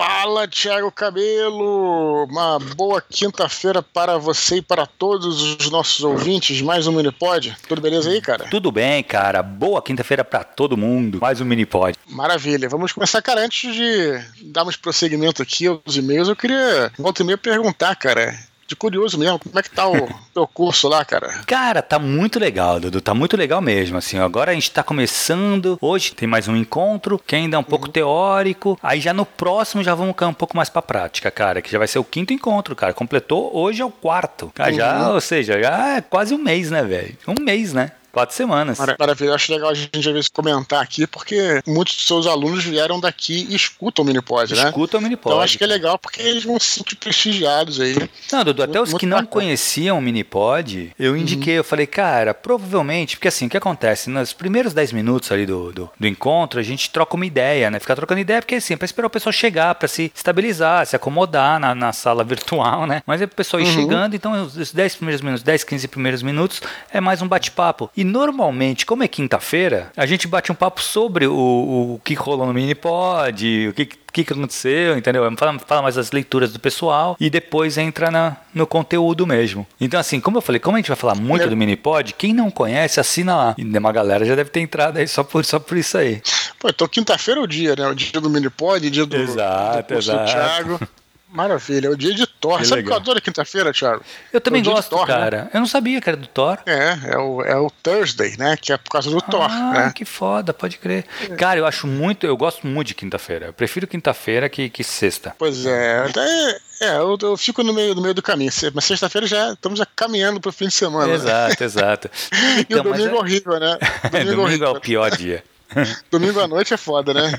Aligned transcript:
Fala, 0.00 0.48
Thiago 0.48 0.90
Cabelo! 0.90 2.24
Uma 2.24 2.58
boa 2.58 3.02
quinta-feira 3.06 3.82
para 3.82 4.16
você 4.16 4.56
e 4.56 4.62
para 4.62 4.86
todos 4.86 5.42
os 5.42 5.70
nossos 5.70 6.02
ouvintes. 6.02 6.62
Mais 6.62 6.86
um 6.86 6.92
Minipod. 6.92 7.54
Tudo 7.68 7.82
beleza 7.82 8.08
aí, 8.08 8.18
cara? 8.18 8.46
Tudo 8.48 8.72
bem, 8.72 9.02
cara. 9.02 9.42
Boa 9.42 9.82
quinta-feira 9.82 10.24
para 10.24 10.42
todo 10.42 10.74
mundo. 10.74 11.18
Mais 11.20 11.42
um 11.42 11.44
Minipod. 11.44 11.98
Maravilha. 12.08 12.66
Vamos 12.66 12.92
começar, 12.92 13.20
cara. 13.20 13.44
Antes 13.44 13.74
de 13.74 14.18
darmos 14.44 14.74
prosseguimento 14.74 15.42
aqui 15.42 15.66
aos 15.66 15.94
e-mails, 15.94 16.30
eu 16.30 16.36
queria, 16.36 16.90
volta 16.98 17.22
e 17.22 17.26
meia, 17.26 17.36
perguntar, 17.36 17.94
cara 17.94 18.49
de 18.70 18.76
curioso 18.76 19.18
mesmo, 19.18 19.38
como 19.38 19.58
é 19.58 19.62
que 19.62 19.70
tá 19.70 19.88
o 19.88 20.08
teu 20.32 20.46
curso 20.46 20.88
lá, 20.88 21.04
cara? 21.04 21.28
Cara, 21.44 21.82
tá 21.82 21.98
muito 21.98 22.38
legal, 22.38 22.78
Dudu, 22.78 23.00
tá 23.00 23.12
muito 23.12 23.36
legal 23.36 23.60
mesmo, 23.60 23.98
assim, 23.98 24.18
agora 24.18 24.52
a 24.52 24.54
gente 24.54 24.70
tá 24.70 24.82
começando, 24.82 25.76
hoje 25.80 26.14
tem 26.14 26.28
mais 26.28 26.46
um 26.46 26.54
encontro, 26.54 27.20
que 27.26 27.34
ainda 27.34 27.56
é 27.56 27.58
um 27.58 27.64
pouco 27.64 27.86
uhum. 27.86 27.92
teórico, 27.92 28.78
aí 28.80 29.00
já 29.00 29.12
no 29.12 29.26
próximo 29.26 29.82
já 29.82 29.94
vamos 29.94 30.14
um 30.20 30.32
pouco 30.32 30.56
mais 30.56 30.68
pra 30.68 30.80
prática, 30.80 31.30
cara, 31.30 31.60
que 31.60 31.70
já 31.70 31.78
vai 31.78 31.88
ser 31.88 31.98
o 31.98 32.04
quinto 32.04 32.32
encontro, 32.32 32.76
cara, 32.76 32.94
completou, 32.94 33.50
hoje 33.52 33.82
é 33.82 33.84
o 33.84 33.90
quarto, 33.90 34.52
cara, 34.54 34.70
uhum. 34.70 34.76
já, 34.76 35.12
ou 35.12 35.20
seja, 35.20 35.60
já 35.60 35.96
é 35.96 36.00
quase 36.00 36.32
um 36.32 36.38
mês, 36.38 36.70
né, 36.70 36.82
velho? 36.84 37.16
Um 37.26 37.42
mês, 37.42 37.72
né? 37.72 37.90
Quatro 38.12 38.34
semanas. 38.34 38.78
Maravilha, 38.98 39.30
eu 39.30 39.34
acho 39.34 39.52
legal 39.52 39.70
a 39.70 39.74
gente 39.74 39.96
às 39.96 40.04
vezes 40.04 40.28
comentar 40.28 40.82
aqui, 40.82 41.06
porque 41.06 41.62
muitos 41.66 41.96
dos 41.96 42.06
seus 42.06 42.26
alunos 42.26 42.64
vieram 42.64 42.98
daqui 42.98 43.46
e 43.48 43.54
escutam 43.54 44.04
o 44.04 44.06
Minipod, 44.06 44.54
né? 44.54 44.64
Escutam 44.64 44.98
o 44.98 45.02
Minipod. 45.02 45.32
Então 45.32 45.40
acho 45.40 45.56
que 45.56 45.64
é 45.64 45.66
legal 45.66 45.98
porque 45.98 46.20
eles 46.20 46.44
vão 46.44 46.58
se 46.58 46.66
sentir 46.70 46.96
prestigiados 46.96 47.80
aí. 47.80 47.96
Não, 48.32 48.44
Dudu, 48.44 48.62
até 48.62 48.80
os 48.80 48.94
que 48.94 49.06
não 49.06 49.18
bacana. 49.18 49.30
conheciam 49.30 49.98
o 49.98 50.02
Minipod, 50.02 50.92
eu 50.98 51.16
indiquei, 51.16 51.54
uhum. 51.54 51.58
eu 51.58 51.64
falei, 51.64 51.86
cara, 51.86 52.34
provavelmente, 52.34 53.16
porque 53.16 53.28
assim, 53.28 53.46
o 53.46 53.50
que 53.50 53.56
acontece? 53.56 54.10
Nos 54.10 54.32
primeiros 54.32 54.74
10 54.74 54.92
minutos 54.92 55.30
ali 55.30 55.46
do, 55.46 55.72
do, 55.72 55.90
do, 55.98 56.06
encontro, 56.06 56.58
a 56.58 56.62
gente 56.62 56.90
troca 56.90 57.14
uma 57.14 57.26
ideia, 57.26 57.70
né? 57.70 57.78
Fica 57.78 57.94
trocando 57.94 58.20
ideia, 58.20 58.42
porque 58.42 58.56
assim, 58.56 58.74
é 58.74 58.76
pra 58.76 58.84
esperar 58.84 59.06
o 59.06 59.10
pessoal 59.10 59.32
chegar, 59.32 59.74
pra 59.76 59.86
se 59.86 60.10
estabilizar, 60.14 60.84
se 60.86 60.96
acomodar 60.96 61.60
na, 61.60 61.74
na 61.74 61.92
sala 61.92 62.24
virtual, 62.24 62.86
né? 62.86 63.02
Mas 63.06 63.22
é 63.22 63.24
o 63.24 63.28
pessoal 63.28 63.60
ir 63.60 63.66
uhum. 63.66 63.72
chegando, 63.72 64.16
então 64.16 64.42
os 64.42 64.72
10 64.72 64.96
primeiros 64.96 65.22
minutos, 65.22 65.42
10, 65.42 65.64
15 65.64 65.88
primeiros 65.88 66.22
minutos 66.22 66.60
é 66.92 67.00
mais 67.00 67.22
um 67.22 67.28
bate-papo. 67.28 67.90
E 68.00 68.04
normalmente 68.04 68.86
como 68.86 69.02
é 69.02 69.08
quinta-feira, 69.08 69.92
a 69.94 70.06
gente 70.06 70.26
bate 70.26 70.50
um 70.50 70.54
papo 70.54 70.80
sobre 70.80 71.26
o, 71.26 71.34
o 71.34 72.00
que 72.02 72.14
rolou 72.14 72.46
no 72.46 72.54
Minipod, 72.54 73.68
o 73.68 73.74
que, 73.74 73.84
que, 73.84 74.24
que 74.24 74.32
aconteceu, 74.32 74.96
entendeu? 74.96 75.30
Fala, 75.36 75.58
fala, 75.58 75.82
mais 75.82 75.96
das 75.96 76.10
leituras 76.10 76.50
do 76.50 76.58
pessoal 76.58 77.14
e 77.20 77.28
depois 77.28 77.76
entra 77.76 78.10
na, 78.10 78.38
no 78.54 78.66
conteúdo 78.66 79.26
mesmo. 79.26 79.66
Então, 79.78 80.00
assim, 80.00 80.18
como 80.18 80.38
eu 80.38 80.40
falei, 80.40 80.58
como 80.58 80.78
a 80.78 80.80
gente 80.80 80.88
vai 80.88 80.96
falar 80.96 81.14
muito 81.14 81.46
do 81.46 81.54
Minipod, 81.54 82.14
quem 82.14 82.32
não 82.32 82.50
conhece, 82.50 82.98
assina 82.98 83.36
lá. 83.36 83.54
E 83.58 83.62
uma 83.64 83.92
galera 83.92 84.24
já 84.24 84.34
deve 84.34 84.48
ter 84.48 84.60
entrado 84.60 84.96
aí 84.96 85.06
só 85.06 85.22
por, 85.22 85.44
só 85.44 85.58
por 85.58 85.76
isso 85.76 85.98
aí. 85.98 86.22
Pô, 86.58 86.70
então 86.70 86.88
quinta-feira 86.88 87.38
é 87.38 87.42
o 87.42 87.46
dia, 87.46 87.76
né? 87.76 87.86
O 87.86 87.94
dia 87.94 88.18
do 88.18 88.30
Minipod, 88.30 88.90
dia 88.90 89.04
do, 89.04 89.14
exato, 89.14 89.92
do 89.92 89.98
exato. 89.98 90.24
do 90.24 90.32
Thiago. 90.32 90.80
Maravilha, 91.32 91.86
é 91.86 91.90
o 91.90 91.96
dia 91.96 92.12
de 92.12 92.26
Thor. 92.26 92.58
Que 92.58 92.64
Sabe 92.64 92.82
legal. 92.82 92.90
que 92.90 92.92
eu 92.92 93.02
adoro 93.02 93.22
quinta-feira, 93.22 93.72
Thiago? 93.72 94.02
Eu 94.32 94.40
também 94.40 94.60
é 94.60 94.64
gosto, 94.64 94.90
Thor, 94.90 95.06
né? 95.06 95.14
cara. 95.14 95.42
Né? 95.44 95.50
Eu 95.54 95.60
não 95.60 95.66
sabia 95.66 96.00
que 96.00 96.08
era 96.08 96.16
do 96.16 96.26
Thor. 96.26 96.58
É, 96.66 97.12
é 97.12 97.18
o, 97.18 97.42
é 97.42 97.56
o 97.56 97.70
Thursday, 97.70 98.36
né? 98.36 98.56
Que 98.56 98.72
é 98.72 98.76
por 98.76 98.90
causa 98.90 99.10
do 99.10 99.18
ah, 99.18 99.22
Thor. 99.22 99.48
Ah, 99.50 99.92
que 99.92 100.04
foda, 100.04 100.52
pode 100.52 100.78
crer. 100.78 101.04
É. 101.22 101.36
Cara, 101.36 101.60
eu 101.60 101.66
acho 101.66 101.86
muito, 101.86 102.26
eu 102.26 102.36
gosto 102.36 102.66
muito 102.66 102.88
de 102.88 102.94
quinta-feira. 102.94 103.46
Eu 103.46 103.52
prefiro 103.52 103.86
quinta-feira 103.86 104.48
que, 104.48 104.68
que 104.68 104.82
sexta. 104.82 105.34
Pois 105.38 105.64
é, 105.64 105.98
até 106.00 106.60
é, 106.80 106.96
eu, 106.96 107.16
eu, 107.20 107.36
fico 107.36 107.62
no 107.62 107.72
meio, 107.72 107.94
no 107.94 108.02
meio 108.02 108.14
do 108.14 108.22
caminho. 108.22 108.50
Mas 108.74 108.84
sexta-feira 108.84 109.26
já 109.26 109.52
estamos 109.52 109.78
já 109.78 109.86
caminhando 109.86 110.40
para 110.40 110.48
o 110.48 110.52
fim 110.52 110.66
de 110.66 110.74
semana. 110.74 111.12
Exato, 111.12 111.56
né? 111.60 111.66
exato. 111.66 112.10
Então, 112.58 112.78
e 112.78 112.80
o 112.80 112.82
domingo 112.82 113.16
é 113.16 113.18
horrível, 113.18 113.60
né? 113.60 113.78
Domingo, 114.10 114.42
domingo 114.42 114.64
é 114.64 114.68
o 114.68 114.80
pior 114.80 115.10
dia. 115.10 115.44
domingo 116.10 116.40
à 116.40 116.48
noite 116.48 116.74
é 116.74 116.76
foda, 116.76 117.14
né? 117.14 117.30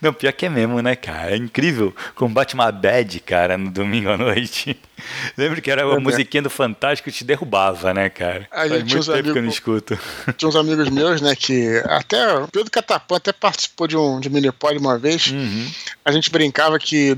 Não, 0.00 0.12
pior 0.12 0.32
que 0.32 0.46
é 0.46 0.48
mesmo, 0.48 0.80
né, 0.80 0.96
cara? 0.96 1.32
É 1.32 1.36
incrível 1.36 1.94
como 2.14 2.34
bate 2.34 2.54
uma 2.54 2.70
bad, 2.70 3.20
cara, 3.20 3.56
no 3.58 3.70
domingo 3.70 4.10
à 4.10 4.16
noite. 4.16 4.78
Lembro 5.36 5.60
que 5.60 5.70
era 5.70 5.86
uma 5.86 5.96
é, 5.96 6.00
musiquinha 6.00 6.42
do 6.42 6.50
Fantástico 6.50 7.10
que 7.10 7.16
te 7.16 7.24
derrubava, 7.24 7.92
né, 7.92 8.08
cara? 8.08 8.46
A 8.50 8.68
Faz 8.68 8.70
muito 8.70 8.94
tempo 8.94 9.12
amigos, 9.12 9.32
que 9.32 9.38
eu 9.38 9.42
não 9.42 9.50
escuto. 9.50 9.98
Tinha 10.36 10.48
uns 10.48 10.56
amigos 10.56 10.88
meus, 10.88 11.20
né, 11.20 11.34
que 11.34 11.82
até 11.86 12.34
o 12.38 12.48
Pedro 12.48 12.70
Catapã 12.70 13.16
até 13.16 13.32
participou 13.32 13.86
de 13.86 13.96
um 13.96 14.20
de 14.20 14.30
Minipod 14.30 14.78
uma 14.78 14.98
vez. 14.98 15.28
Uhum. 15.28 15.70
A 16.04 16.12
gente 16.12 16.30
brincava 16.30 16.78
que, 16.78 17.16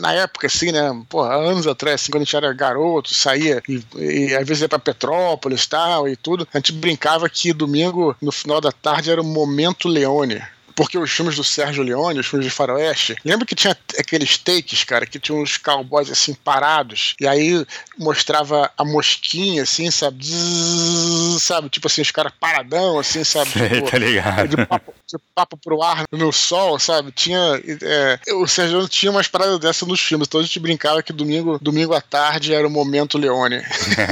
na 0.00 0.12
época, 0.12 0.46
assim, 0.46 0.72
né, 0.72 0.90
porra, 1.08 1.34
anos 1.34 1.66
atrás, 1.66 2.00
assim, 2.00 2.10
quando 2.10 2.22
a 2.22 2.24
gente 2.24 2.36
era 2.36 2.52
garoto, 2.52 3.14
saía 3.14 3.62
e, 3.68 3.82
e 3.96 4.34
às 4.34 4.46
vezes 4.46 4.62
ia 4.62 4.68
pra 4.68 4.78
Petrópolis 4.78 5.66
tal, 5.66 6.08
e 6.08 6.16
tudo, 6.16 6.46
a 6.52 6.58
gente 6.58 6.72
brincava 6.72 7.28
que 7.28 7.52
domingo, 7.52 8.16
no 8.20 8.32
final 8.32 8.60
da 8.60 8.72
tarde, 8.72 9.10
era 9.10 9.20
o 9.20 9.24
momento 9.24 9.88
Leone 9.88 10.40
porque 10.80 10.96
os 10.96 11.10
filmes 11.10 11.36
do 11.36 11.44
Sérgio 11.44 11.84
Leone, 11.84 12.20
os 12.20 12.26
filmes 12.26 12.48
de 12.48 12.50
faroeste, 12.50 13.14
lembra 13.22 13.44
que 13.44 13.54
tinha 13.54 13.76
aqueles 13.98 14.38
takes, 14.38 14.82
cara, 14.82 15.04
que 15.04 15.20
tinha 15.20 15.36
uns 15.36 15.58
cowboys 15.58 16.10
assim 16.10 16.32
parados, 16.32 17.14
e 17.20 17.28
aí 17.28 17.66
mostrava 17.98 18.70
a 18.78 18.82
mosquinha, 18.82 19.64
assim, 19.64 19.90
sabe? 19.90 20.24
Zzz, 20.24 21.42
sabe? 21.42 21.68
Tipo 21.68 21.86
assim, 21.86 22.00
os 22.00 22.10
caras 22.10 22.32
paradão, 22.40 22.98
assim, 22.98 23.22
sabe? 23.24 23.50
Sei, 23.50 23.68
tipo, 23.68 23.90
tá 23.90 23.98
ligado. 23.98 24.48
De 24.48 24.64
papo, 24.64 24.94
de 25.06 25.18
papo 25.34 25.58
pro 25.58 25.82
ar 25.82 26.04
no 26.10 26.32
sol, 26.32 26.78
sabe? 26.78 27.12
Tinha. 27.12 27.60
É, 27.82 28.18
o 28.36 28.48
Sérgio 28.48 28.76
Leone 28.76 28.88
tinha 28.88 29.12
umas 29.12 29.28
paradas 29.28 29.58
dessas 29.58 29.86
nos 29.86 30.00
filmes, 30.00 30.28
então 30.28 30.40
a 30.40 30.42
gente 30.42 30.58
brincava 30.58 31.02
que 31.02 31.12
domingo, 31.12 31.58
domingo 31.60 31.92
à 31.92 32.00
tarde 32.00 32.54
era 32.54 32.66
o 32.66 32.70
momento 32.70 33.18
Leone. 33.18 33.60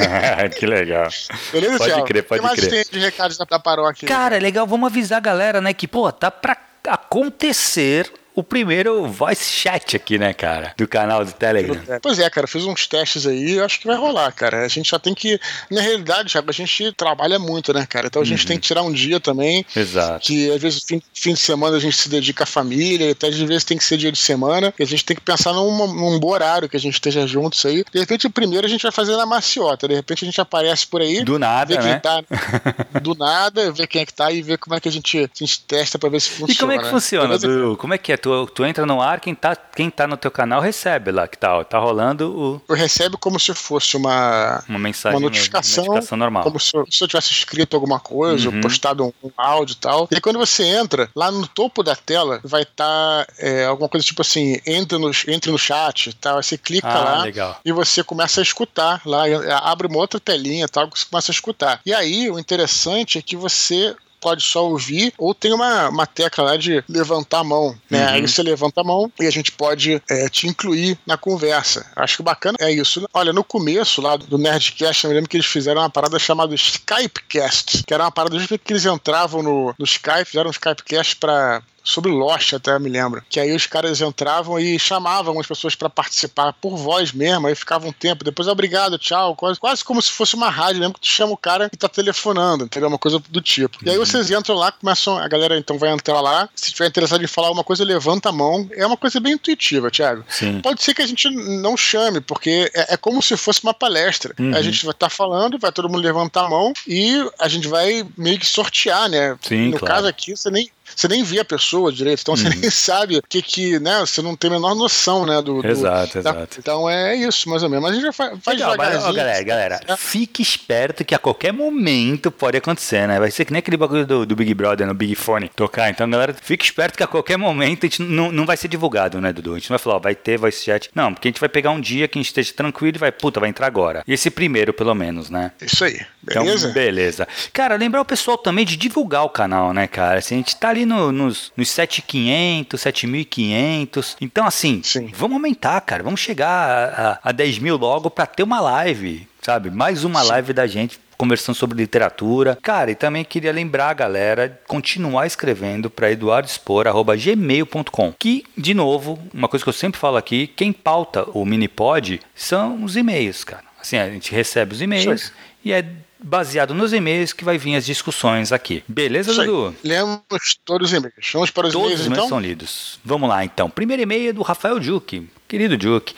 que 0.54 0.66
legal. 0.66 1.08
Beleza, 1.50 1.78
Pode 1.78 2.04
crer, 2.04 2.22
pode 2.24 2.42
crer. 2.42 2.52
O 2.52 2.54
que 2.54 2.60
mais 2.60 2.68
tem 2.68 2.84
de 2.92 2.98
recados 2.98 3.38
da 3.38 3.58
paróquia? 3.58 4.06
Cara, 4.06 4.36
é 4.36 4.38
legal, 4.38 4.66
vamos 4.66 4.90
avisar 4.90 5.16
a 5.16 5.22
galera, 5.22 5.62
né, 5.62 5.72
que, 5.72 5.88
pô, 5.88 6.12
tá 6.12 6.30
pra 6.30 6.57
acontecer 6.88 8.12
o 8.38 8.42
primeiro 8.44 9.04
voice 9.08 9.50
chat 9.50 9.96
aqui, 9.96 10.16
né, 10.16 10.32
cara? 10.32 10.72
Do 10.76 10.86
canal 10.86 11.24
do 11.24 11.32
Telegram. 11.32 11.76
Pois 12.00 12.20
é, 12.20 12.30
cara, 12.30 12.46
fiz 12.46 12.64
uns 12.64 12.86
testes 12.86 13.26
aí 13.26 13.58
acho 13.58 13.80
que 13.80 13.86
vai 13.88 13.96
rolar, 13.96 14.30
cara. 14.30 14.64
A 14.64 14.68
gente 14.68 14.90
já 14.90 14.98
tem 14.98 15.12
que. 15.12 15.40
Na 15.68 15.80
realidade, 15.80 16.30
Thiago, 16.30 16.48
a 16.48 16.52
gente 16.52 16.92
trabalha 16.92 17.36
muito, 17.36 17.72
né, 17.72 17.84
cara? 17.84 18.06
Então 18.06 18.22
a 18.22 18.24
gente 18.24 18.42
uhum. 18.42 18.46
tem 18.46 18.58
que 18.60 18.68
tirar 18.68 18.82
um 18.82 18.92
dia 18.92 19.18
também. 19.18 19.66
Exato. 19.74 20.24
Que 20.24 20.52
às 20.52 20.62
vezes 20.62 20.84
fim, 20.86 21.02
fim 21.12 21.32
de 21.32 21.40
semana 21.40 21.78
a 21.78 21.80
gente 21.80 21.96
se 21.96 22.08
dedica 22.08 22.44
à 22.44 22.46
família, 22.46 23.10
até 23.10 23.26
às 23.26 23.36
vezes 23.36 23.64
tem 23.64 23.76
que 23.76 23.82
ser 23.82 23.96
dia 23.96 24.12
de 24.12 24.18
semana. 24.18 24.72
E 24.78 24.84
a 24.84 24.86
gente 24.86 25.04
tem 25.04 25.16
que 25.16 25.22
pensar 25.22 25.52
num, 25.52 25.88
num 25.88 26.20
bom 26.20 26.30
horário 26.30 26.68
que 26.68 26.76
a 26.76 26.80
gente 26.80 26.94
esteja 26.94 27.26
juntos 27.26 27.66
aí. 27.66 27.84
De 27.92 27.98
repente, 27.98 28.28
o 28.28 28.30
primeiro 28.30 28.64
a 28.64 28.70
gente 28.70 28.82
vai 28.82 28.92
fazer 28.92 29.16
na 29.16 29.26
maciota. 29.26 29.88
De 29.88 29.96
repente 29.96 30.24
a 30.24 30.26
gente 30.26 30.40
aparece 30.40 30.86
por 30.86 31.00
aí. 31.00 31.24
Do 31.24 31.40
nada, 31.40 31.74
né? 31.82 31.98
Tá, 31.98 32.22
do 33.02 33.16
nada, 33.16 33.72
ver 33.72 33.88
quem 33.88 34.02
é 34.02 34.06
que 34.06 34.14
tá 34.14 34.30
e 34.30 34.42
ver 34.42 34.58
como 34.58 34.76
é 34.76 34.80
que 34.80 34.88
a 34.88 34.92
gente, 34.92 35.18
a 35.18 35.28
gente 35.34 35.60
testa 35.62 35.98
pra 35.98 36.08
ver 36.08 36.20
se 36.20 36.30
funciona. 36.30 36.52
E 36.52 36.56
como 36.56 36.72
é 36.72 36.78
que 36.78 36.84
né? 36.84 36.90
funciona, 36.90 37.36
Du? 37.36 37.76
Como 37.76 37.94
é 37.94 37.98
que 37.98 38.12
é? 38.12 38.16
Tu, 38.28 38.46
tu 38.48 38.64
entra 38.66 38.84
no 38.84 39.00
ar, 39.00 39.20
quem 39.20 39.34
tá, 39.34 39.56
quem 39.56 39.88
tá 39.88 40.06
no 40.06 40.16
teu 40.16 40.30
canal 40.30 40.60
recebe 40.60 41.10
lá, 41.10 41.26
que 41.26 41.38
tá, 41.38 41.64
tá 41.64 41.78
rolando 41.78 42.30
o. 42.30 42.62
Eu 42.68 42.76
recebe 42.76 43.16
como 43.16 43.40
se 43.40 43.54
fosse 43.54 43.96
uma, 43.96 44.62
uma 44.68 44.78
mensagem, 44.78 45.18
uma 45.18 45.24
notificação, 45.24 45.84
uma 45.84 45.94
notificação 45.94 46.18
normal. 46.18 46.42
Como 46.42 46.60
se, 46.60 46.72
se, 46.90 47.02
eu 47.02 47.08
tivesse 47.08 47.32
escrito 47.32 47.74
alguma 47.74 47.98
coisa, 47.98 48.50
uhum. 48.50 48.60
postado 48.60 49.06
um, 49.06 49.12
um, 49.24 49.30
áudio 49.34 49.72
e 49.72 49.76
tal. 49.76 50.08
E 50.10 50.20
quando 50.20 50.38
você 50.38 50.62
entra, 50.62 51.08
lá 51.16 51.30
no 51.30 51.46
topo 51.46 51.82
da 51.82 51.96
tela 51.96 52.38
vai 52.44 52.62
estar 52.62 53.24
tá, 53.24 53.26
é, 53.38 53.64
alguma 53.64 53.88
coisa 53.88 54.04
tipo 54.04 54.20
assim, 54.20 54.60
entre 54.66 54.98
no, 54.98 55.10
entre 55.26 55.50
no 55.50 55.58
chat 55.58 56.12
tal. 56.12 56.42
Você 56.42 56.58
clica 56.58 56.86
ah, 56.86 57.04
lá 57.04 57.22
legal. 57.22 57.58
e 57.64 57.72
você 57.72 58.04
começa 58.04 58.40
a 58.40 58.42
escutar 58.42 59.00
lá, 59.06 59.22
abre 59.62 59.86
uma 59.86 59.98
outra 59.98 60.20
telinha 60.20 60.68
tal, 60.68 60.90
que 60.90 60.98
você 60.98 61.06
começa 61.06 61.32
a 61.32 61.34
escutar. 61.34 61.80
E 61.86 61.94
aí 61.94 62.30
o 62.30 62.38
interessante 62.38 63.16
é 63.16 63.22
que 63.22 63.36
você 63.36 63.96
pode 64.20 64.42
só 64.42 64.66
ouvir, 64.68 65.12
ou 65.18 65.34
tem 65.34 65.52
uma, 65.52 65.88
uma 65.88 66.06
tecla 66.06 66.44
lá 66.44 66.56
de 66.56 66.82
levantar 66.88 67.40
a 67.40 67.44
mão, 67.44 67.76
né? 67.90 68.06
Uhum. 68.06 68.12
Aí 68.14 68.22
você 68.22 68.42
levanta 68.42 68.80
a 68.80 68.84
mão 68.84 69.10
e 69.20 69.26
a 69.26 69.30
gente 69.30 69.52
pode 69.52 70.02
é, 70.08 70.28
te 70.28 70.46
incluir 70.46 70.98
na 71.06 71.16
conversa. 71.16 71.86
Acho 71.96 72.18
que 72.18 72.22
bacana 72.22 72.56
é 72.60 72.70
isso. 72.70 73.08
Olha, 73.12 73.32
no 73.32 73.44
começo 73.44 74.00
lá 74.00 74.16
do 74.16 74.38
Nerdcast, 74.38 75.04
eu 75.04 75.10
me 75.10 75.14
lembro 75.14 75.30
que 75.30 75.36
eles 75.36 75.46
fizeram 75.46 75.80
uma 75.80 75.90
parada 75.90 76.18
chamada 76.18 76.54
Skypecast, 76.54 77.84
que 77.86 77.94
era 77.94 78.04
uma 78.04 78.12
parada 78.12 78.38
que 78.38 78.72
eles 78.72 78.84
entravam 78.84 79.42
no, 79.42 79.74
no 79.78 79.84
Skype, 79.84 80.24
fizeram 80.24 80.48
um 80.48 80.52
Skypecast 80.52 81.16
para 81.16 81.62
sobre 81.88 82.12
Lost, 82.12 82.52
até 82.52 82.78
me 82.78 82.88
lembro. 82.88 83.22
Que 83.28 83.40
aí 83.40 83.54
os 83.54 83.66
caras 83.66 84.00
entravam 84.00 84.58
e 84.58 84.78
chamavam 84.78 85.40
as 85.40 85.46
pessoas 85.46 85.74
para 85.74 85.88
participar 85.88 86.52
por 86.52 86.76
voz 86.76 87.12
mesmo, 87.12 87.46
aí 87.46 87.54
ficava 87.54 87.86
um 87.86 87.92
tempo, 87.92 88.24
depois 88.24 88.46
obrigado, 88.46 88.98
tchau, 88.98 89.34
quase, 89.34 89.58
quase 89.58 89.82
como 89.82 90.00
se 90.02 90.12
fosse 90.12 90.34
uma 90.34 90.50
rádio, 90.50 90.80
lembra 90.80 90.94
que 90.94 91.06
tu 91.06 91.10
chama 91.10 91.32
o 91.32 91.36
cara 91.36 91.70
que 91.70 91.76
tá 91.76 91.88
telefonando, 91.88 92.64
entendeu? 92.64 92.88
Uma 92.88 92.98
coisa 92.98 93.18
do 93.30 93.40
tipo. 93.40 93.78
E 93.82 93.90
aí 93.90 93.98
uhum. 93.98 94.04
vocês 94.04 94.30
entram 94.30 94.54
lá, 94.54 94.70
começam, 94.70 95.16
a 95.16 95.26
galera 95.26 95.56
então 95.56 95.78
vai 95.78 95.90
entrar 95.90 96.20
lá, 96.20 96.48
se 96.54 96.72
tiver 96.72 96.88
interessado 96.88 97.22
em 97.24 97.26
falar 97.26 97.48
alguma 97.48 97.64
coisa, 97.64 97.84
levanta 97.84 98.28
a 98.28 98.32
mão. 98.32 98.68
É 98.72 98.86
uma 98.86 98.96
coisa 98.96 99.18
bem 99.18 99.32
intuitiva, 99.32 99.90
Thiago. 99.90 100.24
Sim. 100.28 100.60
Pode 100.60 100.82
ser 100.82 100.94
que 100.94 101.02
a 101.02 101.06
gente 101.06 101.30
não 101.30 101.76
chame, 101.76 102.20
porque 102.20 102.70
é, 102.74 102.94
é 102.94 102.96
como 102.96 103.22
se 103.22 103.36
fosse 103.36 103.62
uma 103.62 103.72
palestra. 103.72 104.34
Uhum. 104.38 104.54
A 104.54 104.60
gente 104.60 104.84
vai 104.84 104.92
estar 104.92 105.08
tá 105.08 105.10
falando, 105.10 105.58
vai 105.58 105.72
todo 105.72 105.88
mundo 105.88 106.02
levantar 106.02 106.44
a 106.44 106.48
mão 106.48 106.72
e 106.86 107.14
a 107.38 107.48
gente 107.48 107.66
vai 107.66 108.06
meio 108.16 108.38
que 108.38 108.46
sortear, 108.46 109.08
né? 109.08 109.38
Sim, 109.40 109.70
no 109.70 109.78
claro. 109.78 109.94
caso 109.94 110.06
aqui, 110.06 110.36
você 110.36 110.50
nem 110.50 110.70
você 110.94 111.08
nem 111.08 111.22
vê 111.22 111.40
a 111.40 111.44
pessoa 111.44 111.92
direito, 111.92 112.20
então 112.22 112.34
uhum. 112.34 112.40
você 112.40 112.48
nem 112.48 112.70
sabe 112.70 113.18
o 113.18 113.22
que 113.22 113.42
que, 113.42 113.78
né? 113.78 114.00
Você 114.00 114.22
não 114.22 114.36
tem 114.36 114.50
a 114.50 114.54
menor 114.54 114.74
noção, 114.74 115.26
né? 115.26 115.40
Do, 115.42 115.62
do 115.62 115.68
exato, 115.68 116.20
da, 116.22 116.30
exato. 116.30 116.56
Então 116.58 116.88
é 116.88 117.14
isso, 117.14 117.48
mais 117.48 117.62
ou 117.62 117.68
menos. 117.68 117.82
Mas 117.82 117.92
a 117.92 117.94
gente 117.94 118.04
já 118.04 118.12
faz, 118.12 118.38
faz 118.42 118.58
Legal, 118.58 118.76
mas, 118.76 119.04
ó, 119.04 119.12
galera, 119.12 119.44
galera, 119.44 119.80
é. 119.86 119.96
fique 119.96 120.42
esperto 120.42 121.04
que 121.04 121.14
a 121.14 121.18
qualquer 121.18 121.52
momento 121.52 122.30
pode 122.30 122.56
acontecer, 122.56 123.06
né? 123.06 123.18
Vai 123.18 123.30
ser 123.30 123.44
que 123.44 123.52
nem 123.52 123.58
aquele 123.58 123.76
bagulho 123.76 124.06
do, 124.06 124.26
do 124.26 124.36
Big 124.36 124.52
Brother 124.54 124.86
no 124.86 124.94
Big 124.94 125.14
Fone 125.14 125.48
tocar. 125.54 125.90
Então, 125.90 126.08
galera, 126.08 126.34
fique 126.40 126.64
esperto 126.64 126.96
que 126.96 127.02
a 127.02 127.06
qualquer 127.06 127.36
momento 127.36 127.84
a 127.84 127.88
gente 127.88 128.02
não, 128.02 128.30
não 128.32 128.46
vai 128.46 128.56
ser 128.56 128.68
divulgado, 128.68 129.20
né, 129.20 129.32
Dudu? 129.32 129.54
A 129.54 129.58
gente 129.58 129.70
não 129.70 129.76
vai 129.76 129.82
falar, 129.82 129.96
ó, 129.96 129.98
vai 129.98 130.14
ter 130.14 130.38
voice 130.38 130.64
chat. 130.64 130.90
Não, 130.94 131.12
porque 131.12 131.28
a 131.28 131.30
gente 131.30 131.40
vai 131.40 131.48
pegar 131.48 131.70
um 131.70 131.80
dia 131.80 132.08
que 132.08 132.18
a 132.18 132.20
gente 132.20 132.28
esteja 132.28 132.52
tranquilo 132.52 132.96
e 132.96 132.98
vai, 132.98 133.12
puta, 133.12 133.40
vai 133.40 133.48
entrar 133.48 133.66
agora. 133.66 134.02
E 134.06 134.12
esse 134.12 134.30
primeiro, 134.30 134.72
pelo 134.72 134.94
menos, 134.94 135.30
né? 135.30 135.52
Isso 135.60 135.84
aí. 135.84 136.00
Então, 136.22 136.44
beleza? 136.44 136.68
Então, 136.68 136.74
beleza. 136.74 137.28
Cara, 137.52 137.76
lembrar 137.76 138.00
o 138.00 138.04
pessoal 138.04 138.36
também 138.36 138.64
de 138.64 138.76
divulgar 138.76 139.24
o 139.24 139.30
canal, 139.30 139.72
né, 139.72 139.86
cara? 139.86 140.18
Assim, 140.18 140.36
a 140.36 140.38
gente 140.38 140.56
tá 140.56 140.68
ali 140.68 140.77
no, 140.84 141.12
nos, 141.12 141.52
nos 141.56 141.70
7,500, 141.70 142.80
7.500. 142.80 144.16
Então, 144.20 144.46
assim, 144.46 144.80
Sim. 144.82 145.10
vamos 145.14 145.36
aumentar, 145.36 145.80
cara. 145.80 146.02
Vamos 146.02 146.20
chegar 146.20 146.48
a, 146.48 147.12
a, 147.12 147.18
a 147.24 147.32
10 147.32 147.58
mil 147.58 147.76
logo 147.76 148.10
pra 148.10 148.26
ter 148.26 148.42
uma 148.42 148.60
live, 148.60 149.26
sabe? 149.40 149.70
Mais 149.70 150.04
uma 150.04 150.22
Sim. 150.22 150.28
live 150.28 150.52
da 150.52 150.66
gente 150.66 151.00
conversando 151.18 151.56
sobre 151.56 151.76
literatura. 151.76 152.56
Cara, 152.62 152.92
e 152.92 152.94
também 152.94 153.24
queria 153.24 153.52
lembrar 153.52 153.90
a 153.90 153.94
galera 153.94 154.60
continuar 154.68 155.26
escrevendo 155.26 155.90
para 155.90 156.12
eduardospor@gmail.com. 156.12 158.14
Que, 158.16 158.44
de 158.56 158.72
novo, 158.72 159.18
uma 159.34 159.48
coisa 159.48 159.64
que 159.64 159.68
eu 159.68 159.74
sempre 159.74 159.98
falo 159.98 160.16
aqui, 160.16 160.46
quem 160.46 160.72
pauta 160.72 161.28
o 161.34 161.44
Minipod 161.44 162.20
são 162.34 162.84
os 162.84 162.96
e-mails, 162.96 163.42
cara. 163.42 163.64
Assim, 163.80 163.98
a 163.98 164.08
gente 164.08 164.32
recebe 164.32 164.74
os 164.74 164.80
e-mails 164.80 165.32
e 165.64 165.72
é 165.72 165.84
baseado 166.20 166.74
nos 166.74 166.92
e-mails 166.92 167.32
que 167.32 167.44
vai 167.44 167.58
vir 167.58 167.76
as 167.76 167.86
discussões 167.86 168.52
aqui. 168.52 168.82
Beleza, 168.88 169.32
Dudu? 169.34 169.74
Lemos 169.84 170.58
todos 170.64 170.90
os 170.90 170.96
e-mails. 170.96 171.30
Vamos 171.32 171.50
para 171.50 171.66
os 171.66 171.72
todos 171.72 171.86
e-mails, 171.86 172.00
os 172.00 172.06
e-mails 172.06 172.24
então? 172.24 172.28
são 172.28 172.40
lidos. 172.40 173.00
Vamos 173.04 173.28
lá, 173.28 173.44
então. 173.44 173.70
Primeiro 173.70 174.02
e-mail 174.02 174.30
é 174.30 174.32
do 174.32 174.42
Rafael 174.42 174.78
Duque. 174.80 175.28
Querido 175.48 175.78
Duke, 175.78 176.14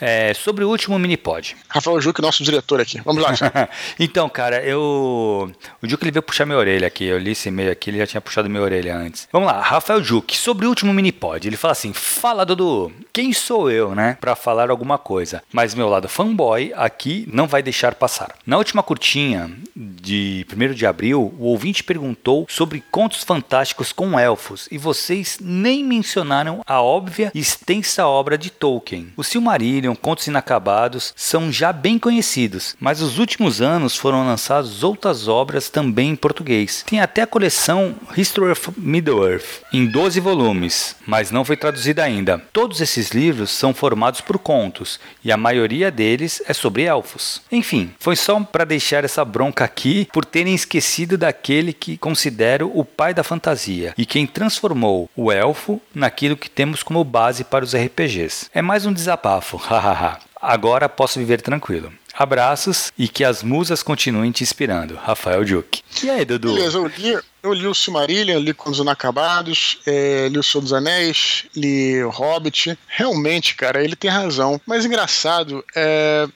é, 0.00 0.32
sobre 0.34 0.62
o 0.62 0.68
último 0.68 0.96
Minipod. 1.00 1.56
Rafael 1.68 1.98
Duque, 1.98 2.22
nosso 2.22 2.44
diretor 2.44 2.80
aqui. 2.80 3.00
Vamos 3.00 3.20
lá. 3.20 3.32
então, 3.98 4.28
cara, 4.28 4.62
eu. 4.62 5.52
O 5.82 5.86
Duque 5.86 6.04
ele 6.04 6.12
veio 6.12 6.22
puxar 6.22 6.46
minha 6.46 6.56
orelha 6.56 6.86
aqui. 6.86 7.04
Eu 7.04 7.18
li 7.18 7.32
esse 7.32 7.48
e-mail 7.48 7.72
aqui, 7.72 7.90
ele 7.90 7.98
já 7.98 8.06
tinha 8.06 8.20
puxado 8.20 8.48
minha 8.48 8.62
orelha 8.62 8.96
antes. 8.96 9.28
Vamos 9.32 9.48
lá, 9.48 9.60
Rafael 9.60 10.00
Duque, 10.00 10.36
sobre 10.36 10.64
o 10.64 10.68
último 10.68 10.94
Minipod. 10.94 11.44
Ele 11.44 11.56
fala 11.56 11.72
assim: 11.72 11.92
Fala, 11.92 12.46
Dudu, 12.46 12.92
quem 13.12 13.32
sou 13.32 13.68
eu, 13.68 13.96
né, 13.96 14.16
para 14.20 14.36
falar 14.36 14.70
alguma 14.70 14.96
coisa? 14.96 15.42
Mas 15.52 15.74
meu 15.74 15.88
lado 15.88 16.08
fanboy 16.08 16.72
aqui 16.76 17.28
não 17.32 17.48
vai 17.48 17.64
deixar 17.64 17.96
passar. 17.96 18.36
Na 18.46 18.58
última 18.58 18.80
curtinha 18.80 19.37
de 19.74 20.46
1 20.52 20.74
de 20.74 20.86
abril, 20.86 21.34
o 21.38 21.44
ouvinte 21.44 21.84
perguntou 21.84 22.46
sobre 22.48 22.82
contos 22.90 23.22
fantásticos 23.22 23.92
com 23.92 24.18
elfos 24.18 24.68
e 24.70 24.78
vocês 24.78 25.38
nem 25.40 25.84
mencionaram 25.84 26.62
a 26.66 26.80
óbvia 26.80 27.30
e 27.34 27.38
extensa 27.38 28.06
obra 28.06 28.38
de 28.38 28.50
Tolkien. 28.50 29.12
O 29.16 29.24
Silmarillion, 29.24 29.94
Contos 29.94 30.26
Inacabados 30.26 31.12
são 31.16 31.52
já 31.52 31.72
bem 31.72 31.98
conhecidos, 31.98 32.76
mas 32.80 33.00
nos 33.00 33.18
últimos 33.18 33.60
anos 33.60 33.96
foram 33.96 34.26
lançadas 34.26 34.82
outras 34.82 35.28
obras 35.28 35.68
também 35.68 36.10
em 36.10 36.16
português. 36.16 36.84
Tem 36.86 37.00
até 37.00 37.22
a 37.22 37.26
coleção 37.26 37.94
History 38.16 38.50
of 38.50 38.70
Middle-earth, 38.76 39.62
em 39.72 39.86
12 39.86 40.20
volumes, 40.20 40.96
mas 41.06 41.30
não 41.30 41.44
foi 41.44 41.56
traduzida 41.56 42.02
ainda. 42.02 42.42
Todos 42.52 42.80
esses 42.80 43.10
livros 43.10 43.50
são 43.50 43.74
formados 43.74 44.20
por 44.20 44.38
contos, 44.38 44.98
e 45.24 45.30
a 45.30 45.36
maioria 45.36 45.90
deles 45.90 46.42
é 46.46 46.52
sobre 46.52 46.84
elfos. 46.84 47.42
Enfim, 47.50 47.92
foi 47.98 48.16
só 48.16 48.38
para 48.40 48.64
deixar 48.64 49.04
essa 49.04 49.24
bronca 49.28 49.64
aqui 49.64 50.08
por 50.12 50.24
terem 50.24 50.54
esquecido 50.54 51.16
daquele 51.16 51.72
que 51.72 51.96
considero 51.96 52.70
o 52.74 52.84
pai 52.84 53.14
da 53.14 53.22
fantasia 53.22 53.94
e 53.96 54.04
quem 54.04 54.26
transformou 54.26 55.08
o 55.14 55.30
elfo 55.30 55.80
naquilo 55.94 56.36
que 56.36 56.50
temos 56.50 56.82
como 56.82 57.04
base 57.04 57.44
para 57.44 57.64
os 57.64 57.74
RPGs. 57.74 58.50
É 58.52 58.60
mais 58.60 58.86
um 58.86 58.92
desabafo, 58.92 59.56
hahaha. 59.62 60.18
Agora 60.40 60.88
posso 60.88 61.18
viver 61.18 61.40
tranquilo. 61.40 61.92
Abraços 62.14 62.92
e 62.98 63.06
que 63.08 63.22
as 63.22 63.44
musas 63.44 63.80
continuem 63.80 64.32
te 64.32 64.42
inspirando. 64.42 64.96
Rafael 64.96 65.44
Duque. 65.44 65.82
E 66.02 66.10
aí, 66.10 66.24
Dudu? 66.24 66.52
Beleza, 66.52 66.78
eu 66.78 66.86
li, 66.86 67.18
eu 67.44 67.52
li 67.52 67.66
o 67.66 67.74
Silmarillion, 67.74 68.40
li 68.40 68.54
os 68.66 68.78
Inacabados, 68.78 69.78
é, 69.86 70.28
li 70.28 70.36
o 70.36 70.42
Senhor 70.42 70.62
dos 70.62 70.72
Anéis, 70.72 71.44
li 71.54 72.02
o 72.02 72.10
Hobbit. 72.10 72.76
Realmente, 72.88 73.54
cara, 73.54 73.84
ele 73.84 73.94
tem 73.94 74.10
razão. 74.10 74.60
Mas 74.66 74.84
engraçado, 74.84 75.64
é, 75.76 76.26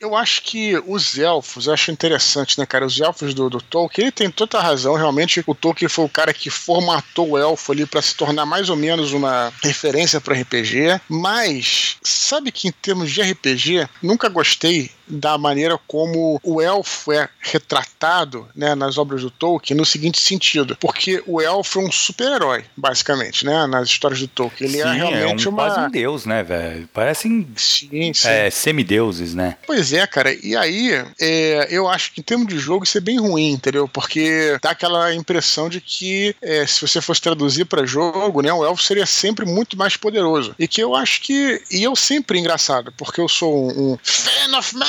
eu 0.00 0.16
acho 0.16 0.42
que 0.42 0.82
os 0.86 1.18
elfos, 1.18 1.66
eu 1.66 1.74
acho 1.74 1.90
interessante, 1.90 2.58
né, 2.58 2.64
cara? 2.64 2.86
Os 2.86 2.98
elfos 2.98 3.34
do, 3.34 3.50
do 3.50 3.60
Tolkien, 3.60 4.06
ele 4.06 4.12
tem 4.12 4.30
toda 4.30 4.58
a 4.58 4.62
razão. 4.62 4.94
Realmente, 4.94 5.44
o 5.46 5.54
Tolkien 5.54 5.88
foi 5.90 6.06
o 6.06 6.08
cara 6.08 6.32
que 6.32 6.48
formatou 6.48 7.30
o 7.30 7.38
elfo 7.38 7.70
ali 7.70 7.84
para 7.84 8.00
se 8.00 8.14
tornar 8.14 8.46
mais 8.46 8.70
ou 8.70 8.76
menos 8.76 9.12
uma 9.12 9.52
referência 9.62 10.20
para 10.20 10.40
RPG. 10.40 11.00
Mas, 11.06 11.98
sabe 12.02 12.50
que 12.50 12.68
em 12.68 12.72
termos 12.72 13.10
de 13.10 13.20
RPG, 13.20 13.86
nunca 14.02 14.28
gostei 14.30 14.90
da 15.10 15.36
maneira 15.36 15.78
como 15.86 16.40
o 16.42 16.60
elfo 16.60 17.12
é 17.12 17.28
retratado 17.40 18.48
né, 18.54 18.74
nas 18.74 18.96
obras 18.96 19.22
do 19.22 19.30
Tolkien 19.30 19.76
no 19.76 19.84
seguinte 19.84 20.20
sentido, 20.20 20.76
porque 20.80 21.22
o 21.26 21.40
elfo 21.40 21.80
é 21.80 21.84
um 21.84 21.92
super-herói, 21.92 22.64
basicamente, 22.76 23.44
né, 23.44 23.66
nas 23.66 23.88
histórias 23.88 24.20
do 24.20 24.28
Tolkien. 24.28 24.70
Ele 24.70 24.80
é 24.80 24.82
sim, 24.84 24.88
é 24.88 24.92
realmente 24.92 25.46
é 25.46 25.50
um, 25.50 25.52
uma... 25.52 25.66
quase 25.66 25.80
um 25.80 25.90
deus, 25.90 26.24
né, 26.24 26.42
velho? 26.42 26.88
Parecem 26.92 27.46
sim, 27.56 28.12
sim. 28.14 28.28
É, 28.28 28.50
semideuses, 28.50 29.34
né? 29.34 29.56
Pois 29.66 29.92
é, 29.92 30.06
cara. 30.06 30.32
E 30.32 30.56
aí, 30.56 30.92
é, 31.20 31.68
eu 31.70 31.88
acho 31.88 32.12
que 32.12 32.20
em 32.20 32.24
termos 32.24 32.46
de 32.46 32.58
jogo 32.58 32.84
isso 32.84 32.98
é 32.98 33.00
bem 33.00 33.18
ruim, 33.18 33.50
entendeu? 33.50 33.88
Porque 33.88 34.58
dá 34.62 34.70
aquela 34.70 35.14
impressão 35.14 35.68
de 35.68 35.80
que 35.80 36.34
é, 36.40 36.66
se 36.66 36.80
você 36.80 37.00
fosse 37.00 37.20
traduzir 37.20 37.64
para 37.64 37.86
jogo, 37.86 38.42
né, 38.42 38.52
o 38.52 38.64
elfo 38.64 38.82
seria 38.82 39.06
sempre 39.06 39.44
muito 39.44 39.76
mais 39.76 39.96
poderoso. 39.96 40.54
E 40.58 40.68
que 40.68 40.82
eu 40.82 40.94
acho 40.94 41.22
que... 41.22 41.62
E 41.70 41.82
eu 41.82 41.96
sempre, 41.96 42.38
engraçado, 42.38 42.92
porque 42.96 43.20
eu 43.20 43.28
sou 43.28 43.70
um, 43.70 43.92
um 43.92 43.98
fan 44.02 44.58
of 44.58 44.74
man, 44.76 44.86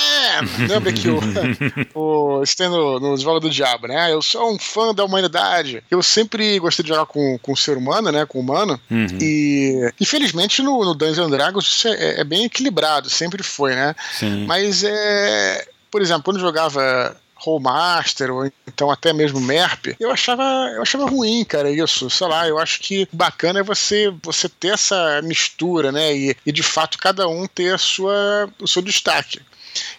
Lembra 0.68 0.94
que 0.94 1.08
o, 1.10 1.20
o 1.96 2.44
tem 2.58 2.70
no, 2.70 3.00
no 3.00 3.40
do 3.40 3.50
Diabo, 3.50 3.88
né? 3.88 4.12
Eu 4.12 4.22
sou 4.22 4.54
um 4.54 4.60
fã 4.60 4.94
da 4.94 5.04
humanidade. 5.04 5.84
Eu 5.90 6.02
sempre 6.04 6.60
gostei 6.60 6.84
de 6.84 6.90
jogar 6.90 7.06
com, 7.06 7.38
com 7.40 7.54
o 7.54 7.58
ser 7.58 7.78
humano, 7.78 8.12
né? 8.12 8.26
Com 8.26 8.40
o 8.40 8.42
humano. 8.42 8.80
Uhum. 8.90 9.18
E 9.20 9.92
infelizmente 10.00 10.62
no, 10.62 10.84
no 10.84 10.94
Dungeons 10.94 11.32
Dragons 11.32 11.66
isso 11.66 11.88
é, 11.88 12.22
é, 12.22 12.24
bem 12.24 12.46
equilibrado, 12.46 13.10
sempre 13.10 13.44
foi, 13.44 13.76
né? 13.76 13.96
Sim. 14.14 14.46
Mas 14.46 14.84
é. 14.84 15.66
Por 15.90 16.02
exemplo, 16.02 16.24
quando 16.24 16.38
eu 16.38 16.46
jogava 16.46 17.18
Rollmaster, 17.36 18.32
ou 18.32 18.50
então 18.68 18.92
até 18.92 19.12
mesmo 19.12 19.42
MERP, 19.42 19.96
eu 20.00 20.12
achava, 20.12 20.44
eu 20.76 20.82
achava 20.82 21.10
ruim, 21.10 21.44
cara, 21.44 21.72
isso. 21.72 22.10
Sei 22.10 22.28
lá, 22.28 22.48
eu 22.48 22.58
acho 22.60 22.80
que 22.80 23.08
bacana 23.12 23.60
é 23.60 23.64
você, 23.64 24.14
você 24.24 24.48
ter 24.48 24.70
essa 24.70 25.22
mistura, 25.24 25.92
né? 25.92 26.16
E, 26.16 26.38
e 26.46 26.52
de 26.52 26.64
fato 26.64 26.98
cada 26.98 27.28
um 27.28 27.48
ter 27.48 27.74
a 27.74 27.78
sua, 27.78 28.48
o 28.62 28.68
seu 28.68 28.82
destaque. 28.82 29.42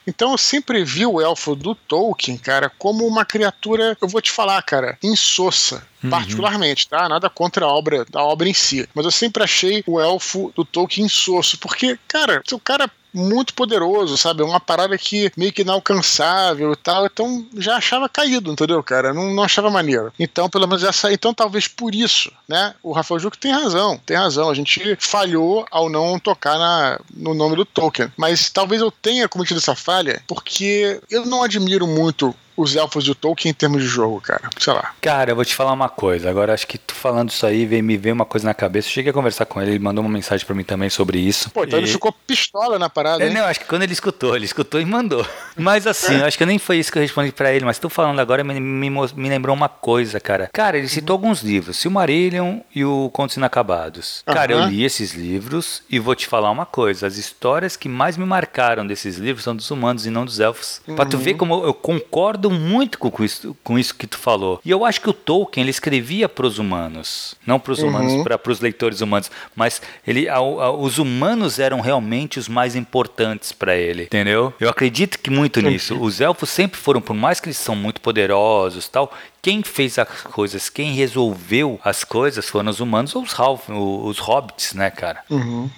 Então 0.07 0.33
eu 0.33 0.39
sempre 0.39 0.85
vi 0.85 1.07
o 1.07 1.21
elfo 1.21 1.55
do 1.55 1.75
Tolkien, 1.75 2.37
cara, 2.37 2.71
como 2.79 3.07
uma 3.07 3.25
criatura, 3.25 3.97
eu 4.01 4.09
vou 4.09 4.21
te 4.21 4.31
falar, 4.31 4.61
cara, 4.63 4.99
insossa. 5.03 5.87
Uhum. 6.03 6.11
Particularmente, 6.11 6.89
tá? 6.89 7.09
Nada 7.09 7.31
contra 7.31 7.65
a 7.65 7.69
obra, 7.69 8.05
a 8.13 8.25
obra 8.25 8.49
em 8.49 8.55
si. 8.55 8.89
Mas 8.95 9.05
eu 9.05 9.11
sempre 9.11 9.45
achei 9.45 9.85
o 9.87 10.01
elfo 10.01 10.53
do 10.55 10.65
Tolkien 10.65 11.07
insosso. 11.07 11.57
Porque, 11.59 11.99
cara, 12.09 12.43
se 12.45 12.55
o 12.55 12.59
cara 12.59 12.91
muito 13.13 13.55
poderoso, 13.55 14.17
sabe? 14.17 14.43
É 14.43 14.45
uma 14.45 14.61
parada 14.61 14.97
que 14.97 15.31
meio 15.37 15.53
que 15.53 15.63
inalcançável 15.63 16.73
e 16.73 16.77
tal. 16.77 17.07
Então 17.07 17.47
já 17.57 17.77
achava 17.77 18.09
caído, 18.09 18.53
entendeu, 18.53 18.83
cara? 18.83 19.13
Não, 19.13 19.33
não 19.35 19.43
achava 19.43 19.71
maneiro. 19.71 20.13
Então, 20.19 20.49
pelo 20.49 20.67
menos 20.67 20.83
essa. 20.83 21.13
Então, 21.13 21.35
talvez 21.35 21.69
por 21.69 21.95
isso, 21.95 22.33
né? 22.49 22.75
O 22.83 22.93
Rafael 22.93 23.21
Juque 23.21 23.39
tem 23.39 23.53
razão, 23.53 24.01
tem 24.05 24.17
razão. 24.17 24.51
A 24.51 24.55
gente 24.55 24.97
falhou 24.99 25.67
ao 25.71 25.89
não 25.89 26.19
tocar 26.19 26.59
na, 26.59 27.01
no 27.15 27.35
nome 27.35 27.57
do 27.57 27.65
Tolkien. 27.65 28.13
Mas 28.17 28.51
talvez 28.51 28.81
eu 28.81 28.91
tenha 28.91 29.29
cometido 29.29 29.59
essa 29.59 29.75
falha 29.75 30.23
porque 30.27 31.01
eu 31.11 31.27
não 31.27 31.43
admiro 31.43 31.87
muito 31.87 32.35
os 32.63 32.77
elfos 32.77 33.05
do 33.05 33.15
Tolkien 33.15 33.51
em 33.51 33.55
termos 33.55 33.83
de 33.83 33.89
jogo, 33.89 34.21
cara. 34.21 34.49
Sei 34.59 34.73
lá. 34.73 34.93
Cara, 35.01 35.33
eu 35.33 35.37
vou 35.37 35.45
te 35.45 35.55
falar 35.55 35.73
uma 35.73 35.89
coisa. 35.89 36.31
Agora, 36.31 36.55
acho 36.55 36.67
que 36.67 36.79
tu 36.79 36.95
falando 36.95 37.31
isso 37.31 37.45
aí, 37.45 37.67
veio, 37.67 37.83
me 37.83 37.97
veio 37.97 38.15
uma 38.15 38.25
coisa 38.25 38.47
na 38.47 38.55
cabeça. 38.55 38.89
Eu 38.89 38.93
cheguei 38.93 39.11
a 39.11 39.15
conversar 39.15 39.47
com 39.47 39.61
ele, 39.61 39.73
ele 39.73 39.79
mandou 39.79 40.05
uma 40.05 40.13
mensagem 40.13 40.47
para 40.47 40.55
mim 40.55 40.65
também 40.65 40.89
sobre 40.89 41.19
isso. 41.19 41.51
Pô, 41.51 41.65
então 41.65 41.79
e... 41.79 41.83
ele 41.83 41.91
ficou 41.91 42.13
pistola 42.27 42.79
na 42.79 42.89
parada, 42.89 43.25
é, 43.25 43.31
Não, 43.31 43.45
acho 43.45 43.61
que 43.61 43.67
quando 43.67 43.83
ele 43.83 43.93
escutou, 43.93 44.37
ele 44.37 44.45
escutou 44.45 44.81
e 44.81 44.85
mandou. 44.85 45.27
Mas 45.57 45.87
assim, 45.87 46.19
eu 46.19 46.25
acho 46.25 46.39
que 46.39 46.47
nem 46.47 46.59
foi 46.59 46.79
isso 46.79 46.93
que 46.93 46.99
eu 46.99 47.03
respondi 47.03 47.33
para 47.33 47.53
ele, 47.53 47.65
mas 47.65 47.79
tu 47.79 47.89
falando 47.89 48.19
agora 48.21 48.43
me, 48.43 48.59
me, 48.59 48.91
me, 48.91 49.29
lembrou 49.29 49.55
uma 49.55 49.69
coisa, 49.69 50.19
cara. 50.19 50.49
Cara, 50.53 50.79
ele 50.79 50.89
citou 50.89 51.17
uhum. 51.17 51.23
alguns 51.23 51.43
livros, 51.43 51.77
Silmarillion 51.77 52.61
e 52.75 52.85
o 52.85 53.11
Contos 53.13 53.37
Inacabados. 53.37 54.23
Uhum. 54.27 54.35
Cara, 54.35 54.53
eu 54.53 54.65
li 54.67 54.85
esses 54.85 55.13
livros 55.13 55.83
e 55.91 55.99
vou 55.99 56.15
te 56.15 56.27
falar 56.27 56.51
uma 56.51 56.65
coisa. 56.65 57.07
As 57.07 57.17
histórias 57.17 57.77
que 57.77 57.89
mais 57.89 58.17
me 58.17 58.25
marcaram 58.25 58.87
desses 58.87 59.17
livros 59.17 59.45
são 59.45 59.55
dos 59.55 59.71
humanos 59.71 60.07
e 60.07 60.11
não 60.11 60.25
dos 60.25 60.41
elfos. 60.41 60.81
Uhum. 60.87 60.97
Pra 60.97 61.05
tu 61.05 61.19
ver 61.19 61.35
como 61.35 61.65
eu 61.65 61.75
concordo 61.75 62.51
muito 62.53 62.99
com 62.99 63.25
isso, 63.25 63.57
com 63.63 63.79
isso 63.79 63.95
que 63.95 64.07
tu 64.07 64.19
falou. 64.19 64.61
E 64.65 64.71
eu 64.71 64.85
acho 64.85 65.01
que 65.01 65.11
o 65.11 65.13
Tolkien 65.13 65.63
ele 65.63 65.71
escrevia 65.71 66.29
para 66.29 66.47
os 66.47 66.59
humanos, 66.59 67.35
não 67.47 67.59
para 67.59 67.73
os 67.73 67.81
uhum. 67.81 67.89
humanos, 67.89 68.23
para 68.23 68.53
os 68.53 68.61
leitores 68.61 69.01
humanos, 69.01 69.31
mas 69.55 69.81
ele, 70.07 70.29
a, 70.29 70.37
a, 70.37 70.71
os 70.73 70.99
humanos 70.99 71.59
eram 71.59 71.81
realmente 71.81 72.39
os 72.39 72.49
mais 72.49 72.77
importantes 72.77 73.53
para 73.53 73.77
ele, 73.77 74.05
entendeu? 74.05 74.53
Eu 74.61 74.69
acredito 74.69 75.19
que 75.19 75.31
muito 75.31 75.61
nisso. 75.61 75.99
Os 76.01 76.21
elfos 76.21 76.51
sempre 76.51 76.79
foram, 76.79 77.01
por 77.01 77.15
mais 77.15 77.41
que 77.41 77.49
eles 77.49 77.59
são 77.59 77.75
muito 77.75 78.01
poderosos, 78.01 78.89
tal, 78.89 79.13
quem 79.41 79.63
fez 79.63 79.99
as 79.99 80.09
coisas, 80.09 80.69
quem 80.69 80.93
resolveu 80.93 81.81
as 81.83 82.05
coisas 82.05 82.49
foram 82.49 82.71
os 82.71 82.81
humanos 82.81 83.15
ou 83.15 83.23
os, 83.23 83.35
os 83.69 84.19
hobbits, 84.19 84.75
né, 84.75 84.91
cara? 84.91 85.25
Uhum. 85.29 85.69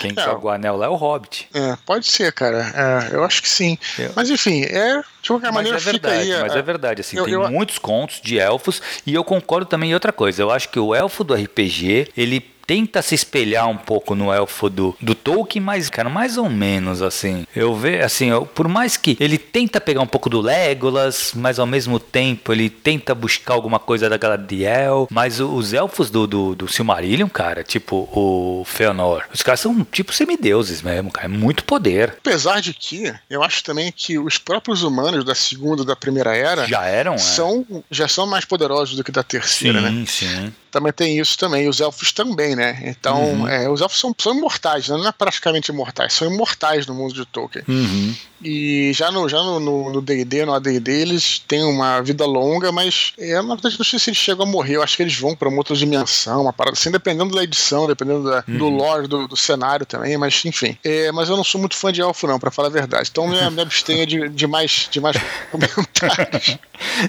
Quem 0.00 0.12
é, 0.16 0.22
joga 0.22 0.46
o 0.46 0.48
anel 0.48 0.76
lá 0.76 0.86
é 0.86 0.88
o 0.88 0.94
Hobbit. 0.94 1.48
É, 1.52 1.76
pode 1.84 2.06
ser, 2.06 2.32
cara. 2.32 2.72
É, 2.72 3.16
eu 3.16 3.24
acho 3.24 3.42
que 3.42 3.48
sim. 3.48 3.76
Eu... 3.98 4.12
Mas 4.14 4.30
enfim, 4.30 4.62
é. 4.62 5.02
De 5.30 5.40
qualquer 5.40 5.52
maneira, 5.52 5.76
mas 5.76 5.86
é 5.86 5.90
verdade, 5.92 6.32
aí, 6.32 6.40
Mas 6.40 6.56
é 6.56 6.62
verdade, 6.62 7.00
assim, 7.02 7.16
eu, 7.16 7.24
tem 7.24 7.34
eu... 7.34 7.48
muitos 7.48 7.78
contos 7.78 8.20
de 8.20 8.38
elfos 8.38 8.82
e 9.06 9.14
eu 9.14 9.22
concordo 9.22 9.66
também 9.66 9.90
em 9.90 9.94
outra 9.94 10.12
coisa. 10.12 10.42
Eu 10.42 10.50
acho 10.50 10.68
que 10.68 10.78
o 10.78 10.94
elfo 10.94 11.22
do 11.22 11.34
RPG, 11.34 12.08
ele 12.16 12.40
tenta 12.70 13.02
se 13.02 13.16
espelhar 13.16 13.68
um 13.68 13.76
pouco 13.76 14.14
no 14.14 14.32
elfo 14.32 14.70
do, 14.70 14.96
do 15.00 15.12
Tolkien, 15.12 15.60
mas, 15.60 15.90
cara, 15.90 16.08
mais 16.08 16.38
ou 16.38 16.48
menos 16.48 17.02
assim. 17.02 17.44
Eu 17.52 17.74
vejo, 17.74 18.04
assim, 18.04 18.30
eu, 18.30 18.46
por 18.46 18.68
mais 18.68 18.96
que 18.96 19.16
ele 19.18 19.38
tenta 19.38 19.80
pegar 19.80 20.00
um 20.00 20.06
pouco 20.06 20.30
do 20.30 20.40
Legolas, 20.40 21.32
mas 21.34 21.58
ao 21.58 21.66
mesmo 21.66 21.98
tempo 21.98 22.52
ele 22.52 22.70
tenta 22.70 23.12
buscar 23.12 23.54
alguma 23.54 23.80
coisa 23.80 24.08
da 24.08 24.16
Galadriel, 24.16 25.08
mas 25.10 25.40
os 25.40 25.72
elfos 25.72 26.10
do, 26.10 26.28
do, 26.28 26.54
do 26.54 26.68
Silmarillion, 26.68 27.28
cara, 27.28 27.64
tipo 27.64 28.08
o 28.12 28.62
Feanor, 28.64 29.24
os 29.34 29.42
caras 29.42 29.58
são 29.58 29.84
tipo 29.90 30.12
semideuses 30.12 30.80
mesmo, 30.80 31.10
cara, 31.10 31.26
é 31.26 31.28
muito 31.28 31.64
poder. 31.64 32.18
Apesar 32.20 32.60
de 32.60 32.72
que, 32.72 33.12
eu 33.28 33.42
acho 33.42 33.64
também 33.64 33.90
que 33.90 34.16
os 34.16 34.38
próprios 34.38 34.84
humanos 34.84 35.24
da 35.24 35.34
segunda 35.34 35.82
e 35.82 35.86
da 35.86 35.96
primeira 35.96 36.36
era 36.36 36.68
já 36.68 36.84
eram, 36.84 37.14
é. 37.14 37.18
são, 37.18 37.66
é. 37.68 37.80
já 37.90 38.06
são 38.06 38.28
mais 38.28 38.44
poderosos 38.44 38.94
do 38.94 39.02
que 39.02 39.10
da 39.10 39.24
terceira, 39.24 39.80
sim, 39.80 39.84
né? 39.84 40.06
Sim, 40.06 40.28
sim 40.28 40.54
também 40.70 40.92
tem 40.92 41.18
isso 41.18 41.36
também. 41.38 41.68
Os 41.68 41.80
elfos 41.80 42.12
também, 42.12 42.54
né? 42.54 42.80
Então, 42.84 43.22
uhum. 43.22 43.48
é, 43.48 43.68
os 43.68 43.80
elfos 43.80 43.98
são, 43.98 44.14
são 44.18 44.34
imortais, 44.34 44.88
né? 44.88 44.96
não 44.96 45.08
é 45.08 45.12
praticamente 45.12 45.70
imortais, 45.70 46.14
são 46.14 46.32
imortais 46.32 46.86
no 46.86 46.94
mundo 46.94 47.14
de 47.14 47.24
Tolkien. 47.26 47.64
Uhum. 47.68 48.14
E 48.42 48.92
já 48.94 49.10
no 49.10 49.28
já 49.28 49.42
no 49.42 50.00
D&D, 50.00 50.44
no, 50.44 50.54
AD&D, 50.54 50.92
eles 50.92 51.38
têm 51.46 51.62
uma 51.62 52.00
vida 52.00 52.24
longa, 52.24 52.72
mas 52.72 53.12
é, 53.18 53.34
na 53.34 53.54
verdade 53.54 53.76
não 53.78 53.84
sei 53.84 53.98
se 53.98 54.10
eles 54.10 54.18
chegam 54.18 54.44
a 54.44 54.48
morrer, 54.48 54.76
eu 54.76 54.82
acho 54.82 54.96
que 54.96 55.02
eles 55.02 55.16
vão 55.16 55.36
para 55.36 55.48
uma 55.48 55.58
outra 55.58 55.76
dimensão, 55.76 56.42
uma 56.42 56.52
parada 56.52 56.76
assim, 56.76 56.90
dependendo 56.90 57.34
da 57.34 57.42
edição, 57.42 57.86
dependendo 57.86 58.24
da, 58.24 58.44
uhum. 58.48 58.58
do 58.58 58.68
lore, 58.68 59.06
do, 59.06 59.28
do, 59.28 59.36
cenário 59.36 59.84
também, 59.84 60.16
mas 60.16 60.42
enfim. 60.44 60.76
É, 60.82 61.12
mas 61.12 61.28
eu 61.28 61.36
não 61.36 61.44
sou 61.44 61.60
muito 61.60 61.76
fã 61.76 61.92
de 61.92 62.00
elfo 62.00 62.26
não, 62.26 62.38
para 62.38 62.50
falar 62.50 62.68
a 62.68 62.72
verdade. 62.72 63.08
Então 63.10 63.28
me, 63.28 63.50
me 63.50 63.62
abstenha 63.62 64.06
de, 64.06 64.28
de, 64.28 64.46
mais, 64.46 64.88
de 64.90 65.00
mais 65.00 65.16
comentários. 65.52 66.58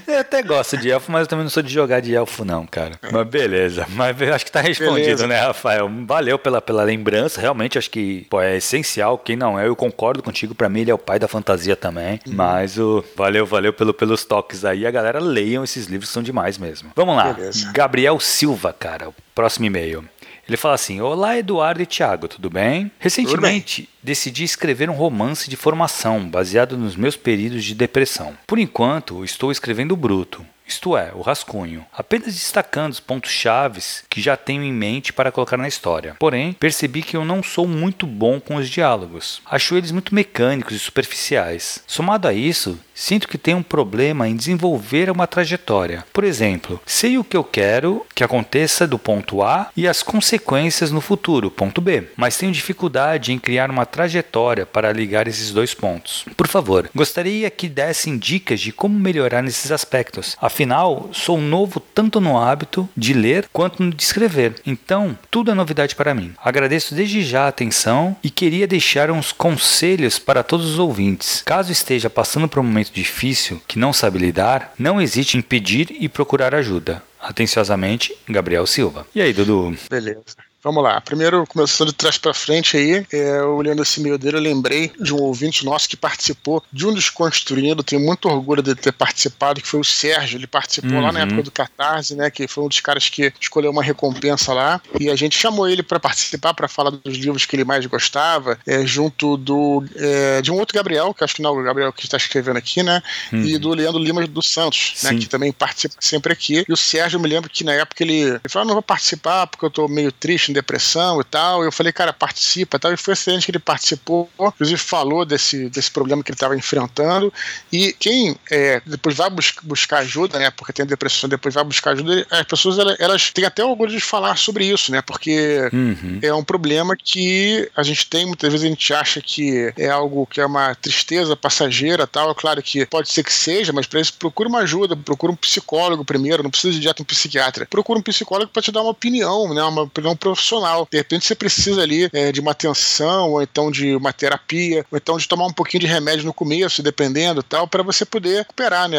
eu 0.06 0.18
até 0.18 0.42
gosto 0.42 0.76
de 0.76 0.90
elfo, 0.90 1.10
mas 1.10 1.22
eu 1.22 1.26
também 1.28 1.44
não 1.44 1.50
sou 1.50 1.62
de 1.62 1.72
jogar 1.72 2.00
de 2.00 2.14
elfo 2.14 2.44
não, 2.44 2.66
cara. 2.66 2.98
É. 3.02 3.10
Mas 3.10 3.26
beleza. 3.28 3.86
Mas 3.90 4.20
eu 4.20 4.34
acho 4.34 4.44
que 4.44 4.52
tá 4.52 4.60
respondido, 4.60 5.04
beleza. 5.04 5.26
né, 5.26 5.40
Rafael? 5.40 5.90
Valeu 6.06 6.38
pela, 6.38 6.60
pela 6.60 6.82
lembrança, 6.82 7.40
realmente 7.40 7.78
acho 7.78 7.90
que 7.90 8.26
pô, 8.28 8.40
é 8.40 8.56
essencial. 8.56 9.16
Quem 9.16 9.36
não 9.36 9.58
é, 9.58 9.66
eu 9.66 9.76
concordo 9.76 10.22
contigo, 10.22 10.54
para 10.54 10.68
mim 10.68 10.80
ele 10.80 10.90
é 10.90 10.94
o 10.94 10.98
pai 10.98 11.18
da 11.22 11.28
fantasia 11.28 11.74
também. 11.74 12.20
Uhum. 12.26 12.34
Mas 12.34 12.78
o 12.78 13.04
valeu, 13.16 13.46
valeu 13.46 13.72
pelo, 13.72 13.94
pelos 13.94 14.24
toques 14.24 14.64
aí. 14.64 14.86
A 14.86 14.90
galera 14.90 15.18
leiam 15.18 15.64
esses 15.64 15.86
livros, 15.86 16.10
são 16.10 16.22
demais 16.22 16.58
mesmo. 16.58 16.90
Vamos 16.94 17.16
lá. 17.16 17.32
Beleza. 17.32 17.72
Gabriel 17.72 18.20
Silva, 18.20 18.72
cara, 18.72 19.08
o 19.08 19.14
próximo 19.34 19.66
e-mail. 19.66 20.04
Ele 20.46 20.56
fala 20.56 20.74
assim: 20.74 21.00
Olá, 21.00 21.38
Eduardo 21.38 21.82
e 21.82 21.86
Thiago, 21.86 22.28
tudo 22.28 22.50
bem? 22.50 22.90
Recentemente. 22.98 23.88
Decidi 24.02 24.44
escrever 24.44 24.90
um 24.90 24.94
romance 24.94 25.48
de 25.48 25.56
formação 25.56 26.28
baseado 26.28 26.76
nos 26.76 26.96
meus 26.96 27.16
períodos 27.16 27.64
de 27.64 27.74
depressão. 27.74 28.36
Por 28.46 28.58
enquanto, 28.58 29.24
estou 29.24 29.52
escrevendo 29.52 29.96
bruto 29.96 30.44
isto 30.72 30.96
é, 30.96 31.10
o 31.14 31.20
rascunho, 31.20 31.84
apenas 31.92 32.34
destacando 32.34 32.92
os 32.92 33.00
pontos 33.00 33.30
chaves 33.30 34.04
que 34.08 34.22
já 34.22 34.38
tenho 34.38 34.62
em 34.62 34.72
mente 34.72 35.12
para 35.12 35.30
colocar 35.30 35.58
na 35.58 35.68
história. 35.68 36.16
Porém, 36.18 36.54
percebi 36.54 37.02
que 37.02 37.16
eu 37.16 37.24
não 37.24 37.42
sou 37.42 37.68
muito 37.68 38.06
bom 38.06 38.40
com 38.40 38.56
os 38.56 38.70
diálogos. 38.70 39.42
Acho 39.44 39.76
eles 39.76 39.90
muito 39.90 40.14
mecânicos 40.14 40.74
e 40.74 40.78
superficiais. 40.78 41.82
Somado 41.86 42.26
a 42.26 42.32
isso, 42.32 42.80
sinto 42.94 43.28
que 43.28 43.36
tenho 43.36 43.58
um 43.58 43.62
problema 43.62 44.26
em 44.26 44.34
desenvolver 44.34 45.10
uma 45.10 45.26
trajetória. 45.26 46.04
Por 46.10 46.24
exemplo, 46.24 46.80
sei 46.86 47.18
o 47.18 47.24
que 47.24 47.36
eu 47.36 47.44
quero 47.44 48.06
que 48.14 48.24
aconteça 48.24 48.86
do 48.86 48.98
ponto 48.98 49.42
A 49.42 49.70
e 49.76 49.86
as 49.86 50.02
consequências 50.02 50.90
no 50.90 51.02
futuro, 51.02 51.50
ponto 51.50 51.80
B, 51.80 52.08
mas 52.16 52.38
tenho 52.38 52.52
dificuldade 52.52 53.32
em 53.32 53.38
criar 53.38 53.70
uma 53.70 53.84
trajetória 53.92 54.64
para 54.64 54.90
ligar 54.90 55.28
esses 55.28 55.52
dois 55.52 55.74
pontos. 55.74 56.24
Por 56.36 56.48
favor, 56.48 56.90
gostaria 56.94 57.50
que 57.50 57.68
dessem 57.68 58.16
dicas 58.16 58.58
de 58.58 58.72
como 58.72 58.98
melhorar 58.98 59.42
nesses 59.42 59.70
aspectos. 59.70 60.36
Afinal, 60.40 61.10
sou 61.12 61.38
novo 61.38 61.78
tanto 61.78 62.20
no 62.20 62.38
hábito 62.38 62.88
de 62.96 63.12
ler 63.12 63.48
quanto 63.52 63.82
no 63.82 63.92
de 63.92 64.02
escrever, 64.02 64.54
então 64.64 65.16
tudo 65.30 65.50
é 65.50 65.54
novidade 65.54 65.94
para 65.94 66.14
mim. 66.14 66.34
Agradeço 66.42 66.94
desde 66.94 67.22
já 67.22 67.44
a 67.44 67.48
atenção 67.48 68.16
e 68.24 68.30
queria 68.30 68.66
deixar 68.66 69.10
uns 69.10 69.30
conselhos 69.30 70.18
para 70.18 70.42
todos 70.42 70.66
os 70.66 70.78
ouvintes. 70.78 71.42
Caso 71.44 71.70
esteja 71.70 72.08
passando 72.08 72.48
por 72.48 72.60
um 72.60 72.64
momento 72.64 72.92
difícil 72.92 73.60
que 73.68 73.78
não 73.78 73.92
sabe 73.92 74.18
lidar, 74.18 74.72
não 74.78 75.00
hesite 75.00 75.36
em 75.36 75.42
pedir 75.42 75.94
e 76.00 76.08
procurar 76.08 76.54
ajuda. 76.54 77.02
Atenciosamente, 77.20 78.16
Gabriel 78.28 78.66
Silva. 78.66 79.06
E 79.14 79.20
aí, 79.20 79.32
Dudu? 79.32 79.76
Beleza. 79.88 80.51
Vamos 80.62 80.82
lá. 80.84 81.00
Primeiro, 81.00 81.44
começando 81.48 81.88
de 81.88 81.94
trás 81.94 82.16
para 82.16 82.32
frente 82.32 82.76
aí, 82.76 83.04
é, 83.12 83.42
olhando 83.42 83.82
esse 83.82 84.00
meio 84.00 84.16
dele, 84.16 84.36
eu 84.36 84.40
lembrei 84.40 84.92
de 85.00 85.12
um 85.12 85.20
ouvinte 85.20 85.64
nosso 85.64 85.88
que 85.88 85.96
participou 85.96 86.62
de 86.72 86.86
um 86.86 86.94
Desconstruindo. 86.94 87.82
Tenho 87.82 88.00
muito 88.00 88.28
orgulho 88.28 88.62
de 88.62 88.76
ter 88.76 88.92
participado, 88.92 89.60
que 89.60 89.66
foi 89.66 89.80
o 89.80 89.84
Sérgio. 89.84 90.38
Ele 90.38 90.46
participou 90.46 90.92
uhum. 90.92 91.00
lá 91.00 91.10
na 91.10 91.20
uhum. 91.20 91.26
época 91.26 91.42
do 91.42 91.50
Catarse, 91.50 92.14
né? 92.14 92.30
Que 92.30 92.46
foi 92.46 92.62
um 92.62 92.68
dos 92.68 92.78
caras 92.78 93.08
que 93.08 93.32
escolheu 93.40 93.72
uma 93.72 93.82
recompensa 93.82 94.54
lá. 94.54 94.80
E 95.00 95.10
a 95.10 95.16
gente 95.16 95.36
chamou 95.36 95.68
ele 95.68 95.82
para 95.82 95.98
participar, 95.98 96.54
para 96.54 96.68
falar 96.68 96.90
dos 96.90 97.16
livros 97.16 97.44
que 97.44 97.56
ele 97.56 97.64
mais 97.64 97.84
gostava, 97.86 98.56
é, 98.64 98.86
junto 98.86 99.36
do 99.36 99.84
é, 99.96 100.40
de 100.42 100.52
um 100.52 100.58
outro 100.58 100.76
Gabriel, 100.76 101.12
que 101.12 101.24
acho 101.24 101.34
que 101.34 101.42
não 101.42 101.50
é 101.50 101.60
o 101.60 101.64
Gabriel 101.64 101.92
que 101.92 102.04
está 102.04 102.16
escrevendo 102.16 102.58
aqui, 102.58 102.84
né? 102.84 103.02
Uhum. 103.32 103.42
E 103.42 103.58
do 103.58 103.74
Leandro 103.74 104.00
Lima 104.00 104.24
dos 104.28 104.48
Santos, 104.48 104.94
né? 105.02 105.14
Que 105.16 105.26
também 105.26 105.50
participa 105.50 105.96
sempre 105.98 106.32
aqui. 106.32 106.64
E 106.68 106.72
o 106.72 106.76
Sérgio, 106.76 107.16
eu 107.16 107.20
me 107.20 107.28
lembro 107.28 107.50
que 107.50 107.64
na 107.64 107.72
época 107.72 108.04
ele, 108.04 108.20
ele 108.20 108.40
falou: 108.48 108.64
ah, 108.64 108.68
não 108.68 108.74
vou 108.74 108.82
participar 108.82 109.48
porque 109.48 109.64
eu 109.64 109.70
tô 109.70 109.88
meio 109.88 110.12
triste 110.12 110.51
depressão 110.52 111.20
e 111.20 111.24
tal. 111.24 111.64
Eu 111.64 111.72
falei, 111.72 111.92
cara, 111.92 112.12
participa 112.12 112.76
e 112.76 112.80
tal. 112.80 112.92
E 112.92 112.96
foi 112.96 113.14
excelente 113.14 113.44
que 113.44 113.50
ele 113.50 113.58
participou, 113.58 114.28
inclusive 114.38 114.78
falou 114.78 115.24
desse, 115.24 115.68
desse 115.68 115.90
problema 115.90 116.22
que 116.22 116.30
ele 116.30 116.36
estava 116.36 116.56
enfrentando. 116.56 117.32
E 117.72 117.92
quem 117.98 118.36
é, 118.50 118.80
depois 118.86 119.16
vai 119.16 119.30
bus 119.30 119.52
buscar 119.62 119.98
ajuda, 119.98 120.38
né? 120.38 120.50
Porque 120.50 120.72
tem 120.72 120.86
depressão, 120.86 121.28
depois 121.28 121.54
vai 121.54 121.64
buscar 121.64 121.92
ajuda, 121.92 122.26
as 122.30 122.44
pessoas 122.44 122.78
elas, 122.78 122.98
elas 122.98 123.30
têm 123.30 123.44
até 123.44 123.64
orgulho 123.64 123.90
de 123.90 124.00
falar 124.00 124.36
sobre 124.36 124.66
isso, 124.66 124.90
né? 124.92 125.02
Porque 125.02 125.68
uhum. 125.72 126.18
é 126.22 126.32
um 126.34 126.44
problema 126.44 126.96
que 126.96 127.70
a 127.76 127.82
gente 127.82 128.06
tem, 128.06 128.26
muitas 128.26 128.50
vezes 128.50 128.66
a 128.66 128.68
gente 128.68 128.94
acha 128.94 129.20
que 129.20 129.72
é 129.76 129.88
algo 129.88 130.26
que 130.26 130.40
é 130.40 130.46
uma 130.46 130.74
tristeza 130.74 131.36
passageira 131.36 132.06
tal. 132.06 132.30
É 132.30 132.34
claro 132.34 132.62
que 132.62 132.86
pode 132.86 133.10
ser 133.10 133.24
que 133.24 133.32
seja, 133.32 133.72
mas 133.72 133.86
para 133.86 134.00
isso 134.00 134.14
procura 134.14 134.48
uma 134.48 134.60
ajuda, 134.60 134.96
procura 134.96 135.32
um 135.32 135.36
psicólogo 135.36 136.04
primeiro, 136.04 136.42
não 136.42 136.50
precisa 136.50 136.72
de 136.74 136.80
direto 136.80 137.02
um 137.02 137.06
psiquiatra. 137.06 137.66
Procura 137.66 137.98
um 137.98 138.02
psicólogo 138.02 138.50
para 138.52 138.62
te 138.62 138.72
dar 138.72 138.82
uma 138.82 138.90
opinião, 138.90 139.52
né? 139.54 139.62
Uma 139.62 139.82
opinião 139.82 140.16
profissional. 140.16 140.41
De 140.90 140.96
repente 140.96 141.26
você 141.26 141.34
precisa 141.34 141.82
ali 141.82 142.08
é, 142.12 142.32
de 142.32 142.40
uma 142.40 142.52
atenção, 142.52 143.30
ou 143.30 143.42
então 143.42 143.70
de 143.70 143.94
uma 143.94 144.12
terapia, 144.12 144.84
ou 144.90 144.98
então 144.98 145.16
de 145.16 145.28
tomar 145.28 145.46
um 145.46 145.52
pouquinho 145.52 145.82
de 145.82 145.86
remédio 145.86 146.24
no 146.24 146.34
começo, 146.34 146.82
dependendo 146.82 147.42
tal, 147.42 147.66
para 147.66 147.82
você 147.82 148.04
poder 148.04 148.38
recuperar 148.38 148.88
né, 148.88 148.98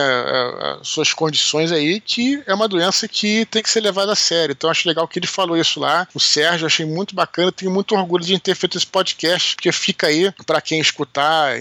as 0.81 0.87
suas 0.87 1.13
condições 1.13 1.71
aí, 1.71 1.99
que 1.99 2.41
é 2.45 2.53
uma 2.53 2.67
doença 2.67 3.07
que 3.07 3.45
tem 3.45 3.61
que 3.61 3.69
ser 3.69 3.81
levada 3.81 4.13
a 4.13 4.15
sério. 4.15 4.53
Então 4.53 4.69
acho 4.69 4.87
legal 4.87 5.07
que 5.07 5.19
ele 5.19 5.27
falou 5.27 5.57
isso 5.57 5.79
lá. 5.79 6.07
O 6.13 6.19
Sérgio, 6.19 6.67
achei 6.67 6.85
muito 6.85 7.15
bacana, 7.15 7.51
tenho 7.51 7.71
muito 7.71 7.95
orgulho 7.95 8.23
de 8.23 8.39
ter 8.39 8.55
feito 8.55 8.77
esse 8.77 8.87
podcast, 8.87 9.55
porque 9.55 9.71
fica 9.71 10.07
aí 10.07 10.31
para 10.45 10.61
quem 10.61 10.79
escutar 10.79 11.53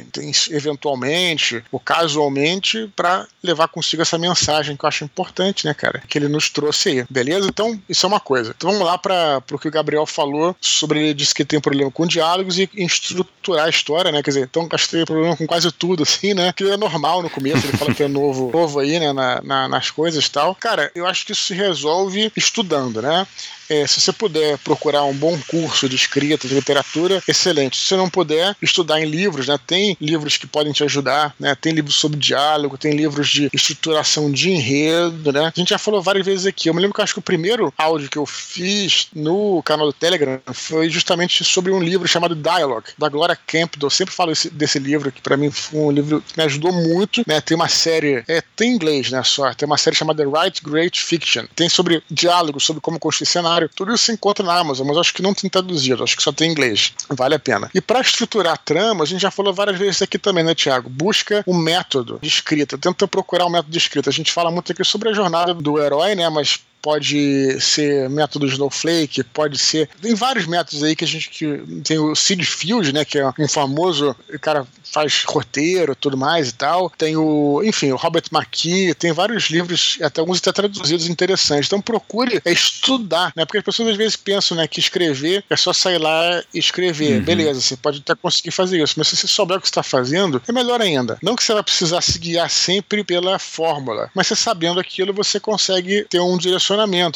eventualmente 0.50 1.62
ou 1.70 1.80
casualmente 1.80 2.90
para 2.94 3.26
levar 3.42 3.68
consigo 3.68 4.02
essa 4.02 4.18
mensagem 4.18 4.76
que 4.76 4.84
eu 4.84 4.88
acho 4.88 5.04
importante, 5.04 5.64
né, 5.64 5.74
cara? 5.74 6.02
Que 6.08 6.18
ele 6.18 6.28
nos 6.28 6.48
trouxe 6.48 6.90
aí, 6.90 7.06
beleza? 7.10 7.48
Então, 7.48 7.80
isso 7.88 8.06
é 8.06 8.08
uma 8.08 8.20
coisa. 8.20 8.54
Então 8.56 8.70
vamos 8.70 8.86
lá 8.86 8.96
para 8.96 9.42
o 9.50 9.58
que 9.58 9.70
Gabriel 9.72 10.06
falou 10.06 10.54
sobre 10.60 11.00
ele 11.00 11.14
disse 11.14 11.34
que 11.34 11.44
tem 11.44 11.60
problema 11.60 11.90
com 11.90 12.06
diálogos 12.06 12.58
e 12.58 12.68
estruturar 12.74 13.66
a 13.66 13.70
história, 13.70 14.12
né? 14.12 14.22
Quer 14.22 14.30
dizer, 14.30 14.44
então 14.44 14.68
que 14.68 14.88
tem 14.88 15.04
problema 15.04 15.36
com 15.36 15.46
quase 15.46 15.70
tudo, 15.72 16.02
assim, 16.04 16.34
né? 16.34 16.52
Que 16.52 16.64
é 16.70 16.76
normal 16.76 17.22
no 17.22 17.30
começo, 17.30 17.66
ele 17.66 17.76
fala 17.76 17.94
que 17.94 18.02
é 18.02 18.08
novo, 18.08 18.50
novo 18.54 18.78
aí, 18.78 18.98
né? 18.98 19.12
Na, 19.12 19.40
na, 19.42 19.68
nas 19.68 19.90
coisas 19.90 20.24
e 20.24 20.30
tal. 20.30 20.54
Cara, 20.54 20.90
eu 20.94 21.06
acho 21.06 21.26
que 21.26 21.32
isso 21.32 21.44
se 21.44 21.54
resolve 21.54 22.32
estudando, 22.36 23.02
né? 23.02 23.26
É, 23.72 23.86
se 23.86 24.00
você 24.00 24.12
puder 24.12 24.58
procurar 24.58 25.04
um 25.04 25.14
bom 25.14 25.38
curso 25.48 25.88
de 25.88 25.96
escrita, 25.96 26.46
de 26.46 26.54
literatura, 26.54 27.22
excelente. 27.26 27.78
Se 27.78 27.86
você 27.86 27.96
não 27.96 28.10
puder, 28.10 28.54
estudar 28.60 29.00
em 29.00 29.06
livros, 29.06 29.48
né? 29.48 29.58
Tem 29.66 29.96
livros 29.98 30.36
que 30.36 30.46
podem 30.46 30.72
te 30.72 30.84
ajudar, 30.84 31.34
né? 31.40 31.54
Tem 31.54 31.72
livros 31.72 31.94
sobre 31.94 32.18
diálogo, 32.18 32.76
tem 32.76 32.92
livros 32.94 33.28
de 33.28 33.48
estruturação 33.52 34.30
de 34.30 34.50
enredo, 34.50 35.32
né? 35.32 35.50
A 35.54 35.58
gente 35.58 35.70
já 35.70 35.78
falou 35.78 36.02
várias 36.02 36.26
vezes 36.26 36.44
aqui. 36.44 36.68
Eu 36.68 36.74
me 36.74 36.80
lembro 36.80 36.94
que 36.94 37.00
acho 37.00 37.14
que 37.14 37.18
o 37.18 37.22
primeiro 37.22 37.72
áudio 37.78 38.10
que 38.10 38.18
eu 38.18 38.26
fiz 38.26 39.08
no 39.14 39.62
canal 39.62 39.86
do 39.86 39.92
Telegram 39.92 40.38
foi 40.52 40.90
justamente 40.90 41.42
sobre 41.44 41.72
um 41.72 41.82
livro 41.82 42.06
chamado 42.06 42.34
Dialogue, 42.34 42.90
da 42.98 43.08
Gloria 43.08 43.38
Campbell. 43.46 43.86
Eu 43.86 43.90
sempre 43.90 44.14
falo 44.14 44.32
esse, 44.32 44.50
desse 44.50 44.78
livro, 44.78 45.10
que 45.10 45.22
para 45.22 45.36
mim 45.36 45.50
foi 45.50 45.80
um 45.80 45.90
livro 45.90 46.20
que 46.20 46.36
me 46.36 46.44
ajudou 46.44 46.72
muito, 46.72 47.22
né? 47.26 47.40
Tem 47.40 47.54
uma 47.54 47.68
série, 47.68 48.22
é, 48.28 48.42
tem 48.54 48.74
inglês, 48.74 49.10
né? 49.10 49.22
Só, 49.22 49.52
tem 49.54 49.66
uma 49.66 49.78
série 49.78 49.96
chamada 49.96 50.28
Write 50.28 50.62
Great 50.62 51.00
Fiction. 51.00 51.46
Tem 51.56 51.68
sobre 51.68 52.02
diálogo, 52.10 52.60
sobre 52.60 52.82
como 52.82 52.98
construir 52.98 53.26
cenário. 53.26 53.61
Tudo 53.68 53.94
isso 53.94 54.04
se 54.04 54.12
encontra 54.12 54.44
na 54.44 54.54
Amazon, 54.54 54.86
mas 54.86 54.96
acho 54.96 55.14
que 55.14 55.22
não 55.22 55.34
tem 55.34 55.48
traduzido, 55.48 56.02
acho 56.02 56.16
que 56.16 56.22
só 56.22 56.32
tem 56.32 56.50
inglês. 56.50 56.92
Vale 57.08 57.34
a 57.34 57.38
pena. 57.38 57.70
E 57.74 57.80
para 57.80 58.00
estruturar 58.00 58.54
a 58.54 58.56
trama, 58.56 59.04
a 59.04 59.06
gente 59.06 59.20
já 59.20 59.30
falou 59.30 59.52
várias 59.52 59.78
vezes 59.78 60.02
aqui 60.02 60.18
também, 60.18 60.44
né, 60.44 60.54
Tiago? 60.54 60.88
Busca 60.88 61.44
um 61.46 61.56
método 61.56 62.18
de 62.20 62.28
escrita. 62.28 62.78
Tenta 62.78 63.06
procurar 63.08 63.46
um 63.46 63.50
método 63.50 63.70
de 63.70 63.78
escrita. 63.78 64.10
A 64.10 64.12
gente 64.12 64.32
fala 64.32 64.50
muito 64.50 64.72
aqui 64.72 64.84
sobre 64.84 65.08
a 65.08 65.12
jornada 65.12 65.54
do 65.54 65.80
herói, 65.80 66.14
né? 66.14 66.28
Mas 66.28 66.60
pode 66.82 67.60
ser 67.60 68.10
método 68.10 68.46
Snowflake, 68.46 69.22
pode 69.22 69.56
ser. 69.56 69.88
Tem 70.00 70.14
vários 70.14 70.46
métodos 70.46 70.82
aí 70.82 70.96
que 70.96 71.04
a 71.04 71.08
gente 71.08 71.30
que 71.30 71.58
tem 71.84 71.98
o 71.98 72.14
Sid 72.14 72.44
Field, 72.44 72.92
né, 72.92 73.04
que 73.04 73.18
é 73.18 73.32
um 73.38 73.48
famoso 73.48 74.14
cara 74.40 74.66
faz 74.92 75.22
roteiro, 75.24 75.96
tudo 75.96 76.16
mais 76.16 76.50
e 76.50 76.52
tal. 76.52 76.90
Tem 76.90 77.16
o, 77.16 77.62
enfim, 77.64 77.92
o 77.92 77.96
Robert 77.96 78.24
McKee, 78.30 78.94
tem 78.94 79.12
vários 79.12 79.44
livros, 79.44 79.98
até 80.02 80.20
alguns 80.20 80.38
até 80.38 80.52
traduzidos 80.52 81.08
interessantes. 81.08 81.66
Então 81.66 81.80
procure 81.80 82.42
estudar, 82.44 83.32
né? 83.34 83.46
Porque 83.46 83.58
as 83.58 83.64
pessoas 83.64 83.90
às 83.90 83.96
vezes 83.96 84.16
pensam, 84.16 84.56
né, 84.56 84.66
que 84.66 84.80
escrever 84.80 85.44
é 85.48 85.56
só 85.56 85.72
sair 85.72 85.98
lá 85.98 86.42
e 86.52 86.58
escrever. 86.58 87.18
Uhum. 87.18 87.24
Beleza, 87.24 87.60
você 87.60 87.76
pode 87.76 88.00
até 88.00 88.14
conseguir 88.14 88.50
fazer 88.50 88.82
isso, 88.82 88.94
mas 88.96 89.08
se 89.08 89.16
você 89.16 89.26
souber 89.26 89.56
o 89.56 89.60
que 89.60 89.66
está 89.66 89.82
fazendo, 89.82 90.42
é 90.46 90.52
melhor 90.52 90.82
ainda. 90.82 91.16
Não 91.22 91.36
que 91.36 91.44
você 91.44 91.54
vai 91.54 91.62
precisar 91.62 92.02
se 92.02 92.18
guiar 92.18 92.50
sempre 92.50 93.04
pela 93.04 93.38
fórmula, 93.38 94.10
mas 94.14 94.26
você 94.26 94.36
sabendo 94.36 94.80
aquilo, 94.80 95.14
você 95.14 95.40
consegue 95.40 96.04
ter 96.10 96.20
um 96.20 96.36
direcionamento 96.36 96.71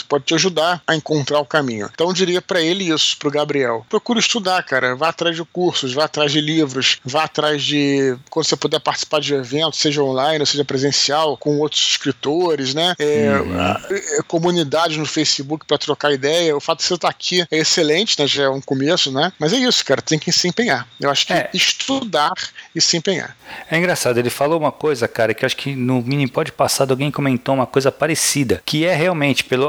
pode 0.09 0.25
te 0.25 0.35
ajudar 0.35 0.83
a 0.87 0.95
encontrar 0.95 1.41
o 1.41 1.45
caminho. 1.45 1.89
Então 1.93 2.09
eu 2.09 2.13
diria 2.13 2.43
para 2.43 2.61
ele 2.61 2.93
isso, 2.93 3.17
pro 3.19 3.31
Gabriel. 3.31 3.85
Procure 3.89 4.21
estudar, 4.21 4.63
cara. 4.63 4.95
Vá 4.95 5.09
atrás 5.09 5.37
de 5.37 5.45
cursos, 5.45 5.93
vá 5.93 6.05
atrás 6.05 6.33
de 6.33 6.41
livros, 6.41 6.99
vá 7.05 7.25
atrás 7.25 7.63
de. 7.63 8.17
Quando 8.31 8.47
você 8.47 8.57
puder 8.57 8.81
participar 8.81 9.21
de 9.21 9.35
eventos, 9.35 9.79
seja 9.79 10.03
online 10.03 10.41
ou 10.41 10.47
seja 10.47 10.65
presencial, 10.65 11.37
com 11.37 11.59
outros 11.59 11.81
escritores, 11.81 12.75
né? 12.75 12.95
É, 12.99 13.39
uhum. 13.41 13.61
é, 13.61 14.23
comunidades 14.27 14.97
no 14.97 15.07
Facebook 15.07 15.67
para 15.67 15.79
trocar 15.79 16.13
ideia. 16.13 16.57
O 16.57 16.61
fato 16.61 16.79
de 16.79 16.85
você 16.85 16.95
estar 16.95 17.09
aqui 17.09 17.47
é 17.51 17.59
excelente, 17.59 18.19
né? 18.19 18.27
Já 18.27 18.45
é 18.45 18.49
um 18.49 18.61
começo, 18.61 19.13
né? 19.13 19.33
Mas 19.39 19.53
é 19.53 19.57
isso, 19.57 19.85
cara. 19.85 20.03
Tem 20.03 20.19
que 20.19 20.33
se 20.33 20.49
empenhar. 20.49 20.87
Eu 21.01 21.11
acho 21.11 21.27
que 21.27 21.33
é. 21.33 21.51
estudar 21.53 22.33
e 22.75 22.81
se 22.81 22.97
empenhar. 22.97 23.37
É 23.71 23.77
engraçado, 23.77 24.19
ele 24.19 24.31
falou 24.31 24.59
uma 24.59 24.73
coisa, 24.73 25.09
cara, 25.09 25.33
que 25.35 25.45
eu 25.45 25.47
acho 25.47 25.57
que 25.57 25.75
no 25.75 26.03
mini 26.03 26.27
pode 26.27 26.53
passado 26.53 26.91
alguém 26.91 27.11
comentou 27.11 27.55
uma 27.55 27.67
coisa 27.67 27.91
parecida, 27.91 28.63
que 28.65 28.85
é 28.85 28.95
realmente 28.95 29.45
pelo 29.47 29.69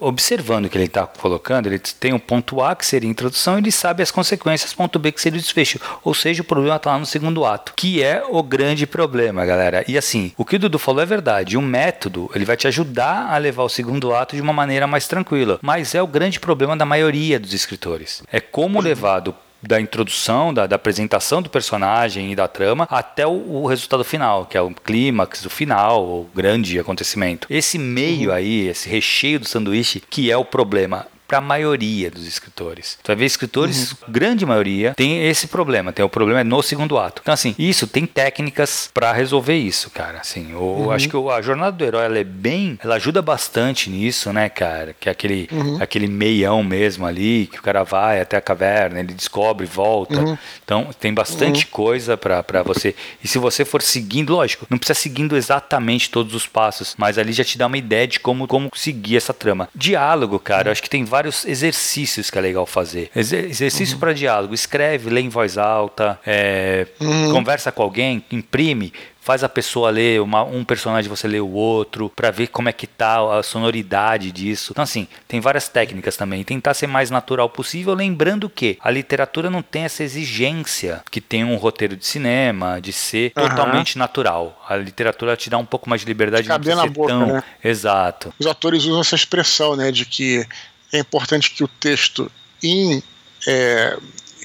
observando 0.00 0.66
o 0.66 0.68
que 0.68 0.76
ele 0.76 0.84
está 0.84 1.06
colocando, 1.06 1.66
ele 1.66 1.78
tem 1.78 2.12
um 2.12 2.18
ponto 2.18 2.62
A 2.62 2.74
que 2.74 2.86
seria 2.86 3.08
a 3.08 3.10
introdução, 3.10 3.58
ele 3.58 3.72
sabe 3.72 4.02
as 4.02 4.10
consequências, 4.10 4.72
ponto 4.72 4.98
B 4.98 5.12
que 5.12 5.20
seria 5.20 5.38
o 5.38 5.42
desfecho. 5.42 5.80
Ou 6.04 6.14
seja, 6.14 6.42
o 6.42 6.44
problema 6.44 6.76
está 6.76 6.92
lá 6.92 6.98
no 6.98 7.06
segundo 7.06 7.44
ato, 7.44 7.72
que 7.76 8.02
é 8.02 8.22
o 8.28 8.42
grande 8.42 8.86
problema, 8.86 9.44
galera. 9.44 9.84
E 9.88 9.96
assim, 9.96 10.32
o 10.36 10.44
que 10.44 10.56
o 10.56 10.58
Dudu 10.58 10.78
falou 10.78 11.02
é 11.02 11.06
verdade. 11.06 11.56
Um 11.56 11.62
método, 11.62 12.30
ele 12.34 12.44
vai 12.44 12.56
te 12.56 12.66
ajudar 12.66 13.30
a 13.30 13.38
levar 13.38 13.64
o 13.64 13.68
segundo 13.68 14.14
ato 14.14 14.36
de 14.36 14.42
uma 14.42 14.52
maneira 14.52 14.86
mais 14.86 15.06
tranquila, 15.06 15.58
mas 15.62 15.94
é 15.94 16.02
o 16.02 16.06
grande 16.06 16.38
problema 16.38 16.76
da 16.76 16.84
maioria 16.84 17.38
dos 17.38 17.52
escritores. 17.52 18.22
É 18.30 18.40
como 18.40 18.80
levar 18.80 19.20
do 19.20 19.34
da 19.62 19.80
introdução, 19.80 20.52
da, 20.52 20.66
da, 20.66 20.76
apresentação 20.76 21.42
do 21.42 21.50
personagem 21.50 22.32
e 22.32 22.36
da 22.36 22.48
trama 22.48 22.86
até 22.90 23.26
o, 23.26 23.30
o, 23.30 23.66
resultado 23.66 24.04
final, 24.04 24.46
que 24.46 24.56
é 24.56 24.60
o 24.60 24.70
clímax 24.70 25.42
do 25.42 25.50
final, 25.50 26.02
o 26.02 26.30
grande 26.34 26.78
acontecimento. 26.78 27.46
Esse 27.50 27.78
meio 27.78 28.30
uhum. 28.30 28.36
aí, 28.36 28.68
esse 28.68 28.88
recheio 28.88 29.40
do 29.40 29.46
sanduíche, 29.46 30.00
que 30.00 30.30
é 30.30 30.36
o 30.36 30.44
problema 30.44 31.06
para 31.30 31.38
a 31.38 31.40
maioria 31.40 32.10
dos 32.10 32.26
escritores. 32.26 32.98
Tu 33.00 33.06
vai 33.06 33.14
ver 33.14 33.24
escritores, 33.24 33.92
uhum. 33.92 33.98
grande 34.08 34.44
maioria, 34.44 34.94
tem 34.96 35.28
esse 35.28 35.46
problema. 35.46 35.92
Tem 35.92 36.04
o 36.04 36.08
problema 36.08 36.40
é 36.40 36.44
no 36.44 36.60
segundo 36.60 36.98
ato. 36.98 37.22
Então, 37.22 37.32
assim, 37.32 37.54
isso 37.56 37.86
tem 37.86 38.04
técnicas 38.04 38.90
para 38.92 39.12
resolver 39.12 39.56
isso, 39.56 39.90
cara. 39.90 40.18
Assim, 40.18 40.50
eu 40.50 40.60
uhum. 40.60 40.90
acho 40.90 41.08
que 41.08 41.16
a 41.16 41.40
jornada 41.40 41.70
do 41.70 41.84
herói 41.84 42.04
ela 42.04 42.18
é 42.18 42.24
bem. 42.24 42.76
Ela 42.82 42.96
ajuda 42.96 43.22
bastante 43.22 43.88
nisso, 43.88 44.32
né, 44.32 44.48
cara? 44.48 44.92
Que 44.98 45.08
é 45.08 45.12
aquele, 45.12 45.48
uhum. 45.52 45.78
aquele 45.80 46.08
meião 46.08 46.64
mesmo 46.64 47.06
ali, 47.06 47.46
que 47.46 47.60
o 47.60 47.62
cara 47.62 47.84
vai 47.84 48.20
até 48.20 48.36
a 48.36 48.40
caverna, 48.40 48.98
ele 48.98 49.14
descobre, 49.14 49.66
volta. 49.66 50.18
Uhum. 50.18 50.36
Então, 50.64 50.90
tem 50.98 51.14
bastante 51.14 51.64
uhum. 51.64 51.70
coisa 51.70 52.16
para 52.16 52.64
você. 52.64 52.92
E 53.22 53.28
se 53.28 53.38
você 53.38 53.64
for 53.64 53.82
seguindo, 53.82 54.34
lógico, 54.34 54.66
não 54.68 54.78
precisa 54.78 54.98
seguindo 54.98 55.36
exatamente 55.36 56.10
todos 56.10 56.34
os 56.34 56.48
passos, 56.48 56.96
mas 56.98 57.18
ali 57.18 57.32
já 57.32 57.44
te 57.44 57.56
dá 57.56 57.68
uma 57.68 57.78
ideia 57.78 58.08
de 58.08 58.18
como, 58.18 58.48
como 58.48 58.68
seguir 58.74 59.16
essa 59.16 59.32
trama. 59.32 59.68
Diálogo, 59.72 60.40
cara, 60.40 60.66
eu 60.68 60.72
acho 60.72 60.82
que 60.82 60.90
tem 60.90 61.04
vários 61.04 61.19
vários 61.20 61.44
exercícios 61.44 62.30
que 62.30 62.38
é 62.38 62.40
legal 62.40 62.64
fazer. 62.64 63.10
exercício 63.14 63.94
uhum. 63.94 64.00
para 64.00 64.12
diálogo. 64.14 64.54
Escreve, 64.54 65.10
lê 65.10 65.20
em 65.20 65.28
voz 65.28 65.58
alta, 65.58 66.18
é, 66.24 66.86
uhum. 66.98 67.32
conversa 67.32 67.70
com 67.70 67.82
alguém, 67.82 68.24
imprime, 68.30 68.92
faz 69.20 69.44
a 69.44 69.48
pessoa 69.50 69.90
ler 69.90 70.22
uma, 70.22 70.42
um 70.42 70.64
personagem 70.64 71.10
você 71.10 71.28
lê 71.28 71.38
o 71.38 71.50
outro 71.50 72.10
para 72.16 72.30
ver 72.30 72.46
como 72.46 72.70
é 72.70 72.72
que 72.72 72.86
tá 72.86 73.38
a 73.38 73.42
sonoridade 73.42 74.32
disso. 74.32 74.72
Então 74.72 74.82
assim, 74.82 75.06
tem 75.28 75.40
várias 75.40 75.68
técnicas 75.68 76.16
também. 76.16 76.42
Tentar 76.42 76.72
ser 76.72 76.86
mais 76.86 77.10
natural 77.10 77.50
possível, 77.50 77.92
lembrando 77.92 78.48
que 78.48 78.78
a 78.80 78.90
literatura 78.90 79.50
não 79.50 79.60
tem 79.60 79.84
essa 79.84 80.02
exigência 80.02 81.02
que 81.10 81.20
tem 81.20 81.44
um 81.44 81.56
roteiro 81.56 81.96
de 81.96 82.06
cinema 82.06 82.80
de 82.80 82.92
ser 82.94 83.32
uhum. 83.36 83.46
totalmente 83.46 83.98
natural. 83.98 84.58
A 84.66 84.76
literatura 84.76 85.36
te 85.36 85.50
dá 85.50 85.58
um 85.58 85.66
pouco 85.66 85.88
mais 85.88 86.00
de 86.00 86.06
liberdade 86.06 86.44
de, 86.44 86.48
de 86.48 86.52
caber 86.52 86.76
na 86.76 86.86
boca, 86.86 87.08
tão... 87.08 87.26
né? 87.26 87.42
Exato. 87.62 88.32
Os 88.38 88.46
atores 88.46 88.84
usam 88.84 89.02
essa 89.02 89.14
expressão, 89.14 89.76
né, 89.76 89.92
de 89.92 90.06
que 90.06 90.46
é 90.92 90.98
importante 90.98 91.50
que 91.50 91.64
o 91.64 91.68
texto 91.68 92.30
em, 92.62 93.02
é, 93.46 93.96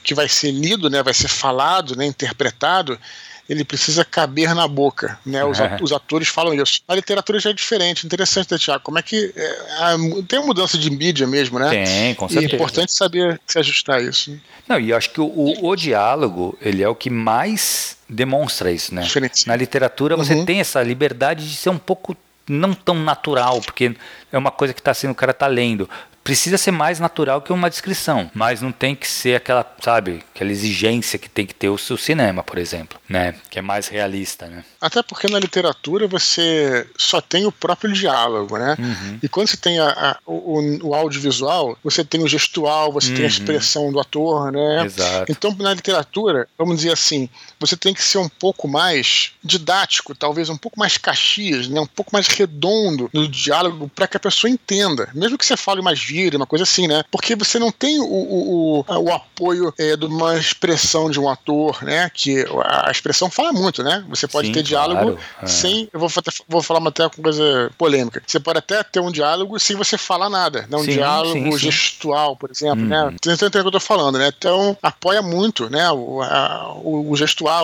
que 0.04 0.14
vai 0.14 0.28
ser 0.30 0.52
lido, 0.52 0.90
né, 0.90 1.02
vai 1.04 1.14
ser 1.14 1.28
falado, 1.28 1.96
né, 1.96 2.06
interpretado, 2.06 3.00
ele 3.48 3.64
precisa 3.64 4.04
caber 4.04 4.54
na 4.56 4.68
boca, 4.68 5.20
né? 5.26 5.46
Os, 5.46 5.60
é. 5.60 5.96
atores 5.96 6.28
falam 6.28 6.54
isso. 6.54 6.82
A 6.88 6.96
literatura 6.96 7.40
já 7.40 7.52
é 7.52 7.54
diferente, 7.54 8.06
interessante, 8.06 8.52
né, 8.52 8.58
Tiago? 8.58 8.84
Como 8.84 8.98
é 8.98 9.04
que 9.04 9.32
é, 9.36 9.58
a, 9.78 9.96
tem 10.28 10.40
uma 10.40 10.48
mudança 10.48 10.78
de 10.78 10.90
mídia 10.90 11.28
mesmo, 11.28 11.60
né? 11.60 11.70
Tem, 11.70 12.16
com 12.16 12.28
certeza. 12.28 12.52
E 12.52 12.52
é 12.52 12.56
importante 12.56 12.94
saber 12.94 13.40
se 13.46 13.60
ajustar 13.60 14.02
isso. 14.02 14.32
Né? 14.32 14.40
Não, 14.68 14.80
e 14.80 14.90
eu 14.90 14.98
acho 14.98 15.12
que 15.12 15.22
o, 15.22 15.26
o, 15.26 15.68
o, 15.68 15.76
diálogo 15.76 16.58
ele 16.60 16.82
é 16.82 16.90
o 16.90 16.96
que 16.96 17.10
mais 17.10 17.98
demonstra 18.10 18.72
isso, 18.72 18.94
né? 18.96 19.04
Diferente. 19.04 19.48
Na 19.48 19.56
literatura 19.56 20.16
você 20.16 20.34
uhum. 20.34 20.46
tem 20.46 20.60
essa 20.60 20.82
liberdade 20.82 21.48
de 21.48 21.56
ser 21.56 21.70
um 21.70 21.78
pouco 21.78 22.18
não 22.48 22.74
tão 22.74 22.96
natural, 22.96 23.62
porque 23.62 23.96
é 24.32 24.38
uma 24.38 24.52
coisa 24.52 24.74
que 24.74 24.80
está 24.80 24.94
sendo 24.94 25.12
o 25.12 25.16
cara 25.16 25.32
está 25.32 25.48
lendo 25.48 25.88
precisa 26.26 26.58
ser 26.58 26.72
mais 26.72 27.00
natural 27.00 27.40
que 27.40 27.54
uma 27.54 27.70
descrição, 27.70 28.32
mas 28.34 28.60
não 28.60 28.72
tem 28.72 28.96
que 28.96 29.08
ser 29.08 29.36
aquela, 29.36 29.64
sabe, 29.80 30.24
aquela 30.34 30.52
exigência 30.52 31.20
que 31.20 31.30
tem 31.30 31.46
que 31.46 31.54
ter 31.54 31.70
o 31.70 31.78
seu 31.78 31.96
cinema, 31.98 32.42
por 32.42 32.58
exemplo, 32.58 33.00
né, 33.08 33.36
que 33.48 33.60
é 33.60 33.62
mais 33.62 33.88
realista, 33.88 34.48
né? 34.48 34.66
Até 34.82 35.04
porque 35.04 35.28
na 35.28 35.38
literatura 35.38 36.08
você 36.08 36.88
só 36.98 37.22
tem 37.22 37.46
o 37.46 37.52
próprio 37.52 37.94
diálogo, 37.94 38.58
né? 38.58 38.76
Uhum. 38.80 39.20
E 39.22 39.30
quando 39.30 39.50
você 39.50 39.58
tem 39.58 39.80
a, 39.80 39.88
a, 39.88 40.18
o, 40.26 40.88
o, 40.88 40.96
audiovisual, 40.96 41.78
você 41.84 42.04
tem 42.04 42.24
o 42.24 42.28
gestual, 42.28 42.92
você 42.92 43.10
uhum. 43.10 43.16
tem 43.16 43.26
a 43.26 43.28
uhum. 43.28 43.34
expressão 43.34 43.92
do 43.92 44.00
ator, 44.00 44.52
né? 44.52 44.84
Exato. 44.84 45.32
Então 45.32 45.56
na 45.60 45.76
literatura, 45.76 46.48
vamos 46.58 46.78
dizer 46.78 46.92
assim, 46.92 47.30
você 47.66 47.78
tem 47.78 47.94
que 47.94 48.04
ser 48.04 48.18
um 48.18 48.30
pouco 48.30 48.68
mais 48.68 49.32
didático, 49.44 50.16
talvez 50.16 50.50
um 50.50 50.58
pouco 50.58 50.80
mais 50.80 50.98
caxias, 50.98 51.68
né? 51.68 51.80
Um 51.80 51.88
pouco 51.88 52.12
mais 52.14 52.28
redondo 52.28 53.10
no 53.14 53.28
diálogo 53.28 53.90
para 53.94 54.08
que 54.08 54.18
a 54.18 54.20
pessoa 54.20 54.50
entenda, 54.50 55.10
mesmo 55.14 55.38
que 55.38 55.46
você 55.46 55.58
fale 55.58 55.82
mais 55.82 56.00
uma 56.36 56.46
coisa 56.46 56.64
assim, 56.64 56.88
né? 56.88 57.04
Porque 57.12 57.36
você 57.36 57.60
não 57.60 57.72
tem 57.72 58.00
o, 58.00 58.06
o, 58.06 58.80
o, 58.80 59.04
o 59.04 59.12
apoio 59.12 59.74
é, 59.78 59.96
de 59.96 60.06
uma 60.06 60.38
expressão 60.38 61.10
de 61.10 61.20
um 61.20 61.30
ator, 61.30 61.84
né? 61.84 62.10
Que 62.14 62.46
a 62.64 62.90
expressão 62.92 63.30
fala 63.30 63.52
muito, 63.52 63.84
né? 63.84 64.04
Você 64.10 64.28
pode 64.28 64.48
Sim, 64.48 64.54
ter 64.54 64.64
diálogo 64.64 65.02
claro. 65.02 65.20
É. 65.42 65.48
sem. 65.48 65.90
Eu 65.92 66.00
vou, 66.00 66.10
vou 66.48 66.62
falar 66.62 66.88
até 66.88 67.04
uma 67.04 67.10
coisa 67.10 67.72
polêmica. 67.78 68.22
Você 68.26 68.40
pode 68.40 68.60
até 68.60 68.84
ter 68.84 69.00
um 69.00 69.12
diálogo 69.12 69.60
sem 69.60 69.76
você 69.76 69.98
falar 69.98 70.30
nada, 70.30 70.66
né? 70.70 70.78
Um 70.78 70.84
sim, 70.84 70.92
diálogo 70.92 71.34
sim, 71.34 71.58
gestual, 71.58 72.36
por 72.36 72.52
exemplo, 72.52 72.86
né? 72.86 73.04
Uhum. 73.04 73.16
Você 73.22 73.34
entende 73.34 73.58
o 73.58 73.62
que 73.62 73.68
eu 73.68 73.72
tô 73.72 73.80
falando, 73.80 74.18
né? 74.18 74.32
Então, 74.36 74.78
apoia 74.82 75.22
muito, 75.22 75.70
né? 75.70 75.90
O, 75.92 76.22
a, 76.22 76.74
o, 76.76 77.12
o 77.12 77.18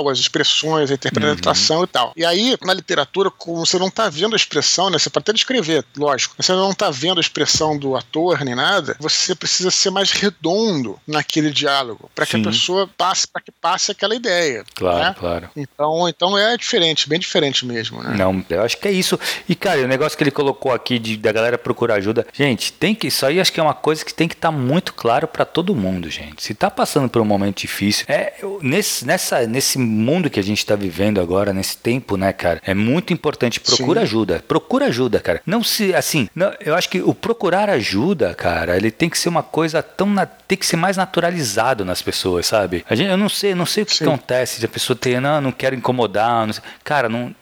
as 0.09 0.19
expressões, 0.19 0.91
a 0.91 0.95
interpretação 0.95 1.77
uhum. 1.77 1.83
e 1.83 1.87
tal. 1.87 2.13
E 2.15 2.25
aí, 2.25 2.57
na 2.63 2.73
literatura, 2.73 3.29
como 3.29 3.65
você 3.65 3.77
não 3.77 3.89
tá 3.89 4.09
vendo 4.09 4.33
a 4.33 4.35
expressão, 4.35 4.89
né? 4.89 4.97
Você 4.97 5.09
pode 5.09 5.23
até 5.23 5.33
descrever, 5.33 5.83
lógico. 5.97 6.35
Você 6.37 6.53
não 6.53 6.73
tá 6.73 6.89
vendo 6.89 7.17
a 7.17 7.21
expressão 7.21 7.77
do 7.77 7.95
ator, 7.95 8.43
nem 8.43 8.55
nada, 8.55 8.95
você 8.99 9.35
precisa 9.35 9.71
ser 9.71 9.89
mais 9.89 10.11
redondo 10.11 10.99
naquele 11.07 11.51
diálogo, 11.51 12.09
para 12.13 12.25
que 12.25 12.35
a 12.35 12.43
pessoa 12.43 12.89
passe, 12.97 13.27
para 13.27 13.41
que 13.41 13.51
passe 13.51 13.91
aquela 13.91 14.15
ideia. 14.15 14.63
Claro, 14.75 14.99
né? 14.99 15.15
claro. 15.17 15.49
Então, 15.55 16.07
então 16.07 16.37
é 16.37 16.55
diferente, 16.57 17.07
bem 17.07 17.19
diferente 17.19 17.65
mesmo, 17.65 18.01
né? 18.03 18.15
Não, 18.15 18.43
eu 18.49 18.63
acho 18.63 18.77
que 18.77 18.87
é 18.87 18.91
isso. 18.91 19.19
E, 19.47 19.55
cara, 19.55 19.81
o 19.81 19.87
negócio 19.87 20.17
que 20.17 20.23
ele 20.23 20.31
colocou 20.31 20.71
aqui 20.71 20.99
de, 20.99 21.17
da 21.17 21.31
galera 21.31 21.57
procurar 21.57 21.95
ajuda, 21.95 22.25
gente, 22.33 22.71
tem 22.73 22.95
que. 22.95 23.07
Isso 23.07 23.25
aí 23.25 23.39
acho 23.39 23.51
que 23.51 23.59
é 23.59 23.63
uma 23.63 23.73
coisa 23.73 24.03
que 24.03 24.13
tem 24.13 24.27
que 24.27 24.35
estar 24.35 24.51
tá 24.51 24.57
muito 24.57 24.93
claro 24.93 25.27
para 25.27 25.45
todo 25.45 25.75
mundo, 25.75 26.09
gente. 26.09 26.43
Se 26.43 26.53
tá 26.53 26.69
passando 26.69 27.09
por 27.09 27.21
um 27.21 27.25
momento 27.25 27.59
difícil, 27.59 28.05
é 28.07 28.33
nesse, 28.61 29.05
nessa, 29.05 29.45
nesse 29.47 29.70
mundo 29.77 30.29
que 30.29 30.39
a 30.39 30.43
gente 30.43 30.65
tá 30.65 30.75
vivendo 30.75 31.21
agora, 31.21 31.53
nesse 31.53 31.77
tempo, 31.77 32.17
né, 32.17 32.31
cara, 32.33 32.61
é 32.65 32.73
muito 32.73 33.13
importante. 33.13 33.59
Procura 33.59 34.01
Sim. 34.01 34.03
ajuda. 34.03 34.43
Procura 34.47 34.85
ajuda, 34.85 35.19
cara. 35.19 35.41
Não 35.45 35.63
se. 35.63 35.93
Assim, 35.93 36.29
não, 36.35 36.53
eu 36.59 36.75
acho 36.75 36.89
que 36.89 37.01
o 37.01 37.13
procurar 37.13 37.69
ajuda, 37.69 38.33
cara, 38.33 38.75
ele 38.77 38.91
tem 38.91 39.09
que 39.09 39.17
ser 39.17 39.29
uma 39.29 39.43
coisa 39.43 39.81
tão. 39.81 40.07
Na, 40.07 40.25
tem 40.25 40.57
que 40.57 40.65
ser 40.65 40.77
mais 40.77 40.97
naturalizado 40.97 41.85
nas 41.85 42.01
pessoas, 42.01 42.45
sabe? 42.45 42.85
A 42.89 42.95
gente, 42.95 43.09
eu 43.09 43.17
não 43.17 43.29
sei, 43.29 43.55
não 43.55 43.65
sei 43.65 43.83
o 43.83 43.85
que 43.85 43.95
Sim. 43.95 44.05
acontece 44.05 44.59
de 44.59 44.65
a 44.65 44.69
pessoa 44.69 44.97
ter, 44.97 45.19
não, 45.19 45.41
não 45.41 45.51
quero 45.51 45.75
incomodar. 45.75 46.47
Não 46.47 46.53
cara, 46.83 47.07
não, 47.07 47.33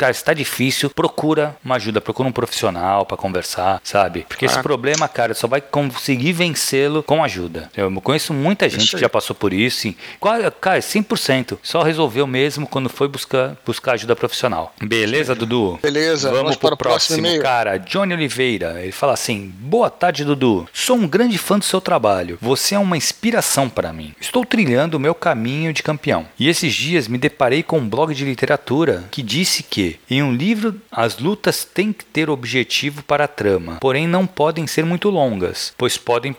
cara, 0.00 0.12
está 0.12 0.32
difícil, 0.32 0.88
procura 0.88 1.54
uma 1.62 1.76
ajuda, 1.76 2.00
procura 2.00 2.26
um 2.26 2.32
profissional 2.32 3.04
para 3.04 3.18
conversar, 3.18 3.82
sabe? 3.84 4.24
Porque 4.26 4.46
ah. 4.46 4.48
esse 4.48 4.62
problema, 4.62 5.06
cara, 5.06 5.34
só 5.34 5.46
vai 5.46 5.60
conseguir 5.60 6.32
vencê-lo 6.32 7.02
com 7.02 7.22
ajuda. 7.22 7.70
Eu 7.76 7.92
conheço 8.00 8.32
muita 8.32 8.66
gente 8.66 8.90
que 8.96 8.98
já 8.98 9.10
passou 9.10 9.36
por 9.36 9.52
isso, 9.52 9.80
sim. 9.80 9.94
Cara, 10.18 10.80
100%. 10.80 11.58
Só 11.62 11.82
resolveu 11.82 12.26
mesmo 12.26 12.66
quando 12.66 12.88
foi 12.88 13.08
buscar, 13.08 13.56
buscar 13.66 13.92
ajuda 13.92 14.16
profissional. 14.16 14.74
Beleza, 14.80 15.34
Dudu? 15.34 15.78
Beleza. 15.82 16.30
Vamos, 16.30 16.56
pro 16.56 16.68
para 16.68 16.76
próximo, 16.76 17.20
próximo 17.20 17.42
cara. 17.42 17.76
Johnny 17.78 18.14
Oliveira. 18.14 18.80
Ele 18.80 18.92
fala 18.92 19.12
assim: 19.12 19.52
Boa 19.58 19.90
tarde, 19.90 20.24
Dudu. 20.24 20.66
Sou 20.72 20.96
um 20.96 21.06
grande 21.06 21.36
fã 21.36 21.58
do 21.58 21.64
seu 21.64 21.80
trabalho. 21.80 22.38
Você 22.40 22.74
é 22.74 22.78
uma 22.78 22.96
inspiração 22.96 23.68
para 23.68 23.92
mim. 23.92 24.14
Estou 24.18 24.46
trilhando 24.46 24.96
o 24.96 25.00
meu 25.00 25.14
caminho 25.14 25.74
de 25.74 25.82
campeão. 25.82 26.26
E 26.38 26.48
esses 26.48 26.72
dias 26.72 27.06
me 27.06 27.18
deparei 27.18 27.62
com 27.62 27.78
um 27.78 27.88
blog 27.88 28.14
de 28.14 28.24
literatura 28.24 29.04
que 29.10 29.22
disse 29.22 29.62
que 29.62 29.89
em 30.10 30.22
um 30.22 30.34
livro 30.34 30.80
as 30.90 31.18
lutas 31.18 31.64
têm 31.64 31.92
que 31.92 32.04
ter 32.04 32.28
objetivo 32.28 33.02
para 33.02 33.24
a 33.24 33.28
trama, 33.28 33.78
porém 33.80 34.06
não 34.06 34.26
podem 34.26 34.66
ser 34.66 34.84
muito 34.84 35.08
longas, 35.08 35.72
pois 35.76 35.96
podem 35.96 36.32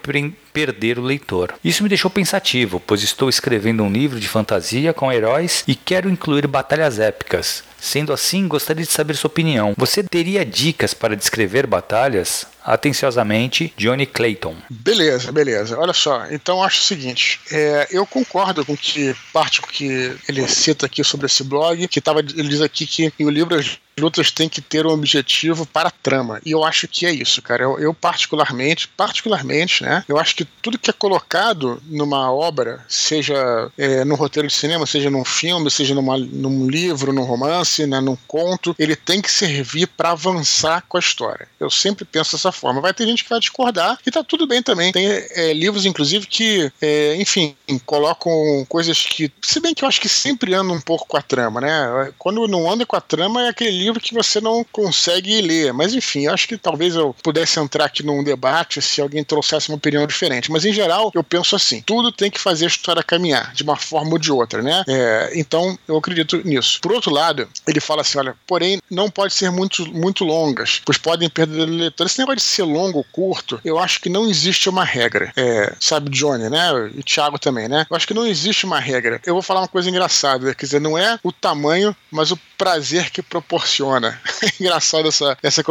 perder 0.54 1.00
o 1.00 1.04
leitor. 1.04 1.54
Isso 1.64 1.84
me 1.84 1.90
deixou 1.90 2.12
pensativo, 2.12 2.82
pois 2.86 3.04
estou 3.04 3.30
escrevendo 3.30 3.84
um 3.84 3.92
livro 3.92 4.20
de 4.20 4.28
fantasia 4.28 4.94
com 4.94 5.12
heróis 5.12 5.64
e 5.68 5.76
quero 5.76 6.10
incluir 6.10 6.48
batalhas 6.48 7.00
épicas. 7.00 7.64
Sendo 7.80 8.14
assim, 8.14 8.48
gostaria 8.48 8.86
de 8.86 8.92
saber 8.92 9.16
sua 9.16 9.28
opinião. 9.28 9.74
Você 9.76 10.04
teria 10.04 10.46
dicas 10.46 10.94
para 10.94 11.16
descrever 11.16 11.66
batalhas? 11.66 12.46
Atenciosamente, 12.64 13.74
Johnny 13.76 14.06
Clayton. 14.06 14.56
Beleza, 14.70 15.32
beleza. 15.32 15.80
Olha 15.80 15.94
só, 15.94 16.28
então 16.30 16.62
acho 16.62 16.80
o 16.80 16.84
seguinte: 16.84 17.40
é, 17.52 17.88
eu 17.90 18.06
concordo 18.06 18.64
com 18.64 18.78
que 18.78 19.16
parte 19.34 19.64
que 19.64 20.16
ele 20.30 20.48
cita 20.48 20.86
aqui 20.86 21.04
sobre 21.04 21.26
esse 21.26 21.44
blog, 21.44 21.88
que 21.88 22.00
tava, 22.00 22.20
ele 22.20 22.50
diz 22.50 22.62
aqui 22.62 22.86
que 22.86 23.12
o 23.20 23.30
livro 23.32 23.60
lutas 24.02 24.32
têm 24.32 24.50
que 24.50 24.62
ter 24.62 24.86
um 24.86 24.92
objetivo 24.92 25.66
para 25.66 25.90
a 25.90 25.92
trama. 25.92 26.42
E 26.46 26.52
eu 26.52 26.64
acho 26.64 26.88
que 26.88 27.06
é 27.06 27.12
isso, 27.12 27.42
cara. 27.42 27.64
Eu, 27.64 27.80
eu, 27.80 27.94
particularmente, 27.94 28.88
particularmente, 28.88 29.84
né? 29.84 30.04
Eu 30.08 30.18
acho 30.18 30.36
que 30.36 30.46
tudo 30.46 30.78
que 30.78 30.90
é 30.90 30.94
colocado 30.94 31.82
numa 31.86 32.32
obra, 32.32 32.84
seja 32.88 33.72
é, 33.78 34.04
no 34.04 34.16
roteiro 34.16 34.48
de 34.48 34.54
cinema, 34.54 34.86
seja 34.86 35.10
num 35.10 35.24
filme, 35.24 35.70
seja 35.70 35.94
numa, 35.94 36.18
num 36.18 36.70
livro, 36.70 37.14
num 37.14 37.24
romance, 37.24 37.86
né, 37.86 38.00
num 38.00 38.18
conto, 38.28 38.76
ele 38.78 38.96
tem 38.96 39.22
que 39.22 39.32
servir 39.32 39.88
para 39.88 40.12
avançar 40.12 40.84
com 40.88 40.98
a 40.98 41.00
história. 41.00 41.48
Eu 41.60 41.70
sempre 41.70 42.06
penso 42.06 42.36
dessa 42.36 42.52
forma. 42.52 42.82
Vai 42.82 42.94
ter 42.94 43.06
gente 43.06 43.24
que 43.24 43.30
vai 43.30 43.40
discordar 43.40 43.98
e 44.06 44.12
tá 44.12 44.24
tudo 44.24 44.48
bem 44.48 44.62
também. 44.62 44.92
Tem 44.92 45.08
é, 45.08 45.54
livros, 45.54 45.86
inclusive, 45.86 46.26
que, 46.26 46.72
é, 46.82 47.16
enfim, 47.16 47.56
colocam 47.86 48.66
coisas 48.68 49.06
que, 49.06 49.32
se 49.42 49.60
bem 49.60 49.74
que 49.74 49.84
eu 49.84 49.88
acho 49.88 50.02
que 50.02 50.10
sempre 50.10 50.54
andam 50.54 50.76
um 50.76 50.82
pouco 50.82 51.06
com 51.08 51.18
a 51.18 51.22
trama, 51.22 51.62
né? 51.62 52.12
Quando 52.18 52.48
não 52.48 52.70
anda 52.72 52.86
com 52.86 52.96
a 52.96 53.02
trama 53.02 53.44
é 53.44 53.50
aquele 53.50 53.72
livro 53.72 53.91
que 54.00 54.14
você 54.14 54.40
não 54.40 54.64
consegue 54.72 55.42
ler. 55.42 55.74
Mas 55.74 55.94
enfim, 55.94 56.28
acho 56.28 56.48
que 56.48 56.58
talvez 56.58 56.96
eu 56.96 57.16
pudesse 57.24 57.60
entrar 57.60 57.86
aqui 57.86 58.04
num 58.04 58.24
debate 58.24 58.82
se 58.82 59.02
alguém 59.02 59.24
trouxesse 59.24 59.70
uma 59.70 59.78
opinião 59.78 60.06
diferente. 60.06 60.52
Mas 60.52 60.66
em 60.66 60.74
geral, 60.74 61.12
eu 61.14 61.24
penso 61.24 61.56
assim: 61.56 61.82
tudo 61.82 62.12
tem 62.12 62.30
que 62.30 62.40
fazer 62.40 62.66
a 62.66 62.68
história 62.68 63.04
caminhar, 63.04 63.54
de 63.54 63.64
uma 63.64 63.76
forma 63.76 64.12
ou 64.12 64.18
de 64.20 64.32
outra, 64.32 64.62
né? 64.62 64.84
É, 64.88 65.32
então, 65.36 65.78
eu 65.88 65.98
acredito 65.98 66.42
nisso. 66.46 66.80
Por 66.82 66.92
outro 66.92 67.12
lado, 67.12 67.48
ele 67.68 67.80
fala 67.80 68.02
assim: 68.02 68.18
olha, 68.18 68.36
porém, 68.46 68.82
não 68.90 69.10
pode 69.10 69.34
ser 69.34 69.50
muito, 69.52 69.86
muito 69.94 70.24
longas, 70.24 70.82
pois 70.86 70.98
podem 70.98 71.30
perder 71.30 71.62
o 71.62 71.66
leitor. 71.66 72.06
Esse 72.06 72.20
negócio 72.20 72.38
de 72.38 72.44
ser 72.44 72.64
longo 72.64 73.00
ou 73.00 73.06
curto, 73.12 73.60
eu 73.64 73.80
acho 73.80 74.00
que 74.00 74.10
não 74.10 74.30
existe 74.30 74.70
uma 74.70 74.84
regra. 74.84 75.32
É, 75.36 75.74
sabe, 75.80 76.10
Johnny, 76.10 76.50
né? 76.50 76.92
E 76.96 77.04
Thiago 77.04 77.40
também, 77.40 77.68
né? 77.68 77.86
Eu 77.90 77.96
acho 77.96 78.08
que 78.08 78.14
não 78.14 78.26
existe 78.26 78.66
uma 78.66 78.80
regra. 78.80 79.22
Eu 79.26 79.34
vou 79.34 79.42
falar 79.42 79.62
uma 79.62 79.68
coisa 79.68 79.90
engraçada, 79.90 80.54
quer 80.54 80.66
dizer, 80.66 80.82
não 80.82 80.98
é 80.98 81.20
o 81.24 81.32
tamanho, 81.32 81.96
mas 82.10 82.32
o 82.32 82.40
prazer 82.62 83.10
que 83.10 83.24
proporciona. 83.24 84.22
Engraçado 84.62 85.08
essa, 85.08 85.36
esse 85.42 85.64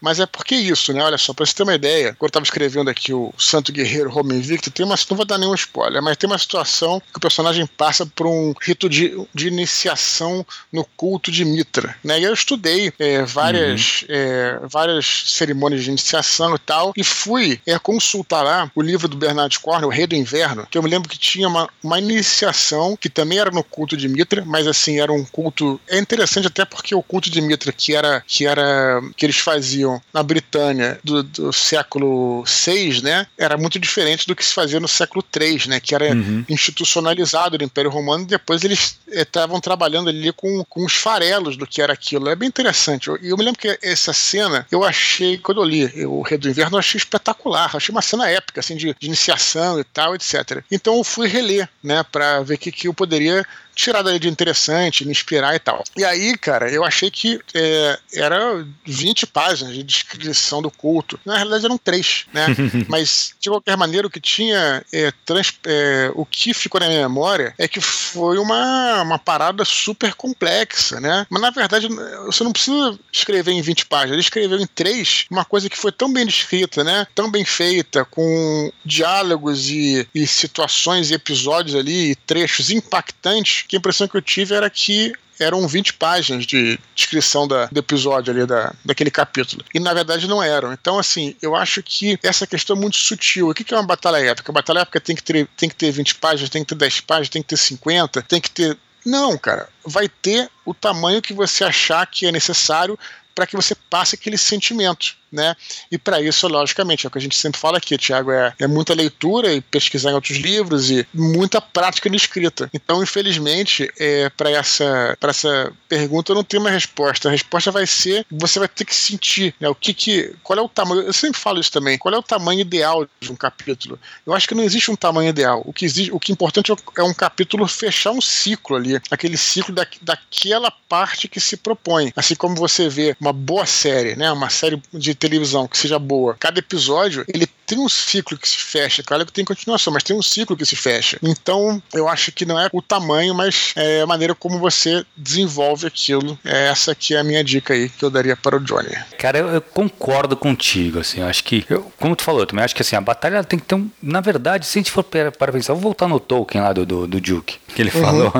mas 0.00 0.20
é 0.20 0.26
porque 0.26 0.54
isso, 0.54 0.92
né? 0.92 1.02
Olha 1.02 1.18
só, 1.18 1.32
pra 1.32 1.44
você 1.44 1.54
ter 1.54 1.62
uma 1.62 1.74
ideia, 1.74 2.14
quando 2.18 2.28
eu 2.28 2.32
tava 2.32 2.44
escrevendo 2.44 2.88
aqui 2.88 3.12
o 3.12 3.32
Santo 3.38 3.72
Guerreiro 3.72 4.10
Roma 4.10 4.34
Invicto, 4.34 4.70
tem 4.70 4.84
uma, 4.84 4.96
não 5.08 5.16
vou 5.16 5.26
dar 5.26 5.38
nenhum 5.38 5.54
spoiler, 5.54 6.02
mas 6.02 6.16
tem 6.16 6.28
uma 6.28 6.38
situação 6.38 7.00
que 7.00 7.16
o 7.18 7.20
personagem 7.20 7.66
passa 7.66 8.06
por 8.06 8.26
um 8.26 8.54
rito 8.60 8.88
de, 8.88 9.14
de 9.34 9.48
iniciação 9.48 10.44
no 10.72 10.84
culto 10.96 11.30
de 11.30 11.44
Mitra, 11.44 11.96
né? 12.02 12.20
E 12.20 12.24
eu 12.24 12.32
estudei 12.32 12.92
é, 12.98 13.22
várias, 13.22 14.02
uhum. 14.02 14.08
é, 14.10 14.60
várias 14.64 15.24
cerimônias 15.26 15.84
de 15.84 15.90
iniciação 15.90 16.54
e 16.54 16.58
tal, 16.58 16.92
e 16.96 17.04
fui 17.04 17.60
é, 17.66 17.78
consultar 17.78 18.42
lá 18.42 18.70
o 18.74 18.82
livro 18.82 19.08
do 19.08 19.16
Bernard 19.16 19.58
Cornwell, 19.60 19.88
O 19.88 19.92
Rei 19.92 20.06
do 20.06 20.14
Inverno, 20.14 20.66
que 20.70 20.76
eu 20.76 20.82
me 20.82 20.90
lembro 20.90 21.08
que 21.08 21.18
tinha 21.18 21.48
uma, 21.48 21.68
uma 21.82 21.98
iniciação 21.98 22.96
que 22.96 23.08
também 23.08 23.38
era 23.38 23.50
no 23.50 23.64
culto 23.64 23.96
de 23.96 24.08
Mitra, 24.08 24.44
mas 24.44 24.66
assim, 24.66 25.00
era 25.00 25.12
um 25.12 25.24
culto 25.24 25.80
é 25.88 25.98
interessante 25.98 26.46
até 26.46 26.64
porque 26.64 26.94
o 26.94 27.02
culto 27.02 27.30
de 27.30 27.40
Mitra, 27.40 27.72
que 27.72 27.94
era 27.94 28.22
que 28.26 28.46
era 28.46 29.00
que 29.18 29.26
eles 29.26 29.38
faziam 29.38 30.00
na 30.14 30.22
Britânia 30.22 30.98
do, 31.02 31.24
do 31.24 31.52
século 31.52 32.44
VI, 32.44 33.02
né, 33.02 33.26
era 33.36 33.58
muito 33.58 33.78
diferente 33.78 34.26
do 34.26 34.36
que 34.36 34.44
se 34.44 34.54
fazia 34.54 34.78
no 34.78 34.86
século 34.86 35.24
III, 35.36 35.68
né, 35.68 35.80
que 35.80 35.94
era 35.94 36.14
uhum. 36.14 36.44
institucionalizado 36.48 37.58
no 37.58 37.64
Império 37.64 37.90
Romano. 37.90 38.22
E 38.22 38.26
depois 38.26 38.62
eles 38.62 38.98
estavam 39.08 39.60
trabalhando 39.60 40.08
ali 40.08 40.32
com, 40.32 40.64
com 40.64 40.84
os 40.84 40.94
farelos 40.94 41.56
do 41.56 41.66
que 41.66 41.82
era 41.82 41.92
aquilo. 41.92 42.28
É 42.28 42.36
bem 42.36 42.48
interessante. 42.48 43.08
E 43.08 43.10
eu, 43.10 43.18
eu, 43.22 43.36
me 43.36 43.44
lembro 43.44 43.60
que 43.60 43.76
essa 43.82 44.12
cena 44.12 44.64
eu 44.70 44.84
achei 44.84 45.36
quando 45.36 45.60
eu 45.60 45.64
li 45.64 46.04
o 46.06 46.22
Rei 46.22 46.38
do 46.38 46.48
Inverno, 46.48 46.76
eu 46.76 46.80
achei 46.80 46.98
espetacular. 46.98 47.74
achei 47.74 47.92
uma 47.92 48.02
cena 48.02 48.30
épica, 48.30 48.60
assim, 48.60 48.76
de, 48.76 48.94
de 48.98 49.06
iniciação 49.06 49.80
e 49.80 49.84
tal, 49.84 50.14
etc. 50.14 50.62
Então 50.70 50.96
eu 50.96 51.02
fui 51.02 51.26
reler, 51.26 51.68
né, 51.82 52.04
para 52.04 52.40
ver 52.42 52.54
o 52.54 52.58
que, 52.58 52.70
que 52.70 52.86
eu 52.86 52.94
poderia 52.94 53.44
tirar 53.78 54.02
dali 54.02 54.18
de 54.18 54.28
interessante, 54.28 55.04
me 55.04 55.12
inspirar 55.12 55.54
e 55.54 55.58
tal. 55.60 55.84
E 55.96 56.04
aí, 56.04 56.36
cara, 56.36 56.68
eu 56.68 56.84
achei 56.84 57.10
que 57.12 57.40
é, 57.54 57.98
era 58.12 58.66
20 58.84 59.24
páginas 59.28 59.72
de 59.72 59.84
descrição 59.84 60.60
do 60.60 60.68
culto. 60.68 61.18
Na 61.24 61.36
realidade 61.36 61.64
eram 61.64 61.78
três, 61.78 62.26
né? 62.32 62.46
Mas, 62.88 63.34
de 63.38 63.48
qualquer 63.48 63.76
maneira, 63.76 64.08
o 64.08 64.10
que 64.10 64.20
tinha, 64.20 64.84
é, 64.92 65.12
trans, 65.24 65.54
é, 65.64 66.10
o 66.16 66.26
que 66.26 66.52
ficou 66.52 66.80
na 66.80 66.88
minha 66.88 67.02
memória 67.02 67.54
é 67.56 67.68
que 67.68 67.80
foi 67.80 68.36
uma, 68.38 69.02
uma 69.02 69.18
parada 69.18 69.64
super 69.64 70.12
complexa, 70.14 71.00
né? 71.00 71.24
Mas, 71.30 71.40
na 71.40 71.50
verdade, 71.50 71.86
você 72.26 72.42
não 72.42 72.52
precisa 72.52 72.98
escrever 73.12 73.52
em 73.52 73.62
20 73.62 73.86
páginas. 73.86 74.12
Ele 74.14 74.20
escreveu 74.20 74.58
em 74.58 74.66
três 74.66 75.26
uma 75.30 75.44
coisa 75.44 75.70
que 75.70 75.78
foi 75.78 75.92
tão 75.92 76.12
bem 76.12 76.26
descrita, 76.26 76.82
né? 76.82 77.06
Tão 77.14 77.30
bem 77.30 77.44
feita, 77.44 78.04
com 78.04 78.72
diálogos 78.84 79.70
e, 79.70 80.08
e 80.12 80.26
situações 80.26 81.10
e 81.10 81.14
episódios 81.14 81.76
ali, 81.76 82.10
e 82.10 82.16
trechos 82.16 82.70
impactantes, 82.70 83.67
que 83.68 83.76
a 83.76 83.78
impressão 83.78 84.08
que 84.08 84.16
eu 84.16 84.22
tive 84.22 84.54
era 84.54 84.68
que 84.70 85.12
eram 85.38 85.68
20 85.68 85.94
páginas 85.94 86.44
de 86.44 86.78
descrição 86.94 87.46
da, 87.46 87.66
do 87.66 87.78
episódio 87.78 88.32
ali, 88.32 88.44
da, 88.44 88.74
daquele 88.84 89.10
capítulo. 89.10 89.64
E 89.72 89.78
na 89.78 89.94
verdade 89.94 90.26
não 90.26 90.42
eram. 90.42 90.72
Então, 90.72 90.98
assim, 90.98 91.36
eu 91.40 91.54
acho 91.54 91.82
que 91.82 92.18
essa 92.22 92.46
questão 92.46 92.76
é 92.76 92.80
muito 92.80 92.96
sutil. 92.96 93.48
O 93.48 93.54
que 93.54 93.72
é 93.72 93.76
uma 93.76 93.86
batalha 93.86 94.16
épica? 94.16 94.50
A 94.50 94.54
batalha 94.54 94.80
épica 94.80 95.00
tem 95.00 95.14
que 95.14 95.22
ter, 95.22 95.46
tem 95.56 95.68
que 95.68 95.76
ter 95.76 95.92
20 95.92 96.16
páginas, 96.16 96.50
tem 96.50 96.62
que 96.64 96.68
ter 96.68 96.74
10 96.74 97.00
páginas, 97.02 97.28
tem 97.28 97.42
que 97.42 97.48
ter 97.48 97.56
50, 97.56 98.22
tem 98.22 98.40
que 98.40 98.50
ter. 98.50 98.76
Não, 99.06 99.38
cara. 99.38 99.68
Vai 99.84 100.08
ter 100.08 100.50
o 100.64 100.74
tamanho 100.74 101.22
que 101.22 101.32
você 101.32 101.62
achar 101.62 102.04
que 102.06 102.26
é 102.26 102.32
necessário 102.32 102.98
para 103.34 103.46
que 103.46 103.54
você 103.54 103.74
passe 103.88 104.16
aquele 104.16 104.36
sentimento 104.36 105.16
né? 105.30 105.54
E 105.90 105.98
para 105.98 106.20
isso, 106.20 106.46
logicamente, 106.48 107.06
é 107.06 107.08
o 107.08 107.10
que 107.10 107.18
a 107.18 107.20
gente 107.20 107.36
sempre 107.36 107.60
fala 107.60 107.78
aqui, 107.78 107.96
Tiago, 107.96 108.30
é, 108.30 108.54
é 108.58 108.66
muita 108.66 108.94
leitura 108.94 109.52
e 109.52 109.60
pesquisar 109.60 110.10
em 110.10 110.14
outros 110.14 110.38
livros 110.38 110.90
e 110.90 111.06
muita 111.12 111.60
prática 111.60 112.08
de 112.08 112.16
escrita. 112.16 112.68
Então, 112.72 113.02
infelizmente, 113.02 113.90
é, 113.98 114.28
para 114.30 114.50
essa, 114.50 115.16
essa 115.20 115.72
pergunta 115.88 116.32
eu 116.32 116.36
não 116.36 116.44
tenho 116.44 116.62
uma 116.62 116.70
resposta. 116.70 117.28
A 117.28 117.32
resposta 117.32 117.70
vai 117.70 117.86
ser: 117.86 118.26
você 118.30 118.58
vai 118.58 118.68
ter 118.68 118.84
que 118.84 118.94
sentir 118.94 119.54
né, 119.60 119.68
o 119.68 119.74
que, 119.74 119.94
que. 119.94 120.34
Qual 120.42 120.58
é 120.58 120.62
o 120.62 120.68
tamanho. 120.68 121.02
Eu 121.02 121.12
sempre 121.12 121.40
falo 121.40 121.60
isso 121.60 121.72
também. 121.72 121.98
Qual 121.98 122.14
é 122.14 122.18
o 122.18 122.22
tamanho 122.22 122.60
ideal 122.60 123.06
de 123.20 123.32
um 123.32 123.36
capítulo? 123.36 123.98
Eu 124.26 124.34
acho 124.34 124.48
que 124.48 124.54
não 124.54 124.62
existe 124.62 124.90
um 124.90 124.96
tamanho 124.96 125.28
ideal. 125.28 125.62
O 125.64 125.72
que, 125.72 125.84
existe, 125.84 126.12
o 126.12 126.20
que 126.20 126.32
é 126.32 126.34
importante 126.34 126.72
é 126.96 127.02
um 127.02 127.14
capítulo 127.14 127.66
fechar 127.66 128.10
um 128.10 128.20
ciclo 128.20 128.76
ali, 128.76 129.00
aquele 129.10 129.36
ciclo 129.36 129.74
da, 129.74 129.86
daquela 130.02 130.70
parte 130.70 131.28
que 131.28 131.40
se 131.40 131.56
propõe. 131.56 132.12
Assim 132.16 132.34
como 132.34 132.54
você 132.54 132.88
vê 132.88 133.16
uma 133.20 133.32
boa 133.32 133.66
série, 133.66 134.16
né? 134.16 134.30
Uma 134.32 134.50
série 134.50 134.80
de 134.92 135.14
televisão 135.18 135.66
que 135.66 135.76
seja 135.76 135.98
boa, 135.98 136.36
cada 136.38 136.58
episódio, 136.58 137.24
ele 137.32 137.46
tem 137.66 137.78
um 137.78 137.88
ciclo 137.88 138.38
que 138.38 138.48
se 138.48 138.58
fecha. 138.58 139.02
Claro 139.02 139.26
que 139.26 139.32
tem 139.32 139.44
continuação, 139.44 139.92
mas 139.92 140.02
tem 140.02 140.16
um 140.16 140.22
ciclo 140.22 140.56
que 140.56 140.64
se 140.64 140.74
fecha. 140.74 141.18
Então, 141.22 141.82
eu 141.92 142.08
acho 142.08 142.32
que 142.32 142.46
não 142.46 142.58
é 142.58 142.68
o 142.72 142.80
tamanho, 142.80 143.34
mas 143.34 143.74
é 143.76 144.00
a 144.00 144.06
maneira 144.06 144.34
como 144.34 144.58
você 144.58 145.04
desenvolve 145.14 145.86
aquilo. 145.86 146.38
É 146.42 146.68
essa 146.68 146.92
aqui 146.92 147.14
é 147.14 147.18
a 147.18 147.24
minha 147.24 147.44
dica 147.44 147.74
aí 147.74 147.90
que 147.90 148.02
eu 148.02 148.08
daria 148.08 148.34
para 148.34 148.56
o 148.56 148.60
Johnny. 148.60 148.96
Cara, 149.18 149.38
eu, 149.38 149.48
eu 149.48 149.60
concordo 149.60 150.34
contigo, 150.34 151.00
assim, 151.00 151.20
eu 151.20 151.26
acho 151.26 151.44
que, 151.44 151.66
eu, 151.68 151.92
como 151.98 152.16
tu 152.16 152.22
falou, 152.22 152.40
eu 152.40 152.46
também 152.46 152.64
acho 152.64 152.74
que 152.74 152.80
assim, 152.80 152.96
a 152.96 153.00
batalha 153.00 153.44
tem 153.44 153.58
que 153.58 153.66
ter 153.66 153.74
um, 153.74 153.90
na 154.02 154.22
verdade, 154.22 154.64
se 154.64 154.78
a 154.78 154.80
gente 154.80 154.90
for 154.90 155.04
para, 155.04 155.30
para 155.30 155.52
pensar, 155.52 155.74
vou 155.74 155.82
voltar 155.82 156.08
no 156.08 156.18
Tolkien 156.18 156.62
lá 156.62 156.72
do, 156.72 156.86
do, 156.86 157.06
do 157.06 157.20
Duke, 157.20 157.58
que 157.74 157.82
ele 157.82 157.90
uhum. 157.94 158.02
falou. 158.02 158.32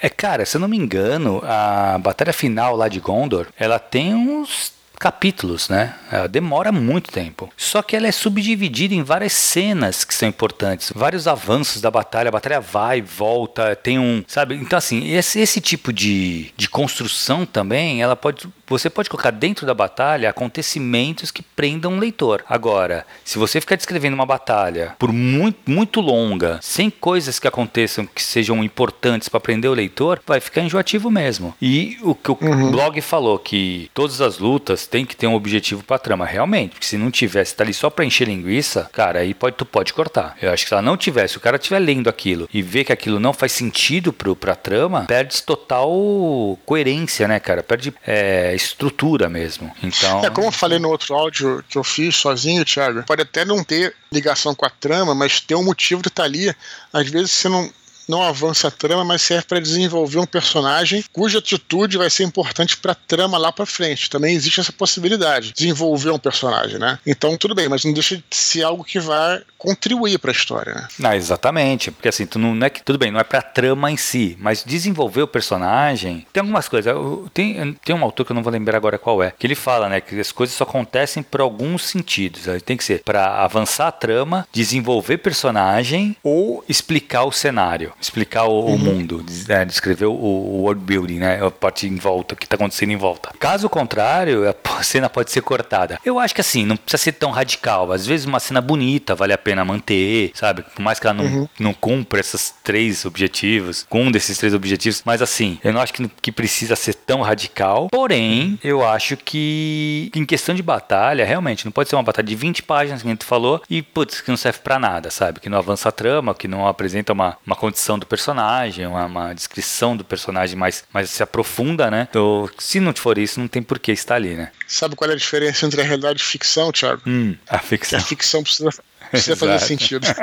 É, 0.00 0.10
cara, 0.10 0.44
se 0.44 0.56
eu 0.56 0.60
não 0.60 0.68
me 0.68 0.76
engano, 0.76 1.42
a 1.42 1.98
batalha 1.98 2.32
final 2.32 2.76
lá 2.76 2.86
de 2.86 3.00
Gondor, 3.00 3.46
ela 3.58 3.78
tem 3.78 4.14
uns 4.14 4.75
capítulos, 4.98 5.68
né? 5.68 5.94
Ela 6.10 6.28
demora 6.28 6.72
muito 6.72 7.10
tempo. 7.10 7.50
Só 7.56 7.82
que 7.82 7.96
ela 7.96 8.06
é 8.06 8.12
subdividida 8.12 8.94
em 8.94 9.02
várias 9.02 9.32
cenas 9.32 10.04
que 10.04 10.14
são 10.14 10.28
importantes, 10.28 10.92
vários 10.94 11.28
avanços 11.28 11.80
da 11.80 11.90
batalha. 11.90 12.28
A 12.28 12.32
batalha 12.32 12.60
vai, 12.60 13.00
volta, 13.02 13.76
tem 13.76 13.98
um, 13.98 14.24
sabe? 14.26 14.54
Então 14.54 14.76
assim, 14.76 15.12
esse, 15.12 15.40
esse 15.40 15.60
tipo 15.60 15.92
de, 15.92 16.52
de 16.56 16.68
construção 16.68 17.46
também, 17.46 18.02
ela 18.02 18.16
pode, 18.16 18.48
você 18.68 18.90
pode 18.90 19.08
colocar 19.08 19.30
dentro 19.30 19.66
da 19.66 19.74
batalha 19.74 20.30
acontecimentos 20.30 21.30
que 21.30 21.42
prendam 21.42 21.96
o 21.96 21.98
leitor. 21.98 22.44
Agora, 22.48 23.06
se 23.24 23.38
você 23.38 23.60
ficar 23.60 23.76
descrevendo 23.76 24.14
uma 24.14 24.26
batalha 24.26 24.94
por 24.98 25.12
muito, 25.12 25.70
muito 25.70 26.00
longa, 26.00 26.58
sem 26.62 26.90
coisas 26.90 27.38
que 27.38 27.48
aconteçam 27.48 28.06
que 28.06 28.22
sejam 28.22 28.64
importantes 28.64 29.28
para 29.28 29.40
prender 29.40 29.70
o 29.70 29.74
leitor, 29.74 30.20
vai 30.26 30.40
ficar 30.40 30.62
enjoativo 30.62 31.10
mesmo. 31.10 31.54
E 31.60 31.98
o 32.02 32.14
que 32.14 32.30
o 32.30 32.38
uhum. 32.40 32.70
blog 32.70 33.00
falou 33.00 33.38
que 33.38 33.90
todas 33.94 34.20
as 34.20 34.38
lutas 34.38 34.86
tem 34.86 35.04
que 35.04 35.16
ter 35.16 35.26
um 35.26 35.34
objetivo 35.34 35.82
pra 35.84 35.98
trama, 35.98 36.26
realmente. 36.26 36.70
Porque 36.72 36.86
se 36.86 36.98
não 36.98 37.10
tivesse, 37.10 37.54
tá 37.54 37.62
ali 37.62 37.72
só 37.72 37.88
pra 37.88 38.04
encher 38.04 38.26
linguiça, 38.26 38.88
cara, 38.92 39.20
aí 39.20 39.34
pode, 39.34 39.56
tu 39.56 39.64
pode 39.64 39.92
cortar. 39.92 40.36
Eu 40.40 40.52
acho 40.52 40.64
que 40.64 40.68
se 40.68 40.74
ela 40.74 40.82
não 40.82 40.96
tivesse, 40.96 41.36
o 41.36 41.40
cara 41.40 41.56
estiver 41.56 41.78
lendo 41.78 42.08
aquilo 42.08 42.48
e 42.52 42.62
ver 42.62 42.84
que 42.84 42.92
aquilo 42.92 43.20
não 43.20 43.32
faz 43.32 43.52
sentido 43.52 44.12
pro, 44.12 44.34
pra 44.34 44.54
trama, 44.54 45.04
perde 45.06 45.42
total 45.42 46.58
coerência, 46.64 47.28
né, 47.28 47.38
cara? 47.38 47.62
Perde 47.62 47.94
é, 48.06 48.55
estrutura 48.56 49.28
mesmo. 49.28 49.70
Então. 49.82 50.24
É, 50.24 50.30
como 50.30 50.48
eu 50.48 50.52
falei 50.52 50.78
no 50.78 50.88
outro 50.88 51.14
áudio 51.14 51.64
que 51.68 51.78
eu 51.78 51.84
fiz 51.84 52.16
sozinho, 52.16 52.64
Thiago, 52.64 53.02
pode 53.04 53.22
até 53.22 53.44
não 53.44 53.62
ter 53.62 53.94
ligação 54.12 54.54
com 54.54 54.66
a 54.66 54.70
trama, 54.70 55.14
mas 55.14 55.40
ter 55.40 55.54
um 55.54 55.64
motivo 55.64 56.02
de 56.02 56.08
estar 56.08 56.22
tá 56.22 56.26
ali. 56.26 56.54
Às 56.92 57.08
vezes 57.08 57.30
você 57.32 57.48
não 57.48 57.70
não 58.08 58.22
avança 58.22 58.68
a 58.68 58.70
trama, 58.70 59.04
mas 59.04 59.22
serve 59.22 59.46
para 59.46 59.60
desenvolver 59.60 60.18
um 60.18 60.26
personagem 60.26 61.04
cuja 61.12 61.38
atitude 61.38 61.98
vai 61.98 62.10
ser 62.10 62.24
importante 62.24 62.76
para 62.76 62.92
a 62.92 62.94
trama 62.94 63.38
lá 63.38 63.52
para 63.52 63.66
frente. 63.66 64.10
Também 64.10 64.34
existe 64.34 64.60
essa 64.60 64.72
possibilidade, 64.72 65.52
desenvolver 65.52 66.10
um 66.10 66.18
personagem, 66.18 66.78
né? 66.78 66.98
Então 67.06 67.36
tudo 67.36 67.54
bem, 67.54 67.68
mas 67.68 67.84
não 67.84 67.92
deixa 67.92 68.16
de 68.16 68.24
ser 68.30 68.62
algo 68.62 68.84
que 68.84 68.98
vai 68.98 69.42
contribuir 69.58 70.18
para 70.18 70.30
a 70.30 70.34
história, 70.34 70.88
né? 70.98 71.16
Exatamente, 71.16 71.90
porque 71.90 72.08
assim, 72.08 72.26
tu 72.26 72.38
não, 72.38 72.54
não 72.54 72.66
é 72.66 72.70
que 72.70 72.82
tudo 72.82 72.98
bem, 72.98 73.10
não 73.10 73.20
é 73.20 73.24
para 73.24 73.38
a 73.38 73.42
trama 73.42 73.90
em 73.90 73.96
si, 73.96 74.36
mas 74.40 74.62
desenvolver 74.64 75.22
o 75.22 75.28
personagem. 75.28 76.26
Tem 76.32 76.40
algumas 76.40 76.68
coisas, 76.68 76.94
tem 77.32 77.74
tem 77.84 77.94
um 77.94 78.04
autor 78.04 78.24
que 78.24 78.32
eu 78.32 78.34
não 78.34 78.42
vou 78.42 78.52
lembrar 78.52 78.76
agora 78.76 78.98
qual 78.98 79.22
é, 79.22 79.32
que 79.36 79.46
ele 79.46 79.54
fala, 79.54 79.88
né, 79.88 80.00
que 80.00 80.18
as 80.18 80.32
coisas 80.32 80.54
só 80.54 80.64
acontecem 80.64 81.22
por 81.22 81.40
alguns 81.40 81.84
sentidos. 81.84 82.42
Tem 82.64 82.76
que 82.76 82.84
ser 82.84 83.02
para 83.02 83.42
avançar 83.42 83.88
a 83.88 83.92
trama, 83.92 84.46
desenvolver 84.52 85.18
personagem 85.18 86.16
ou 86.22 86.64
explicar 86.68 87.24
o 87.24 87.32
cenário 87.32 87.92
explicar 88.00 88.44
o, 88.44 88.66
uhum. 88.66 88.78
mundo, 88.78 89.24
é, 89.48 89.64
descrever 89.64 90.06
o, 90.06 90.12
o, 90.12 90.62
world 90.62 90.82
building, 90.82 91.18
né? 91.18 91.44
A 91.44 91.50
parte 91.50 91.86
em 91.86 91.96
volta, 91.96 92.34
o 92.34 92.36
que 92.36 92.44
está 92.44 92.56
acontecendo 92.56 92.90
em 92.90 92.96
volta. 92.96 93.30
Caso 93.38 93.68
contrário, 93.68 94.44
a 94.48 94.82
cena 94.82 95.08
pode 95.08 95.30
ser 95.30 95.40
cortada. 95.40 95.98
Eu 96.04 96.18
acho 96.18 96.34
que 96.34 96.40
assim, 96.40 96.64
não 96.64 96.76
precisa 96.76 97.02
ser 97.02 97.12
tão 97.12 97.30
radical. 97.30 97.92
Às 97.92 98.06
vezes 98.06 98.26
uma 98.26 98.40
cena 98.40 98.60
bonita 98.60 99.14
vale 99.14 99.32
a 99.32 99.38
pena 99.38 99.64
manter, 99.64 100.30
sabe? 100.34 100.62
Por 100.62 100.82
mais 100.82 100.98
que 100.98 101.06
ela 101.06 101.14
não, 101.14 101.24
uhum. 101.24 101.48
não 101.58 101.74
cumpra 101.74 102.20
esses 102.20 102.54
três 102.62 103.04
objetivos, 103.04 103.86
com 103.88 104.02
um 104.02 104.10
desses 104.10 104.38
três 104.38 104.54
objetivos, 104.54 105.02
mas 105.04 105.22
assim, 105.22 105.58
eu 105.62 105.72
não 105.72 105.80
acho 105.80 105.92
que, 105.92 106.08
que 106.20 106.32
precisa 106.32 106.76
ser 106.76 106.94
tão 106.94 107.22
radical. 107.22 107.88
Porém, 107.90 108.58
eu 108.62 108.86
acho 108.86 109.16
que 109.16 110.10
em 110.14 110.24
questão 110.24 110.54
de 110.54 110.62
batalha, 110.62 111.24
realmente, 111.24 111.64
não 111.64 111.72
pode 111.72 111.88
ser 111.88 111.96
uma 111.96 112.02
batalha 112.02 112.26
de 112.26 112.34
20 112.34 112.62
páginas, 112.62 113.02
que 113.02 113.08
a 113.08 113.10
gente 113.10 113.24
falou, 113.24 113.62
e 113.68 113.82
putz, 113.82 114.20
que 114.20 114.30
não 114.30 114.36
serve 114.36 114.60
para 114.60 114.78
nada, 114.78 115.10
sabe? 115.10 115.40
Que 115.40 115.48
não 115.48 115.58
avança 115.58 115.88
a 115.88 115.92
trama, 115.92 116.34
que 116.34 116.48
não 116.48 116.66
apresenta 116.66 117.12
uma, 117.12 117.36
uma 117.46 117.56
condição 117.56 117.85
do 117.98 118.06
personagem, 118.06 118.86
uma, 118.86 119.04
uma, 119.06 119.34
descrição 119.34 119.96
do 119.96 120.04
personagem 120.04 120.56
mais, 120.56 120.84
mais 120.92 121.10
se 121.10 121.22
aprofunda, 121.22 121.90
né? 121.90 122.08
Então, 122.10 122.48
se 122.58 122.80
não 122.80 122.92
for 122.94 123.18
isso, 123.18 123.38
não 123.38 123.46
tem 123.46 123.62
por 123.62 123.78
que 123.78 123.92
estar 123.92 124.16
ali, 124.16 124.34
né? 124.34 124.50
Sabe 124.66 124.96
qual 124.96 125.10
é 125.10 125.14
a 125.14 125.16
diferença 125.16 125.66
entre 125.66 125.80
a 125.80 125.84
realidade 125.84 126.20
e 126.20 126.24
ficção, 126.24 126.72
Thiago? 126.72 127.02
Hum, 127.06 127.36
a 127.48 127.58
ficção. 127.58 127.98
Que 127.98 128.04
a 128.04 128.08
ficção 128.08 128.42
precisa 128.42 128.70
Precisa 129.10 129.36
fazer 129.36 129.58
sentido. 129.60 130.06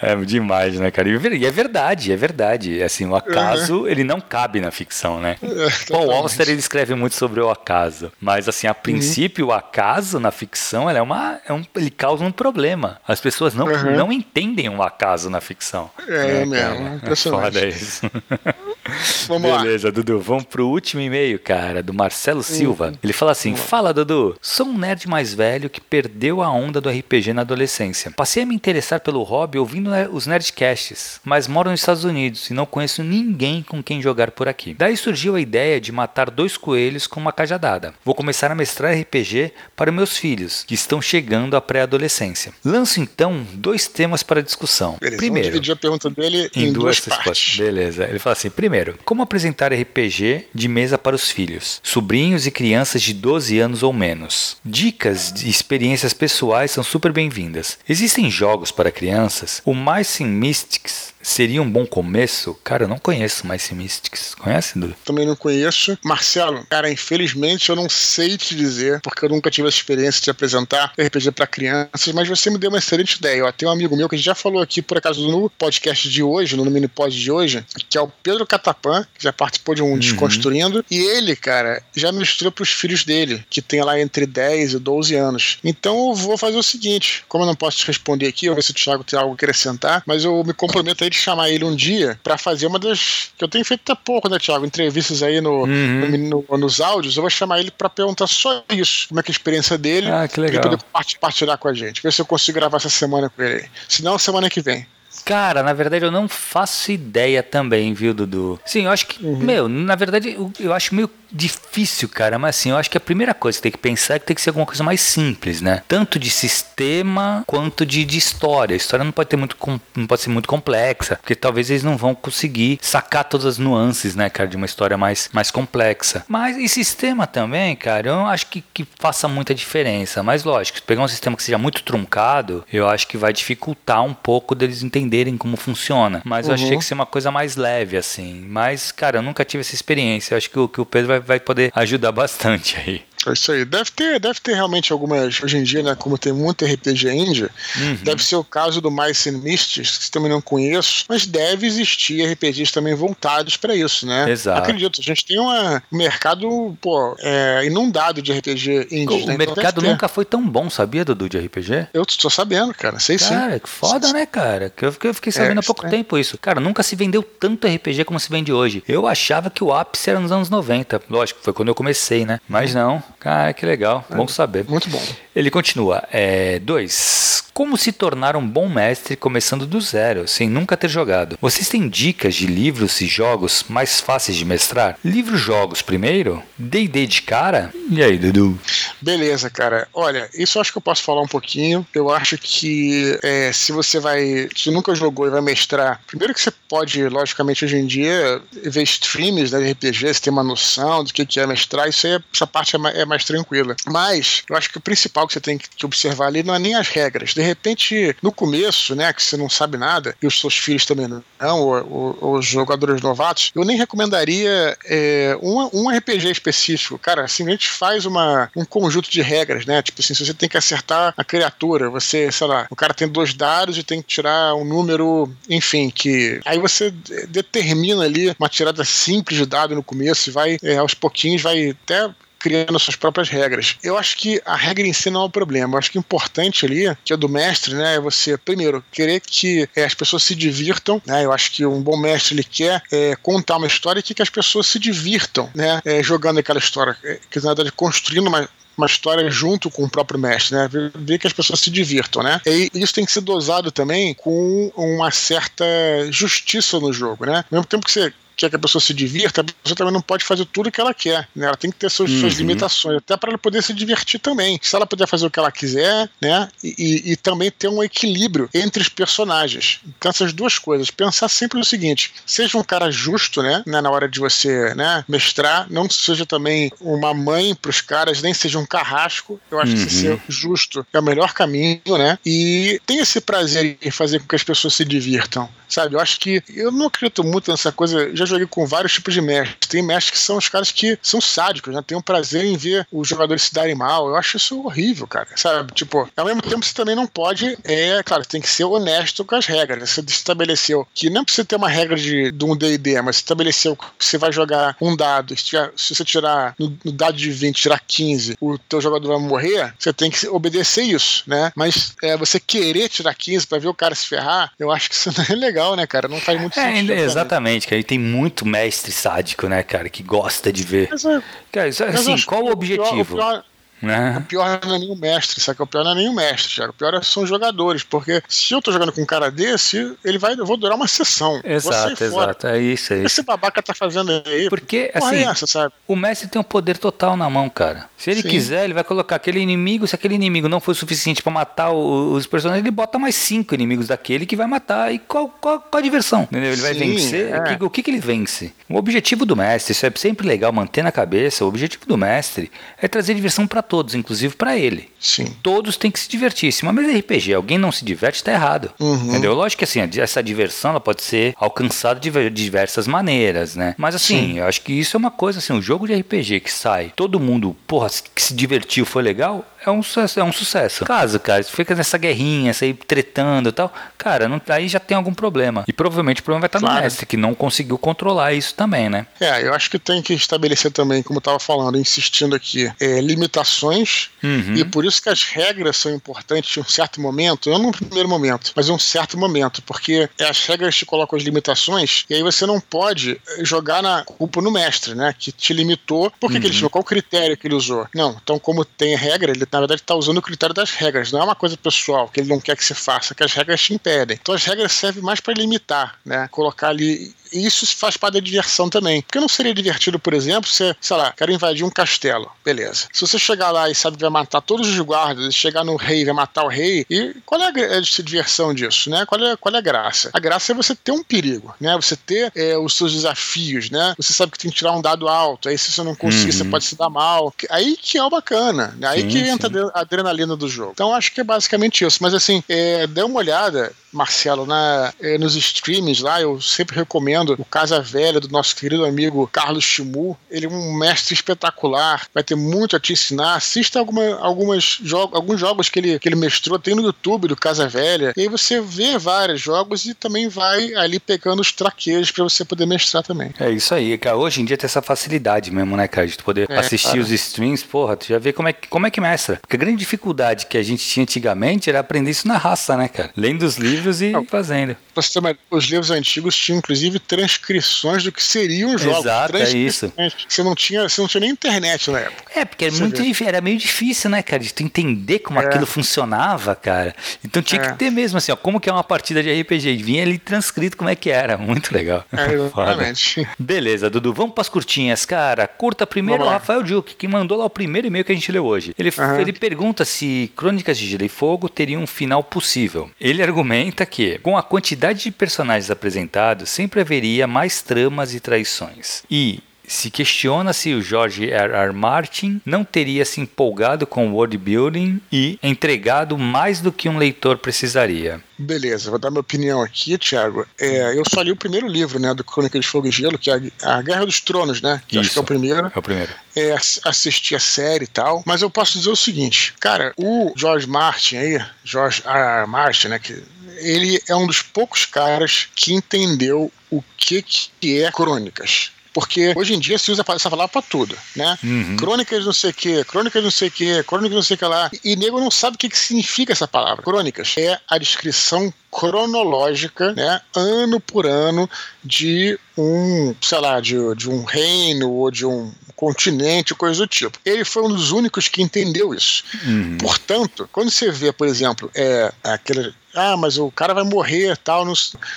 É 0.00 0.14
demais, 0.16 0.78
né, 0.78 0.90
cara? 0.90 1.08
E 1.08 1.46
é 1.46 1.50
verdade, 1.50 2.12
é 2.12 2.16
verdade. 2.16 2.82
Assim, 2.82 3.06
o 3.06 3.16
acaso, 3.16 3.80
uhum. 3.80 3.88
ele 3.88 4.04
não 4.04 4.20
cabe 4.20 4.60
na 4.60 4.70
ficção, 4.70 5.20
né? 5.20 5.36
É, 5.42 5.90
Paul 5.90 6.10
Auster, 6.10 6.48
ele 6.48 6.58
escreve 6.58 6.94
muito 6.94 7.14
sobre 7.14 7.40
o 7.40 7.50
acaso. 7.50 8.12
Mas, 8.20 8.48
assim, 8.48 8.66
a 8.66 8.74
princípio, 8.74 9.46
uhum. 9.46 9.50
o 9.50 9.54
acaso 9.54 10.20
na 10.20 10.30
ficção, 10.30 10.88
é 10.90 11.00
uma, 11.02 11.40
é 11.46 11.52
um, 11.52 11.64
ele 11.74 11.90
causa 11.90 12.24
um 12.24 12.30
problema. 12.30 13.00
As 13.06 13.20
pessoas 13.20 13.54
não, 13.54 13.66
uhum. 13.66 13.96
não 13.96 14.12
entendem 14.12 14.68
o 14.68 14.82
acaso 14.82 15.30
na 15.30 15.40
ficção. 15.40 15.90
É, 16.06 16.44
né, 16.44 16.44
mesmo. 16.44 17.00
É 17.02 17.16
foda 17.16 17.66
isso. 17.66 18.02
Vamos 19.26 19.50
Beleza, 19.50 19.88
lá. 19.88 19.92
Dudu. 19.92 20.20
Vamos 20.20 20.44
pro 20.44 20.66
último 20.66 21.02
e-mail, 21.02 21.38
cara, 21.38 21.82
do 21.82 21.92
Marcelo 21.92 22.42
Silva. 22.42 22.88
Uhum. 22.88 22.98
Ele 23.02 23.12
fala 23.12 23.32
assim: 23.32 23.54
Fala, 23.54 23.92
Dudu. 23.92 24.36
Sou 24.40 24.66
um 24.66 24.78
nerd 24.78 25.06
mais 25.08 25.34
velho 25.34 25.68
que 25.68 25.80
perdeu 25.80 26.42
a 26.42 26.50
onda 26.50 26.80
do 26.80 26.88
RPG 26.88 27.32
na 27.32 27.42
adolescência. 27.42 28.07
Passei 28.16 28.42
a 28.42 28.46
me 28.46 28.54
interessar 28.54 29.00
pelo 29.00 29.22
hobby 29.22 29.58
ouvindo 29.58 29.90
né, 29.90 30.08
os 30.10 30.26
Nerdcasts, 30.26 31.20
mas 31.24 31.46
moro 31.46 31.70
nos 31.70 31.80
Estados 31.80 32.04
Unidos 32.04 32.50
e 32.50 32.54
não 32.54 32.66
conheço 32.66 33.02
ninguém 33.02 33.62
com 33.62 33.82
quem 33.82 34.02
jogar 34.02 34.30
por 34.30 34.48
aqui. 34.48 34.74
Daí 34.74 34.96
surgiu 34.96 35.34
a 35.34 35.40
ideia 35.40 35.80
de 35.80 35.92
matar 35.92 36.30
dois 36.30 36.56
coelhos 36.56 37.06
com 37.06 37.20
uma 37.20 37.32
cajadada. 37.32 37.94
Vou 38.04 38.14
começar 38.14 38.50
a 38.50 38.54
mestrar 38.54 38.94
RPG 38.98 39.52
para 39.76 39.92
meus 39.92 40.16
filhos, 40.16 40.64
que 40.66 40.74
estão 40.74 41.00
chegando 41.00 41.56
à 41.56 41.60
pré-adolescência. 41.60 42.52
Lanço 42.64 43.00
então 43.00 43.46
dois 43.54 43.86
temas 43.86 44.22
para 44.22 44.42
discussão. 44.42 44.96
Beleza, 45.00 45.16
primeiro, 45.16 45.52
vamos 45.52 45.70
a 45.70 45.76
pergunta 45.76 46.10
dele 46.10 46.50
em, 46.54 46.66
em 46.66 46.72
duas, 46.72 47.00
duas 47.00 47.18
partes. 47.18 47.56
Beleza. 47.56 48.04
Ele 48.04 48.18
fala 48.18 48.32
assim: 48.32 48.50
primeiro, 48.50 48.98
como 49.04 49.22
apresentar 49.22 49.72
RPG 49.72 50.46
de 50.54 50.68
mesa 50.68 50.98
para 50.98 51.16
os 51.16 51.30
filhos, 51.30 51.80
sobrinhos 51.82 52.46
e 52.46 52.50
crianças 52.50 53.02
de 53.02 53.12
12 53.14 53.58
anos 53.58 53.82
ou 53.82 53.92
menos? 53.92 54.56
Dicas 54.64 55.32
de 55.32 55.48
experiências 55.48 56.12
pessoais 56.12 56.70
são 56.70 56.84
super 56.84 57.12
bem-vindas. 57.12 57.78
Existem 57.98 58.30
jogos 58.30 58.70
para 58.70 58.92
crianças? 58.92 59.60
O 59.64 59.74
Mice 59.74 60.22
Mystics 60.22 61.12
seria 61.20 61.60
um 61.60 61.68
bom 61.68 61.84
começo? 61.84 62.54
Cara, 62.62 62.84
eu 62.84 62.88
não 62.88 62.96
conheço 62.96 63.46
Mice 63.46 63.74
Mystics. 63.74 64.36
Conhece, 64.36 64.78
Dudu? 64.78 64.94
Também 65.04 65.26
não 65.26 65.34
conheço. 65.34 65.98
Marcelo, 66.04 66.64
cara, 66.70 66.90
infelizmente 66.90 67.68
eu 67.68 67.76
não 67.76 67.88
sei 67.88 68.38
te 68.38 68.54
dizer, 68.54 69.00
porque 69.02 69.24
eu 69.24 69.28
nunca 69.28 69.50
tive 69.50 69.66
a 69.66 69.68
experiência 69.68 70.22
de 70.22 70.30
apresentar 70.30 70.92
RPG 70.96 71.32
para 71.32 71.46
crianças, 71.46 72.12
mas 72.14 72.28
você 72.28 72.50
me 72.50 72.56
deu 72.58 72.70
uma 72.70 72.78
excelente 72.78 73.14
ideia. 73.14 73.40
Eu 73.40 73.52
tenho 73.52 73.70
um 73.70 73.74
amigo 73.74 73.96
meu 73.96 74.08
que 74.08 74.14
a 74.14 74.18
gente 74.18 74.26
já 74.26 74.34
falou 74.34 74.62
aqui, 74.62 74.80
por 74.80 74.96
acaso, 74.96 75.28
no 75.28 75.50
podcast 75.50 76.08
de 76.08 76.22
hoje, 76.22 76.56
no 76.56 76.64
mini 76.64 76.88
pod 76.88 77.20
de 77.20 77.30
hoje, 77.32 77.64
que 77.88 77.98
é 77.98 78.00
o 78.00 78.08
Pedro 78.22 78.46
Catapan, 78.46 79.04
que 79.16 79.24
já 79.24 79.32
participou 79.32 79.74
de 79.74 79.82
um 79.82 79.90
uhum. 79.90 79.98
Desconstruindo, 79.98 80.84
e 80.90 80.98
ele, 80.98 81.34
cara, 81.34 81.82
já 81.94 82.12
ministrou 82.12 82.52
pros 82.52 82.70
filhos 82.70 83.04
dele, 83.04 83.44
que 83.50 83.60
tem 83.60 83.82
lá 83.82 84.00
entre 84.00 84.24
10 84.24 84.74
e 84.74 84.78
12 84.78 85.14
anos. 85.16 85.58
Então 85.64 86.10
eu 86.10 86.14
vou 86.14 86.38
fazer 86.38 86.56
o 86.56 86.62
seguinte, 86.62 87.24
como 87.28 87.42
eu 87.42 87.48
não 87.48 87.56
posso 87.56 87.78
te 87.78 87.87
responder 87.88 88.26
aqui, 88.26 88.46
eu 88.46 88.52
vou 88.52 88.56
ver 88.56 88.62
se 88.62 88.70
o 88.70 88.74
Thiago 88.74 89.04
tem 89.04 89.18
algo 89.18 89.32
a 89.32 89.34
acrescentar, 89.34 90.02
mas 90.06 90.24
eu 90.24 90.42
me 90.44 90.52
comprometo 90.52 91.04
aí 91.04 91.10
de 91.10 91.16
chamar 91.16 91.50
ele 91.50 91.64
um 91.64 91.74
dia 91.74 92.18
para 92.22 92.38
fazer 92.38 92.66
uma 92.66 92.78
das. 92.78 93.30
que 93.36 93.44
eu 93.44 93.48
tenho 93.48 93.64
feito 93.64 93.80
até 93.90 94.00
pouco, 94.04 94.28
né, 94.28 94.38
Thiago? 94.38 94.64
Entrevistas 94.64 95.22
aí 95.22 95.40
no, 95.40 95.64
uhum. 95.64 96.18
no, 96.28 96.44
no 96.48 96.58
nos 96.58 96.80
áudios. 96.80 97.16
Eu 97.16 97.22
vou 97.22 97.30
chamar 97.30 97.60
ele 97.60 97.70
para 97.70 97.88
perguntar 97.88 98.26
só 98.26 98.62
isso, 98.70 99.08
como 99.08 99.20
é 99.20 99.22
que 99.22 99.30
é 99.30 99.32
a 99.32 99.36
experiência 99.36 99.78
dele. 99.78 100.10
Ah, 100.10 100.28
que 100.28 100.40
legal. 100.40 100.60
Pra 100.60 100.70
ele 100.70 100.78
poder 100.78 101.14
compartilhar 101.14 101.56
com 101.56 101.68
a 101.68 101.74
gente. 101.74 102.02
Ver 102.02 102.12
se 102.12 102.20
eu 102.20 102.26
consigo 102.26 102.58
gravar 102.58 102.76
essa 102.76 102.90
semana 102.90 103.30
com 103.30 103.42
ele. 103.42 103.68
Se 103.88 104.02
não, 104.02 104.18
semana 104.18 104.50
que 104.50 104.60
vem. 104.60 104.86
Cara, 105.28 105.62
na 105.62 105.74
verdade 105.74 106.06
eu 106.06 106.10
não 106.10 106.26
faço 106.26 106.90
ideia 106.90 107.42
também, 107.42 107.92
viu, 107.92 108.14
Dudu? 108.14 108.58
Sim, 108.64 108.86
eu 108.86 108.90
acho 108.90 109.06
que, 109.06 109.22
uhum. 109.22 109.36
meu, 109.36 109.68
na 109.68 109.94
verdade 109.94 110.30
eu, 110.30 110.50
eu 110.58 110.72
acho 110.72 110.94
meio 110.94 111.10
difícil, 111.30 112.08
cara, 112.08 112.38
mas 112.38 112.56
assim, 112.56 112.70
eu 112.70 112.76
acho 112.76 112.90
que 112.90 112.96
a 112.96 113.00
primeira 113.00 113.34
coisa 113.34 113.58
que 113.58 113.62
tem 113.62 113.72
que 113.72 113.78
pensar 113.78 114.14
é 114.14 114.18
que 114.18 114.26
tem 114.26 114.34
que 114.34 114.40
ser 114.40 114.50
alguma 114.50 114.66
coisa 114.66 114.82
mais 114.82 115.00
simples, 115.00 115.60
né? 115.60 115.82
Tanto 115.86 116.18
de 116.18 116.30
sistema 116.30 117.44
quanto 117.46 117.84
de, 117.84 118.04
de 118.04 118.16
história. 118.16 118.74
A 118.74 118.76
história 118.76 119.04
não 119.04 119.12
pode 119.12 119.28
ter 119.28 119.36
muito 119.36 119.56
não 119.94 120.06
pode 120.06 120.22
ser 120.22 120.30
muito 120.30 120.48
complexa, 120.48 121.16
porque 121.16 121.34
talvez 121.34 121.70
eles 121.70 121.82
não 121.82 121.96
vão 121.96 122.14
conseguir 122.14 122.78
sacar 122.80 123.24
todas 123.24 123.46
as 123.46 123.58
nuances, 123.58 124.14
né, 124.14 124.30
cara, 124.30 124.48
de 124.48 124.56
uma 124.56 124.66
história 124.66 124.96
mais, 124.96 125.28
mais 125.32 125.50
complexa. 125.50 126.24
Mas 126.26 126.56
e 126.56 126.68
sistema 126.68 127.26
também, 127.26 127.76
cara, 127.76 128.08
eu 128.08 128.14
não 128.14 128.26
acho 128.26 128.46
que, 128.46 128.64
que 128.72 128.86
faça 128.98 129.28
muita 129.28 129.54
diferença. 129.54 130.22
Mas 130.22 130.44
lógico, 130.44 130.78
se 130.78 130.84
pegar 130.84 131.02
um 131.02 131.08
sistema 131.08 131.36
que 131.36 131.42
seja 131.42 131.58
muito 131.58 131.82
truncado, 131.82 132.64
eu 132.72 132.88
acho 132.88 133.06
que 133.06 133.18
vai 133.18 133.32
dificultar 133.32 134.02
um 134.02 134.14
pouco 134.14 134.54
deles 134.54 134.82
entenderem 134.82 135.17
como 135.36 135.56
funciona. 135.56 136.22
Mas 136.24 136.46
uhum. 136.46 136.52
eu 136.52 136.54
achei 136.54 136.76
que 136.76 136.84
ser 136.84 136.94
uma 136.94 137.06
coisa 137.06 137.30
mais 137.30 137.56
leve, 137.56 137.96
assim. 137.96 138.44
Mas, 138.48 138.92
cara, 138.92 139.18
eu 139.18 139.22
nunca 139.22 139.44
tive 139.44 139.60
essa 139.60 139.74
experiência. 139.74 140.34
Eu 140.34 140.38
acho 140.38 140.50
que 140.50 140.58
o, 140.58 140.68
que 140.68 140.80
o 140.80 140.86
Pedro 140.86 141.08
vai, 141.08 141.20
vai 141.20 141.40
poder 141.40 141.72
ajudar 141.74 142.12
bastante 142.12 142.76
aí. 142.76 143.02
É 143.26 143.32
isso 143.32 143.52
aí. 143.52 143.64
Deve 143.64 143.90
ter, 143.90 144.20
deve 144.20 144.40
ter 144.40 144.54
realmente 144.54 144.92
algumas. 144.92 145.42
Hoje 145.42 145.56
em 145.56 145.62
dia, 145.62 145.82
né? 145.82 145.94
Como 145.94 146.16
tem 146.16 146.32
muito 146.32 146.64
RPG 146.64 147.10
indie, 147.10 147.48
uhum. 147.76 147.98
deve 148.02 148.22
ser 148.22 148.36
o 148.36 148.44
caso 148.44 148.80
do 148.80 148.88
and 148.88 149.38
Mystics, 149.42 149.98
que 149.98 150.10
também 150.10 150.30
não 150.30 150.40
conheço, 150.40 151.04
mas 151.08 151.26
deve 151.26 151.66
existir 151.66 152.24
RPGs 152.24 152.72
também 152.72 152.94
voltados 152.94 153.56
para 153.56 153.74
isso, 153.74 154.06
né? 154.06 154.30
Exato. 154.30 154.60
Acredito, 154.60 155.00
a 155.00 155.04
gente 155.04 155.24
tem 155.24 155.38
uma, 155.38 155.82
um 155.92 155.96
mercado, 155.96 156.76
pô, 156.80 157.16
é, 157.20 157.64
inundado 157.64 158.20
de 158.22 158.32
RPG 158.32 158.88
indie. 158.90 159.24
O, 159.24 159.26
né? 159.26 159.34
o 159.34 159.38
mercado 159.38 159.80
então 159.80 159.90
nunca 159.90 160.08
foi 160.08 160.24
tão 160.24 160.46
bom, 160.46 160.68
sabia, 160.70 161.04
Dudu, 161.04 161.28
de 161.28 161.38
RPG? 161.38 161.88
Eu 161.92 162.04
tô 162.04 162.30
sabendo, 162.30 162.74
cara. 162.74 162.98
Sei 162.98 163.18
cara, 163.18 163.28
sim. 163.28 163.34
Cara, 163.34 163.60
que 163.60 163.68
foda, 163.68 164.12
né, 164.12 164.26
cara? 164.26 164.70
Que 164.74 164.86
eu, 164.86 164.92
que 164.92 165.06
eu 165.06 165.14
fiquei 165.14 165.32
sabendo 165.32 165.58
é, 165.58 165.60
há 165.60 165.62
pouco 165.62 165.86
é. 165.86 165.90
tempo 165.90 166.18
isso. 166.18 166.38
Cara, 166.38 166.60
nunca 166.60 166.82
se 166.82 166.96
vendeu 166.96 167.22
tanto 167.22 167.66
RPG 167.66 168.04
como 168.04 168.18
se 168.18 168.30
vende 168.30 168.52
hoje. 168.52 168.82
Eu 168.88 169.06
achava 169.06 169.50
que 169.50 169.62
o 169.62 169.72
ápice 169.72 170.10
era 170.10 170.20
nos 170.20 170.32
anos 170.32 170.50
90. 170.50 171.02
Lógico, 171.08 171.40
foi 171.42 171.52
quando 171.52 171.68
eu 171.68 171.74
comecei, 171.74 172.24
né? 172.24 172.40
Mas 172.48 172.74
não. 172.74 173.02
Cara, 173.18 173.52
que 173.52 173.66
legal. 173.66 174.04
É, 174.10 174.14
bom 174.14 174.28
saber. 174.28 174.64
Muito 174.68 174.88
bom. 174.88 175.02
Ele 175.34 175.50
continua. 175.50 176.02
É, 176.10 176.58
dois. 176.60 177.44
Como 177.52 177.76
se 177.76 177.90
tornar 177.90 178.36
um 178.36 178.46
bom 178.46 178.68
mestre 178.68 179.16
começando 179.16 179.66
do 179.66 179.80
zero, 179.80 180.28
sem 180.28 180.48
nunca 180.48 180.76
ter 180.76 180.88
jogado? 180.88 181.36
Vocês 181.40 181.68
têm 181.68 181.88
dicas 181.88 182.36
de 182.36 182.46
livros 182.46 183.00
e 183.00 183.06
jogos 183.06 183.64
mais 183.68 184.00
fáceis 184.00 184.36
de 184.36 184.44
mestrar? 184.44 184.96
Livros-jogos 185.04 185.82
primeiro? 185.82 186.40
D&D 186.56 187.06
de 187.08 187.22
cara? 187.22 187.72
E 187.90 188.00
aí, 188.00 188.16
Dudu? 188.16 188.56
Beleza, 189.02 189.50
cara. 189.50 189.88
Olha, 189.92 190.30
isso 190.34 190.56
eu 190.56 190.60
acho 190.60 190.70
que 190.70 190.78
eu 190.78 190.82
posso 190.82 191.02
falar 191.02 191.20
um 191.20 191.26
pouquinho. 191.26 191.84
Eu 191.92 192.10
acho 192.10 192.38
que 192.38 193.18
é, 193.24 193.52
se 193.52 193.72
você 193.72 193.98
vai... 193.98 194.48
Se 194.54 194.70
nunca 194.70 194.94
jogou 194.94 195.26
e 195.26 195.30
vai 195.30 195.40
mestrar, 195.40 196.00
primeiro 196.06 196.32
que 196.34 196.40
você 196.40 196.52
pode, 196.68 197.08
logicamente, 197.08 197.64
hoje 197.64 197.76
em 197.76 197.86
dia, 197.86 198.40
ver 198.52 198.84
streams 198.84 199.50
da 199.50 199.58
RPG, 199.58 200.14
você 200.14 200.20
tem 200.20 200.32
uma 200.32 200.44
noção 200.44 201.02
do 201.02 201.12
que 201.12 201.40
é 201.40 201.46
mestrar, 201.46 201.88
isso 201.88 202.06
aí, 202.06 202.20
essa 202.32 202.46
parte 202.46 202.76
é 202.76 203.04
mais, 203.08 203.24
tranquila. 203.24 203.74
Mas, 203.86 204.42
eu 204.48 204.56
acho 204.56 204.70
que 204.70 204.78
o 204.78 204.80
principal 204.80 205.26
que 205.26 205.32
você 205.32 205.40
tem 205.40 205.58
que 205.58 205.86
observar 205.86 206.26
ali 206.26 206.42
não 206.42 206.54
é 206.54 206.58
nem 206.58 206.74
as 206.74 206.88
regras. 206.88 207.34
De 207.34 207.42
repente, 207.42 208.14
no 208.22 208.32
começo, 208.32 208.94
né, 208.94 209.12
que 209.12 209.22
você 209.22 209.36
não 209.36 209.48
sabe 209.48 209.76
nada, 209.76 210.14
e 210.22 210.26
os 210.26 210.40
seus 210.40 210.56
filhos 210.56 210.84
também 210.84 211.08
não, 211.08 211.60
ou, 211.60 212.16
ou, 212.20 212.34
os 212.38 212.46
jogadores 212.46 213.00
novatos, 213.00 213.50
eu 213.54 213.64
nem 213.64 213.76
recomendaria 213.76 214.76
é, 214.84 215.36
um, 215.42 215.68
um 215.72 215.88
RPG 215.90 216.30
específico. 216.30 216.98
Cara, 216.98 217.26
simplesmente 217.28 217.68
faz 217.68 218.04
uma, 218.04 218.50
um 218.56 218.64
conjunto 218.64 219.10
de 219.10 219.22
regras, 219.22 219.66
né? 219.66 219.82
Tipo 219.82 220.00
assim, 220.00 220.14
se 220.14 220.24
você 220.24 220.34
tem 220.34 220.48
que 220.48 220.56
acertar 220.56 221.14
a 221.16 221.24
criatura, 221.24 221.90
você, 221.90 222.30
sei 222.30 222.46
lá, 222.46 222.66
o 222.70 222.76
cara 222.76 222.94
tem 222.94 223.08
dois 223.08 223.34
dados 223.34 223.78
e 223.78 223.82
tem 223.82 224.02
que 224.02 224.08
tirar 224.08 224.54
um 224.54 224.64
número, 224.64 225.30
enfim, 225.48 225.90
que. 225.90 226.40
Aí 226.44 226.58
você 226.58 226.90
determina 227.28 228.04
ali 228.04 228.34
uma 228.38 228.48
tirada 228.48 228.84
simples 228.84 229.38
de 229.38 229.46
dado 229.46 229.74
no 229.74 229.82
começo 229.82 230.28
e 230.28 230.32
vai, 230.32 230.58
é, 230.62 230.76
aos 230.76 230.94
pouquinhos, 230.94 231.42
vai 231.42 231.70
até 231.70 232.10
criando 232.38 232.78
suas 232.78 232.96
próprias 232.96 233.28
regras. 233.28 233.76
Eu 233.82 233.98
acho 233.98 234.16
que 234.16 234.40
a 234.44 234.56
regra 234.56 234.86
em 234.86 234.92
si 234.92 235.10
não 235.10 235.22
é 235.22 235.24
o 235.24 235.30
problema. 235.30 235.74
Eu 235.74 235.78
acho 235.78 235.90
que 235.90 235.98
o 235.98 236.00
importante 236.00 236.64
ali, 236.64 236.96
que 237.04 237.12
é 237.12 237.16
do 237.16 237.28
mestre, 237.28 237.74
né, 237.74 237.96
é 237.96 238.00
você, 238.00 238.36
primeiro, 238.36 238.84
querer 238.92 239.20
que 239.20 239.68
é, 239.74 239.84
as 239.84 239.94
pessoas 239.94 240.22
se 240.22 240.34
divirtam, 240.34 241.02
né? 241.04 241.24
Eu 241.24 241.32
acho 241.32 241.50
que 241.50 241.66
um 241.66 241.82
bom 241.82 241.96
mestre, 241.96 242.34
ele 242.34 242.44
quer 242.44 242.82
é, 242.92 243.16
contar 243.16 243.56
uma 243.56 243.66
história 243.66 244.02
que, 244.02 244.14
que 244.14 244.22
as 244.22 244.30
pessoas 244.30 244.66
se 244.66 244.78
divirtam, 244.78 245.50
né, 245.54 245.80
é, 245.84 246.02
jogando 246.02 246.38
aquela 246.38 246.58
história. 246.58 246.96
É, 247.04 247.18
que, 247.30 247.38
na 247.40 247.54
verdade, 247.54 247.72
construindo 247.72 248.28
uma, 248.28 248.48
uma 248.76 248.86
história 248.86 249.28
junto 249.30 249.70
com 249.70 249.84
o 249.84 249.90
próprio 249.90 250.18
mestre, 250.18 250.56
né? 250.56 250.68
Ver 250.94 251.18
que 251.18 251.26
as 251.26 251.32
pessoas 251.32 251.60
se 251.60 251.70
divirtam, 251.70 252.22
né? 252.22 252.40
E 252.46 252.70
isso 252.74 252.94
tem 252.94 253.04
que 253.04 253.12
ser 253.12 253.20
dosado 253.20 253.72
também 253.72 254.14
com 254.14 254.72
uma 254.76 255.10
certa 255.10 255.64
justiça 256.10 256.78
no 256.78 256.92
jogo, 256.92 257.26
né? 257.26 257.38
Ao 257.38 257.44
mesmo 257.50 257.66
tempo 257.66 257.84
que 257.84 257.92
você 257.92 258.12
quer 258.38 258.48
que 258.48 258.56
a 258.56 258.58
pessoa 258.58 258.80
se 258.80 258.94
divirta, 258.94 259.40
a 259.40 259.44
pessoa 259.44 259.76
também 259.76 259.92
não 259.92 260.00
pode 260.00 260.24
fazer 260.24 260.44
tudo 260.46 260.68
o 260.68 260.72
que 260.72 260.80
ela 260.80 260.94
quer, 260.94 261.28
né? 261.34 261.46
Ela 261.46 261.56
tem 261.56 261.70
que 261.70 261.76
ter 261.76 261.90
suas, 261.90 262.10
uhum. 262.10 262.20
suas 262.20 262.34
limitações, 262.34 262.98
até 262.98 263.16
para 263.16 263.30
ela 263.30 263.38
poder 263.38 263.62
se 263.62 263.74
divertir 263.74 264.20
também. 264.20 264.58
Se 264.62 264.76
ela 264.76 264.86
puder 264.86 265.08
fazer 265.08 265.26
o 265.26 265.30
que 265.30 265.38
ela 265.38 265.50
quiser, 265.50 266.08
né? 266.22 266.48
E, 266.62 266.74
e, 266.78 267.12
e, 267.12 267.16
também 267.16 267.50
ter 267.50 267.68
um 267.68 267.82
equilíbrio 267.82 268.48
entre 268.54 268.80
os 268.80 268.88
personagens. 268.88 269.80
Então, 269.84 270.08
essas 270.08 270.32
duas 270.32 270.58
coisas. 270.58 270.90
Pensar 270.90 271.28
sempre 271.28 271.58
no 271.58 271.64
seguinte: 271.64 272.12
seja 272.24 272.56
um 272.56 272.62
cara 272.62 272.90
justo, 272.90 273.42
né? 273.42 273.62
né 273.66 273.80
na 273.80 273.90
hora 273.90 274.08
de 274.08 274.20
você 274.20 274.72
né, 274.74 275.04
mestrar, 275.08 275.66
não 275.68 275.90
seja 275.90 276.24
também 276.24 276.70
uma 276.80 277.12
mãe 277.12 277.54
para 277.54 277.70
os 277.70 277.80
caras, 277.80 278.22
nem 278.22 278.32
seja 278.32 278.58
um 278.58 278.66
carrasco. 278.66 279.40
Eu 279.50 279.60
acho 279.60 279.76
uhum. 279.76 279.84
que 279.84 279.92
ser 279.92 280.22
justo 280.28 280.86
é 280.92 281.00
o 281.00 281.02
melhor 281.02 281.32
caminho, 281.32 281.80
né? 281.98 282.18
E 282.24 282.80
tem 282.86 282.98
esse 282.98 283.20
prazer 283.20 283.76
em 283.82 283.90
fazer 283.90 284.20
com 284.20 284.28
que 284.28 284.36
as 284.36 284.44
pessoas 284.44 284.74
se 284.74 284.84
divirtam, 284.84 285.48
sabe? 285.68 285.94
Eu 285.94 286.00
acho 286.00 286.18
que 286.18 286.42
eu 286.54 286.70
não 286.70 286.86
acredito 286.86 287.24
muito 287.24 287.50
nessa 287.50 287.72
coisa. 287.72 288.14
Já 288.14 288.24
joguei 288.24 288.46
com 288.46 288.66
vários 288.66 288.92
tipos 288.92 289.14
de 289.14 289.20
mestres. 289.20 289.68
Tem 289.68 289.82
mestres 289.82 290.18
que 290.18 290.26
são 290.26 290.36
os 290.36 290.48
caras 290.48 290.72
que 290.72 290.98
são 291.02 291.20
sádicos, 291.20 291.74
né? 291.74 291.82
Tem 291.86 291.96
um 291.96 292.02
prazer 292.02 292.44
em 292.44 292.56
ver 292.56 292.86
os 292.92 293.08
jogadores 293.08 293.42
se 293.44 293.54
darem 293.54 293.74
mal. 293.74 294.08
Eu 294.08 294.16
acho 294.16 294.36
isso 294.36 294.60
horrível, 294.64 295.06
cara. 295.06 295.28
Sabe? 295.36 295.72
Tipo, 295.72 296.08
ao 296.16 296.24
mesmo 296.24 296.42
tempo 296.42 296.64
você 296.64 296.74
também 296.74 296.94
não 296.94 297.06
pode, 297.06 297.56
é, 297.64 298.02
claro, 298.02 298.24
tem 298.24 298.40
que 298.40 298.48
ser 298.48 298.64
honesto 298.64 299.24
com 299.24 299.34
as 299.34 299.46
regras. 299.46 299.90
Você 299.90 300.00
estabeleceu 300.00 300.86
que 300.94 301.10
não 301.10 301.24
precisa 301.24 301.44
ter 301.44 301.56
uma 301.56 301.68
regra 301.68 301.96
de, 301.96 302.30
de 302.30 302.44
um 302.44 302.56
D&D, 302.56 303.00
mas 303.02 303.16
estabeleceu 303.16 303.76
que 303.76 304.04
você 304.04 304.18
vai 304.18 304.32
jogar 304.32 304.76
um 304.80 304.96
dado, 304.96 305.36
se, 305.36 305.44
tiver, 305.44 305.72
se 305.76 305.94
você 305.94 306.04
tirar 306.04 306.54
no, 306.58 306.76
no, 306.84 306.92
dado 306.92 307.16
de 307.16 307.30
20, 307.30 307.56
tirar 307.56 307.80
15, 307.86 308.36
o 308.40 308.58
teu 308.58 308.80
jogador 308.80 309.08
vai 309.08 309.18
morrer, 309.18 309.74
você 309.78 309.92
tem 309.92 310.10
que 310.10 310.26
obedecer 310.28 310.82
isso, 310.82 311.22
né? 311.26 311.52
Mas 311.54 311.94
é, 312.02 312.16
você 312.16 312.40
querer 312.40 312.88
tirar 312.88 313.14
15 313.14 313.46
para 313.46 313.58
ver 313.58 313.68
o 313.68 313.74
cara 313.74 313.94
se 313.94 314.06
ferrar, 314.06 314.52
eu 314.58 314.70
acho 314.70 314.88
que 314.88 314.94
isso 314.94 315.12
não 315.16 315.24
é 315.28 315.34
legal, 315.34 315.57
né, 315.76 315.86
cara? 315.86 316.08
Não 316.08 316.20
faz 316.20 316.40
muito 316.40 316.58
é, 316.58 316.74
sentido. 316.74 316.92
Exatamente, 316.92 317.66
que 317.66 317.74
aí 317.74 317.84
tem 317.84 317.98
muito 317.98 318.46
mestre 318.46 318.92
sádico, 318.92 319.48
né, 319.48 319.62
cara, 319.62 319.88
que 319.88 320.02
gosta 320.02 320.52
de 320.52 320.62
ver. 320.62 320.88
Mas, 320.90 321.04
é, 321.04 321.22
cara, 321.52 321.68
assim, 321.68 322.16
qual 322.26 322.44
o 322.44 322.50
objetivo? 322.50 323.00
O 323.00 323.04
pior, 323.04 323.04
o 323.04 323.04
pior, 323.04 323.44
né? 323.82 324.16
O 324.18 324.22
pior 324.22 324.60
não 324.64 324.74
é 324.74 324.78
nem 324.78 324.90
o 324.90 324.96
mestre, 324.96 325.40
sabe? 325.40 325.62
O 325.62 325.66
pior 325.66 325.84
não 325.84 325.92
é 325.92 325.94
nem 325.94 326.08
o 326.08 326.14
mestre, 326.14 326.54
Thiago. 326.54 326.72
O 326.72 326.74
pior 326.74 326.94
é 326.94 327.02
são 327.02 327.22
os 327.22 327.28
jogadores, 327.28 327.82
porque 327.82 328.22
se 328.28 328.52
eu 328.54 328.60
tô 328.60 328.72
jogando 328.72 328.92
com 328.92 329.02
um 329.02 329.06
cara 329.06 329.30
desse, 329.30 329.96
ele 330.04 330.18
vai, 330.18 330.34
eu 330.34 330.46
vou 330.46 330.56
durar 330.56 330.76
uma 330.76 330.88
sessão. 330.88 331.40
Exato, 331.44 332.02
exato. 332.02 332.46
É 332.46 332.58
isso 332.58 332.92
aí. 332.92 333.04
Esse 333.04 333.22
babaca 333.22 333.62
tá 333.62 333.74
fazendo 333.74 334.22
aí. 334.26 334.48
Porque, 334.48 334.90
assim, 334.94 335.16
é 335.16 335.22
essa, 335.22 335.72
o 335.86 335.96
mestre 335.96 336.28
tem 336.28 336.40
um 336.40 336.44
poder 336.44 336.78
total 336.78 337.16
na 337.16 337.28
mão, 337.28 337.48
cara. 337.48 337.88
Se 337.96 338.10
ele 338.10 338.22
Sim. 338.22 338.28
quiser, 338.28 338.64
ele 338.64 338.74
vai 338.74 338.84
colocar 338.84 339.16
aquele 339.16 339.40
inimigo. 339.40 339.86
Se 339.86 339.94
aquele 339.94 340.14
inimigo 340.14 340.48
não 340.48 340.60
for 340.60 340.74
suficiente 340.74 341.22
para 341.22 341.32
matar 341.32 341.70
o, 341.70 342.12
os 342.12 342.26
personagens, 342.26 342.64
ele 342.64 342.70
bota 342.70 342.98
mais 342.98 343.14
cinco 343.14 343.54
inimigos 343.54 343.88
daquele 343.88 344.26
que 344.26 344.36
vai 344.36 344.46
matar. 344.46 344.92
E 344.92 344.98
qual, 344.98 345.28
qual, 345.28 345.60
qual 345.60 345.78
a 345.78 345.82
diversão? 345.82 346.22
Entendeu? 346.22 346.52
Ele 346.52 346.62
vai 346.62 346.74
Sim, 346.74 346.80
vencer. 346.80 347.32
É. 347.32 347.38
O, 347.38 347.44
que, 347.44 347.64
o 347.64 347.70
que, 347.70 347.82
que 347.82 347.90
ele 347.90 348.00
vence? 348.00 348.52
O 348.68 348.76
objetivo 348.76 349.24
do 349.24 349.36
mestre, 349.36 349.72
isso 349.72 349.84
é 349.84 349.92
sempre 349.96 350.26
legal 350.26 350.52
manter 350.52 350.82
na 350.82 350.92
cabeça. 350.92 351.44
O 351.44 351.48
objetivo 351.48 351.86
do 351.86 351.96
mestre 351.96 352.50
é 352.80 352.86
trazer 352.86 353.14
diversão 353.14 353.46
para 353.46 353.62
todos, 353.68 353.94
inclusive 353.94 354.34
para 354.34 354.56
ele. 354.56 354.88
Sim. 355.00 355.26
Todos 355.42 355.76
têm 355.76 355.90
que 355.90 356.00
se 356.00 356.08
divertir. 356.08 356.52
Se 356.52 356.62
uma 356.62 356.72
mesa 356.72 356.96
RPG 356.96 357.34
alguém 357.34 357.58
não 357.58 357.70
se 357.70 357.84
diverte, 357.84 358.22
tá 358.24 358.32
errado. 358.32 358.72
Uhum. 358.80 359.08
Entendeu? 359.08 359.34
Lógico 359.34 359.58
que 359.58 359.64
assim, 359.64 359.80
essa 360.00 360.22
diversão 360.22 360.72
ela 360.72 360.80
pode 360.80 361.02
ser 361.02 361.34
alcançada 361.36 362.00
de 362.00 362.30
diversas 362.30 362.86
maneiras, 362.86 363.54
né? 363.54 363.74
Mas 363.78 363.94
assim, 363.94 364.32
Sim. 364.32 364.38
eu 364.38 364.46
acho 364.46 364.62
que 364.62 364.72
isso 364.72 364.96
é 364.96 364.98
uma 364.98 365.10
coisa 365.10 365.38
assim, 365.38 365.52
um 365.52 365.62
jogo 365.62 365.86
de 365.86 365.94
RPG 365.94 366.40
que 366.40 366.52
sai, 366.52 366.92
todo 366.96 367.20
mundo, 367.20 367.56
porra, 367.66 367.88
que 368.14 368.22
se 368.22 368.34
divertiu, 368.34 368.84
foi 368.84 369.02
legal, 369.02 369.46
é 369.64 369.70
um, 369.70 369.80
é 370.16 370.24
um 370.24 370.32
sucesso. 370.32 370.84
Caso, 370.84 371.18
cara, 371.20 371.42
você 371.42 371.50
fica 371.50 371.74
nessa 371.74 371.98
guerrinha, 371.98 372.52
aí 372.60 372.74
tretando 372.74 373.48
e 373.48 373.52
tal, 373.52 373.72
cara, 373.96 374.28
não, 374.28 374.40
aí 374.48 374.68
já 374.68 374.78
tem 374.78 374.96
algum 374.96 375.12
problema. 375.12 375.64
E 375.66 375.72
provavelmente 375.72 376.20
o 376.20 376.24
problema 376.24 376.42
vai 376.42 376.48
estar 376.48 376.60
claro. 376.60 376.76
no 376.76 376.82
mestre, 376.82 377.06
que 377.06 377.16
não 377.16 377.34
conseguiu 377.34 377.76
controlar 377.78 378.32
isso 378.32 378.54
também, 378.54 378.88
né? 378.88 379.06
É, 379.20 379.46
eu 379.46 379.54
acho 379.54 379.70
que 379.70 379.78
tem 379.78 380.02
que 380.02 380.14
estabelecer 380.14 380.70
também, 380.70 381.02
como 381.02 381.18
eu 381.18 381.22
tava 381.22 381.38
falando, 381.38 381.78
insistindo 381.78 382.34
aqui, 382.34 382.70
é, 382.80 383.00
limitações, 383.00 383.57
uhum. 383.62 384.54
e 384.56 384.64
por 384.64 384.84
isso 384.84 385.02
que 385.02 385.08
as 385.08 385.22
regras 385.22 385.76
são 385.76 385.94
importantes 385.94 386.56
em 386.56 386.60
um 386.60 386.64
certo 386.64 387.00
momento, 387.00 387.50
não 387.50 387.58
no 387.58 387.72
primeiro 387.72 388.08
momento, 388.08 388.52
mas 388.54 388.68
em 388.68 388.72
um 388.72 388.78
certo 388.78 389.18
momento, 389.18 389.62
porque 389.62 390.08
as 390.20 390.44
regras 390.46 390.76
te 390.76 390.86
colocam 390.86 391.16
as 391.18 391.24
limitações, 391.24 392.04
e 392.08 392.14
aí 392.14 392.22
você 392.22 392.46
não 392.46 392.60
pode 392.60 393.20
jogar 393.40 393.82
na 393.82 394.04
culpa 394.04 394.40
no 394.40 394.50
mestre, 394.50 394.94
né? 394.94 395.14
Que 395.18 395.32
te 395.32 395.52
limitou. 395.52 396.10
Por 396.18 396.30
que, 396.30 396.36
uhum. 396.36 396.40
que 396.40 396.46
ele 396.46 396.62
uhum. 396.62 396.68
Qual 396.68 396.82
o 396.82 396.84
critério 396.84 397.36
que 397.36 397.46
ele 397.46 397.54
usou? 397.54 397.86
Não, 397.94 398.16
então, 398.22 398.38
como 398.38 398.64
tem 398.64 398.96
regra, 398.96 399.32
ele 399.32 399.46
na 399.50 399.58
verdade 399.58 399.80
está 399.80 399.94
usando 399.94 400.18
o 400.18 400.22
critério 400.22 400.54
das 400.54 400.72
regras, 400.72 401.12
não 401.12 401.20
é 401.20 401.24
uma 401.24 401.34
coisa 401.34 401.56
pessoal 401.56 402.08
que 402.08 402.20
ele 402.20 402.28
não 402.28 402.40
quer 402.40 402.56
que 402.56 402.64
você 402.64 402.74
faça, 402.74 403.14
que 403.14 403.24
as 403.24 403.32
regras 403.32 403.60
te 403.60 403.74
impedem. 403.74 404.18
Então 404.20 404.34
as 404.34 404.44
regras 404.44 404.72
servem 404.72 405.02
mais 405.02 405.20
para 405.20 405.34
limitar, 405.34 405.98
né? 406.04 406.28
Colocar 406.30 406.68
ali 406.68 407.14
isso 407.32 407.66
faz 407.76 407.96
parte 407.96 408.14
da 408.14 408.20
diversão 408.20 408.68
também. 408.68 409.02
Porque 409.02 409.20
não 409.20 409.28
seria 409.28 409.54
divertido, 409.54 409.98
por 409.98 410.14
exemplo, 410.14 410.48
você, 410.48 410.74
sei 410.80 410.96
lá, 410.96 411.12
quero 411.16 411.32
invadir 411.32 411.64
um 411.64 411.70
castelo. 411.70 412.30
Beleza. 412.44 412.88
Se 412.92 413.00
você 413.00 413.18
chegar 413.18 413.50
lá 413.50 413.70
e 413.70 413.74
sabe 413.74 413.96
que 413.96 414.02
vai 414.02 414.10
matar 414.10 414.40
todos 414.40 414.68
os 414.68 414.78
guardas, 414.80 415.34
chegar 415.34 415.64
no 415.64 415.76
rei, 415.76 416.04
vai 416.04 416.14
matar 416.14 416.44
o 416.44 416.48
rei, 416.48 416.86
e 416.88 417.14
qual 417.24 417.40
é 417.42 417.46
a, 417.46 417.80
diversão 417.80 418.54
disso, 418.54 418.90
né? 418.90 419.04
Qual 419.06 419.22
é, 419.22 419.36
qual 419.36 419.54
é 419.54 419.58
a 419.58 419.62
graça? 419.62 420.10
A 420.12 420.20
graça 420.20 420.52
é 420.52 420.54
você 420.54 420.74
ter 420.74 420.92
um 420.92 421.02
perigo, 421.02 421.54
né? 421.60 421.74
Você 421.76 421.96
ter 421.96 422.32
é, 422.34 422.56
os 422.56 422.74
seus 422.74 422.92
desafios, 422.92 423.70
né? 423.70 423.94
Você 423.96 424.12
sabe 424.12 424.32
que 424.32 424.38
tem 424.38 424.50
que 424.50 424.56
tirar 424.56 424.72
um 424.72 424.82
dado 424.82 425.08
alto, 425.08 425.48
aí 425.48 425.58
se 425.58 425.72
você 425.72 425.82
não 425.82 425.94
conseguir, 425.94 426.32
uhum. 426.32 426.32
você 426.32 426.44
pode 426.44 426.64
se 426.64 426.76
dar 426.76 426.90
mal. 426.90 427.32
Aí 427.50 427.76
que 427.76 427.98
é 427.98 428.04
o 428.04 428.10
bacana, 428.10 428.74
né? 428.78 428.88
aí 428.88 429.02
sim, 429.02 429.08
que 429.08 429.18
entra 429.18 429.48
sim. 429.48 429.70
a 429.74 429.80
adrenalina 429.80 430.36
do 430.36 430.48
jogo. 430.48 430.72
Então 430.72 430.94
acho 430.94 431.12
que 431.12 431.20
é 431.20 431.24
basicamente 431.24 431.84
isso. 431.84 431.98
Mas 432.00 432.14
assim, 432.14 432.42
é, 432.48 432.86
dê 432.86 433.02
uma 433.02 433.18
olhada 433.18 433.72
Marcelo, 433.92 434.46
na, 434.46 434.92
eh, 435.00 435.18
nos 435.18 435.34
streams 435.34 436.02
lá, 436.02 436.20
eu 436.20 436.40
sempre 436.40 436.76
recomendo 436.76 437.34
o 437.38 437.44
Casa 437.44 437.80
Velha 437.80 438.20
do 438.20 438.28
nosso 438.28 438.54
querido 438.54 438.84
amigo 438.84 439.28
Carlos 439.32 439.64
Chimu. 439.64 440.16
Ele 440.30 440.46
é 440.46 440.48
um 440.48 440.74
mestre 440.74 441.14
espetacular, 441.14 442.06
vai 442.12 442.22
ter 442.22 442.34
muito 442.34 442.76
a 442.76 442.80
te 442.80 442.92
ensinar. 442.92 443.34
Assista 443.34 443.78
alguma, 443.78 444.18
algumas 444.18 444.78
jo 444.82 444.98
alguns 445.12 445.40
jogos 445.40 445.68
que 445.68 445.78
ele, 445.78 445.98
que 445.98 446.08
ele 446.08 446.16
mestrou, 446.16 446.58
tem 446.58 446.74
no 446.74 446.82
YouTube 446.82 447.28
do 447.28 447.36
Casa 447.36 447.68
Velha. 447.68 448.12
E 448.16 448.22
aí 448.22 448.28
você 448.28 448.60
vê 448.60 448.98
vários 448.98 449.40
jogos 449.40 449.86
e 449.86 449.94
também 449.94 450.28
vai 450.28 450.74
ali 450.74 450.98
pegando 450.98 451.40
os 451.40 451.52
traqueios 451.52 452.10
para 452.10 452.24
você 452.24 452.44
poder 452.44 452.66
mestrar 452.66 453.02
também. 453.02 453.32
É 453.38 453.50
isso 453.50 453.74
aí, 453.74 453.96
cara. 453.96 454.16
Hoje 454.16 454.42
em 454.42 454.44
dia 454.44 454.56
tem 454.56 454.66
essa 454.66 454.82
facilidade 454.82 455.50
mesmo, 455.50 455.76
né, 455.76 455.88
cara? 455.88 456.06
De 456.06 456.16
tu 456.16 456.24
poder 456.24 456.50
é, 456.50 456.58
assistir 456.58 456.88
cara. 456.88 457.00
os 457.00 457.10
streams, 457.10 457.64
porra, 457.64 457.96
tu 457.96 458.06
já 458.06 458.18
vê 458.18 458.32
como 458.32 458.48
é, 458.48 458.52
como 458.52 458.86
é 458.86 458.90
que 458.90 459.00
mestra. 459.00 459.36
Porque 459.36 459.56
a 459.56 459.58
grande 459.58 459.78
dificuldade 459.78 460.46
que 460.46 460.58
a 460.58 460.62
gente 460.62 460.86
tinha 460.86 461.02
antigamente 461.02 461.70
era 461.70 461.80
aprender 461.80 462.10
isso 462.10 462.26
na 462.26 462.36
raça, 462.36 462.76
né, 462.76 462.88
cara? 462.88 463.10
Lendo 463.16 463.42
os 463.42 463.56
livros 463.56 463.77
e 463.78 464.12
Não, 464.12 464.24
fazendo. 464.24 464.76
Você 465.02 465.18
os 465.50 465.64
livros 465.64 465.90
antigos 465.90 466.36
tinham, 466.36 466.58
inclusive, 466.58 466.98
transcrições 466.98 468.04
do 468.04 468.12
que 468.12 468.22
seriam 468.22 468.74
os 468.74 468.82
jogos. 468.82 469.00
Exato, 469.00 469.36
é 469.36 469.50
isso. 469.50 469.92
Você 470.28 470.42
não, 470.42 470.54
tinha, 470.54 470.88
você 470.88 471.00
não 471.00 471.08
tinha 471.08 471.20
nem 471.20 471.30
internet 471.30 471.90
na 471.90 472.00
época. 472.00 472.32
É, 472.34 472.44
porque 472.44 472.64
era, 472.64 472.74
muito, 472.76 473.24
era 473.24 473.40
meio 473.40 473.58
difícil, 473.58 474.10
né, 474.10 474.22
cara? 474.22 474.42
De 474.42 474.52
tu 474.52 474.62
entender 474.62 475.20
como 475.20 475.40
é. 475.40 475.46
aquilo 475.46 475.66
funcionava, 475.66 476.54
cara. 476.54 476.94
Então 477.24 477.42
tinha 477.42 477.60
é. 477.60 477.66
que 477.66 477.78
ter 477.78 477.90
mesmo, 477.90 478.18
assim, 478.18 478.32
ó, 478.32 478.36
como 478.36 478.60
que 478.60 478.68
é 478.68 478.72
uma 478.72 478.84
partida 478.84 479.22
de 479.22 479.40
RPG. 479.40 479.76
Vinha 479.76 480.02
ali 480.02 480.18
transcrito 480.18 480.76
como 480.76 480.90
é 480.90 480.94
que 480.94 481.10
era. 481.10 481.36
Muito 481.38 481.72
legal. 481.72 482.04
É, 482.12 482.32
exatamente. 482.32 483.28
Beleza, 483.38 483.90
Dudu, 483.90 484.12
vamos 484.12 484.34
para 484.34 484.42
as 484.42 484.48
curtinhas, 484.48 485.04
cara. 485.04 485.46
Curta 485.46 485.86
primeiro 485.86 486.24
o 486.24 486.28
Rafael 486.28 486.62
Duque, 486.62 486.94
que 486.94 487.08
mandou 487.08 487.38
lá 487.38 487.44
o 487.44 487.50
primeiro 487.50 487.86
e-mail 487.86 488.04
que 488.04 488.12
a 488.12 488.14
gente 488.14 488.30
leu 488.30 488.44
hoje. 488.44 488.74
Ele, 488.78 488.92
uhum. 488.96 489.20
ele 489.20 489.32
pergunta 489.32 489.84
se 489.84 490.32
Crônicas 490.36 490.78
de 490.78 490.86
Gelo 490.86 491.04
e 491.04 491.08
Fogo 491.08 491.48
teria 491.48 491.78
um 491.78 491.86
final 491.86 492.22
possível. 492.22 492.90
Ele 493.00 493.22
argumenta 493.22 493.84
que, 493.84 494.18
com 494.18 494.36
a 494.36 494.42
quantidade 494.42 494.87
de 494.94 495.10
personagens 495.10 495.70
apresentados, 495.70 496.48
sempre 496.50 496.80
haveria 496.80 497.26
mais 497.26 497.62
tramas 497.62 498.14
e 498.14 498.20
traições. 498.20 499.02
E 499.10 499.42
se 499.68 499.90
questiona 499.90 500.52
se 500.52 500.72
o 500.72 500.80
George 500.80 501.30
R. 501.30 501.52
R. 501.52 501.72
Martin 501.72 502.40
não 502.44 502.64
teria 502.64 503.04
se 503.04 503.20
empolgado 503.20 503.86
com 503.86 504.08
o 504.08 504.14
world 504.14 504.36
building 504.38 505.00
e 505.12 505.38
entregado 505.42 506.16
mais 506.16 506.60
do 506.60 506.72
que 506.72 506.88
um 506.88 506.96
leitor 506.96 507.36
precisaria. 507.36 508.20
Beleza, 508.38 508.88
vou 508.88 508.98
dar 508.98 509.10
minha 509.10 509.20
opinião 509.20 509.60
aqui, 509.60 509.98
Thiago. 509.98 510.46
É, 510.58 510.96
eu 510.96 511.02
só 511.12 511.20
li 511.20 511.30
o 511.30 511.36
primeiro 511.36 511.66
livro, 511.66 511.98
né, 511.98 512.14
do 512.14 512.24
Crônica 512.24 512.58
de 512.58 512.66
Fogo 512.66 512.86
e 512.86 512.90
Gelo, 512.90 513.18
que 513.18 513.30
é 513.30 513.40
a 513.62 513.82
Guerra 513.82 514.06
dos 514.06 514.20
Tronos, 514.20 514.62
né? 514.62 514.80
Que 514.88 514.98
acho 514.98 515.10
que 515.10 515.18
é 515.18 515.20
o 515.20 515.24
primeiro. 515.24 515.70
É 515.74 515.78
o 515.78 515.82
primeiro. 515.82 516.12
É, 516.34 516.54
assisti 516.84 517.34
a 517.34 517.40
série 517.40 517.84
e 517.84 517.88
tal. 517.88 518.22
Mas 518.24 518.40
eu 518.40 518.48
posso 518.48 518.78
dizer 518.78 518.90
o 518.90 518.96
seguinte, 518.96 519.54
cara, 519.60 519.92
o 519.96 520.32
George 520.36 520.68
Martin 520.68 521.16
aí, 521.16 521.44
George 521.64 522.02
R. 522.06 522.42
R. 522.42 522.46
Martin, 522.46 522.88
né, 522.88 522.98
que 522.98 523.22
ele 523.58 524.00
é 524.08 524.14
um 524.14 524.26
dos 524.26 524.42
poucos 524.42 524.84
caras 524.84 525.48
que 525.54 525.72
entendeu 525.72 526.50
o 526.70 526.82
que, 526.96 527.22
que 527.22 527.82
é 527.82 527.90
crônicas. 527.90 528.72
Porque 528.98 529.32
hoje 529.36 529.54
em 529.54 529.60
dia 529.60 529.78
se 529.78 529.92
usa 529.92 530.04
essa 530.08 530.28
palavra 530.28 530.48
pra 530.48 530.60
tudo, 530.60 530.96
né? 531.14 531.38
Uhum. 531.44 531.76
Crônicas 531.76 532.24
não 532.24 532.32
sei 532.32 532.50
o 532.50 532.54
que, 532.54 532.84
crônicas 532.84 533.22
não 533.22 533.30
sei 533.30 533.46
o 533.46 533.50
que, 533.50 533.82
crônicas 533.84 534.16
não 534.16 534.22
sei 534.22 534.34
o 534.34 534.38
que 534.38 534.44
lá. 534.44 534.70
E, 534.72 534.92
e 534.92 534.96
nego 534.96 535.20
não 535.20 535.30
sabe 535.30 535.54
o 535.54 535.58
que, 535.58 535.68
que 535.68 535.78
significa 535.78 536.32
essa 536.32 536.48
palavra. 536.48 536.82
Crônicas 536.82 537.34
é 537.38 537.60
a 537.68 537.78
descrição 537.78 538.52
cronológica, 538.72 539.92
né, 539.92 540.20
ano 540.34 540.80
por 540.80 541.06
ano, 541.06 541.48
de 541.84 542.38
um, 542.56 543.14
sei 543.20 543.38
lá, 543.38 543.60
de, 543.60 543.76
de 543.94 544.10
um 544.10 544.24
reino 544.24 544.90
ou 544.90 545.10
de 545.12 545.24
um 545.24 545.52
continente, 545.76 546.54
coisa 546.56 546.80
do 546.80 546.88
tipo. 546.88 547.20
Ele 547.24 547.44
foi 547.44 547.62
um 547.62 547.68
dos 547.68 547.92
únicos 547.92 548.26
que 548.26 548.42
entendeu 548.42 548.92
isso. 548.92 549.22
Uhum. 549.46 549.78
Portanto, 549.78 550.48
quando 550.50 550.72
você 550.72 550.90
vê, 550.90 551.12
por 551.12 551.28
exemplo, 551.28 551.70
é, 551.72 552.12
aquele 552.24 552.74
ah, 552.94 553.16
mas 553.16 553.38
o 553.38 553.50
cara 553.50 553.74
vai 553.74 553.84
morrer 553.84 554.36
tal 554.36 554.64
no 554.64 554.74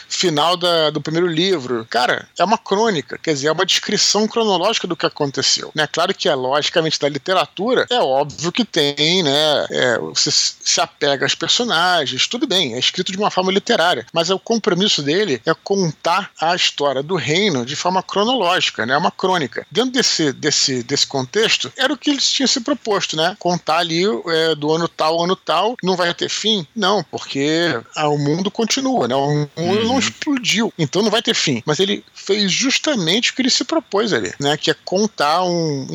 final 0.08 0.56
da, 0.58 0.90
do 0.90 1.02
primeiro 1.02 1.28
livro. 1.28 1.86
Cara, 1.90 2.28
é 2.38 2.44
uma 2.44 2.58
crônica, 2.58 3.18
quer 3.18 3.34
dizer, 3.34 3.48
é 3.48 3.52
uma 3.52 3.66
descrição 3.66 4.28
cronológica 4.28 4.88
do 4.88 4.96
que 4.96 5.06
aconteceu. 5.06 5.72
Né? 5.76 5.88
Claro 5.88 6.14
que 6.14 6.30
é 6.30 6.36
logicamente 6.36 7.00
da 7.00 7.10
literatura, 7.10 7.86
é 7.90 8.00
óbvio 8.00 8.52
que 8.52 8.66
tem, 8.66 9.24
né? 9.24 9.66
É, 9.70 9.98
você 10.00 10.32
se 10.32 10.80
apega 10.80 11.26
aos 11.26 11.36
personagens, 11.36 12.28
tudo 12.28 12.48
bem, 12.48 12.74
é 12.74 12.80
escrito 12.80 13.12
de 13.12 13.18
uma 13.18 13.32
forma 13.32 13.52
literária, 13.52 14.06
mas 14.14 14.30
é 14.30 14.34
o 14.34 14.40
compromisso 14.40 15.02
dele 15.02 15.42
é 15.46 15.54
contar 15.54 16.32
a 16.40 16.56
história 16.56 17.04
do 17.04 17.16
reino 17.16 17.66
de 17.66 17.76
forma 17.76 18.04
cronológica, 18.04 18.86
né? 18.86 18.94
É 18.94 18.98
uma 18.98 19.12
crônica. 19.12 19.66
Dentro 19.72 19.92
desse, 19.92 20.32
desse, 20.34 20.84
desse 20.84 21.08
contexto, 21.08 21.72
era 21.78 21.94
o 21.94 21.98
que 21.98 22.10
eles 22.10 22.30
tinham 22.30 22.48
se 22.48 22.62
proposto, 22.62 23.16
né? 23.16 23.36
Contar 23.40 23.78
ali 23.78 24.04
é, 24.28 24.56
do 24.56 24.72
ano 24.72 24.88
tal, 24.88 25.24
ano 25.24 25.36
tal, 25.36 25.76
não 25.84 25.96
vai 25.96 26.14
ter 26.14 26.30
fim? 26.30 26.66
Não, 26.76 27.04
porque 27.04 27.61
ah, 27.96 28.10
o 28.10 28.18
mundo 28.18 28.52
continua, 28.52 29.08
né? 29.08 29.16
O 29.16 29.30
mundo 29.30 29.82
uhum. 29.82 29.88
não 29.88 30.00
explodiu, 30.00 30.74
então 30.78 31.02
não 31.02 31.12
vai 31.12 31.22
ter 31.22 31.34
fim. 31.34 31.62
Mas 31.66 31.80
ele 31.80 32.04
fez 32.14 32.52
justamente 32.52 33.32
o 33.32 33.36
que 33.36 33.42
ele 33.42 33.50
se 33.50 33.64
propôs 33.64 34.14
ali, 34.14 34.34
né? 34.40 34.58
Que 34.58 34.72
é 34.72 34.76
contar 34.86 35.44
um. 35.44 35.88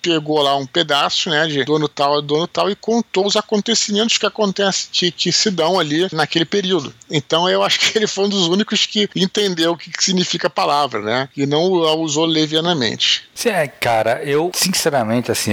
Pegou 0.00 0.40
lá 0.42 0.56
um 0.56 0.66
pedaço, 0.66 1.30
né? 1.30 1.46
De 1.46 1.64
do 1.64 1.76
ano 1.76 1.88
tal 1.88 2.18
a 2.18 2.20
do 2.20 2.36
ano 2.36 2.46
tal 2.46 2.70
e 2.70 2.76
contou 2.76 3.26
os 3.26 3.36
acontecimentos 3.36 4.18
que 4.18 4.26
acontecem, 4.26 4.88
que, 4.92 5.10
que 5.10 5.32
se 5.32 5.50
dão 5.50 5.78
ali 5.78 6.08
naquele 6.12 6.44
período. 6.44 6.94
Então 7.10 7.48
eu 7.48 7.62
acho 7.62 7.78
que 7.78 7.96
ele 7.96 8.06
foi 8.06 8.24
um 8.24 8.28
dos 8.28 8.48
únicos 8.48 8.86
que 8.86 9.08
entendeu 9.14 9.72
o 9.72 9.76
que, 9.76 9.90
que 9.90 10.02
significa 10.02 10.46
a 10.46 10.50
palavra, 10.50 11.00
né? 11.00 11.28
E 11.36 11.46
não 11.46 11.84
a 11.84 11.94
usou 11.94 12.26
levianamente. 12.26 13.24
É, 13.44 13.66
cara, 13.66 14.22
eu, 14.24 14.50
sinceramente, 14.54 15.30
assim, 15.30 15.50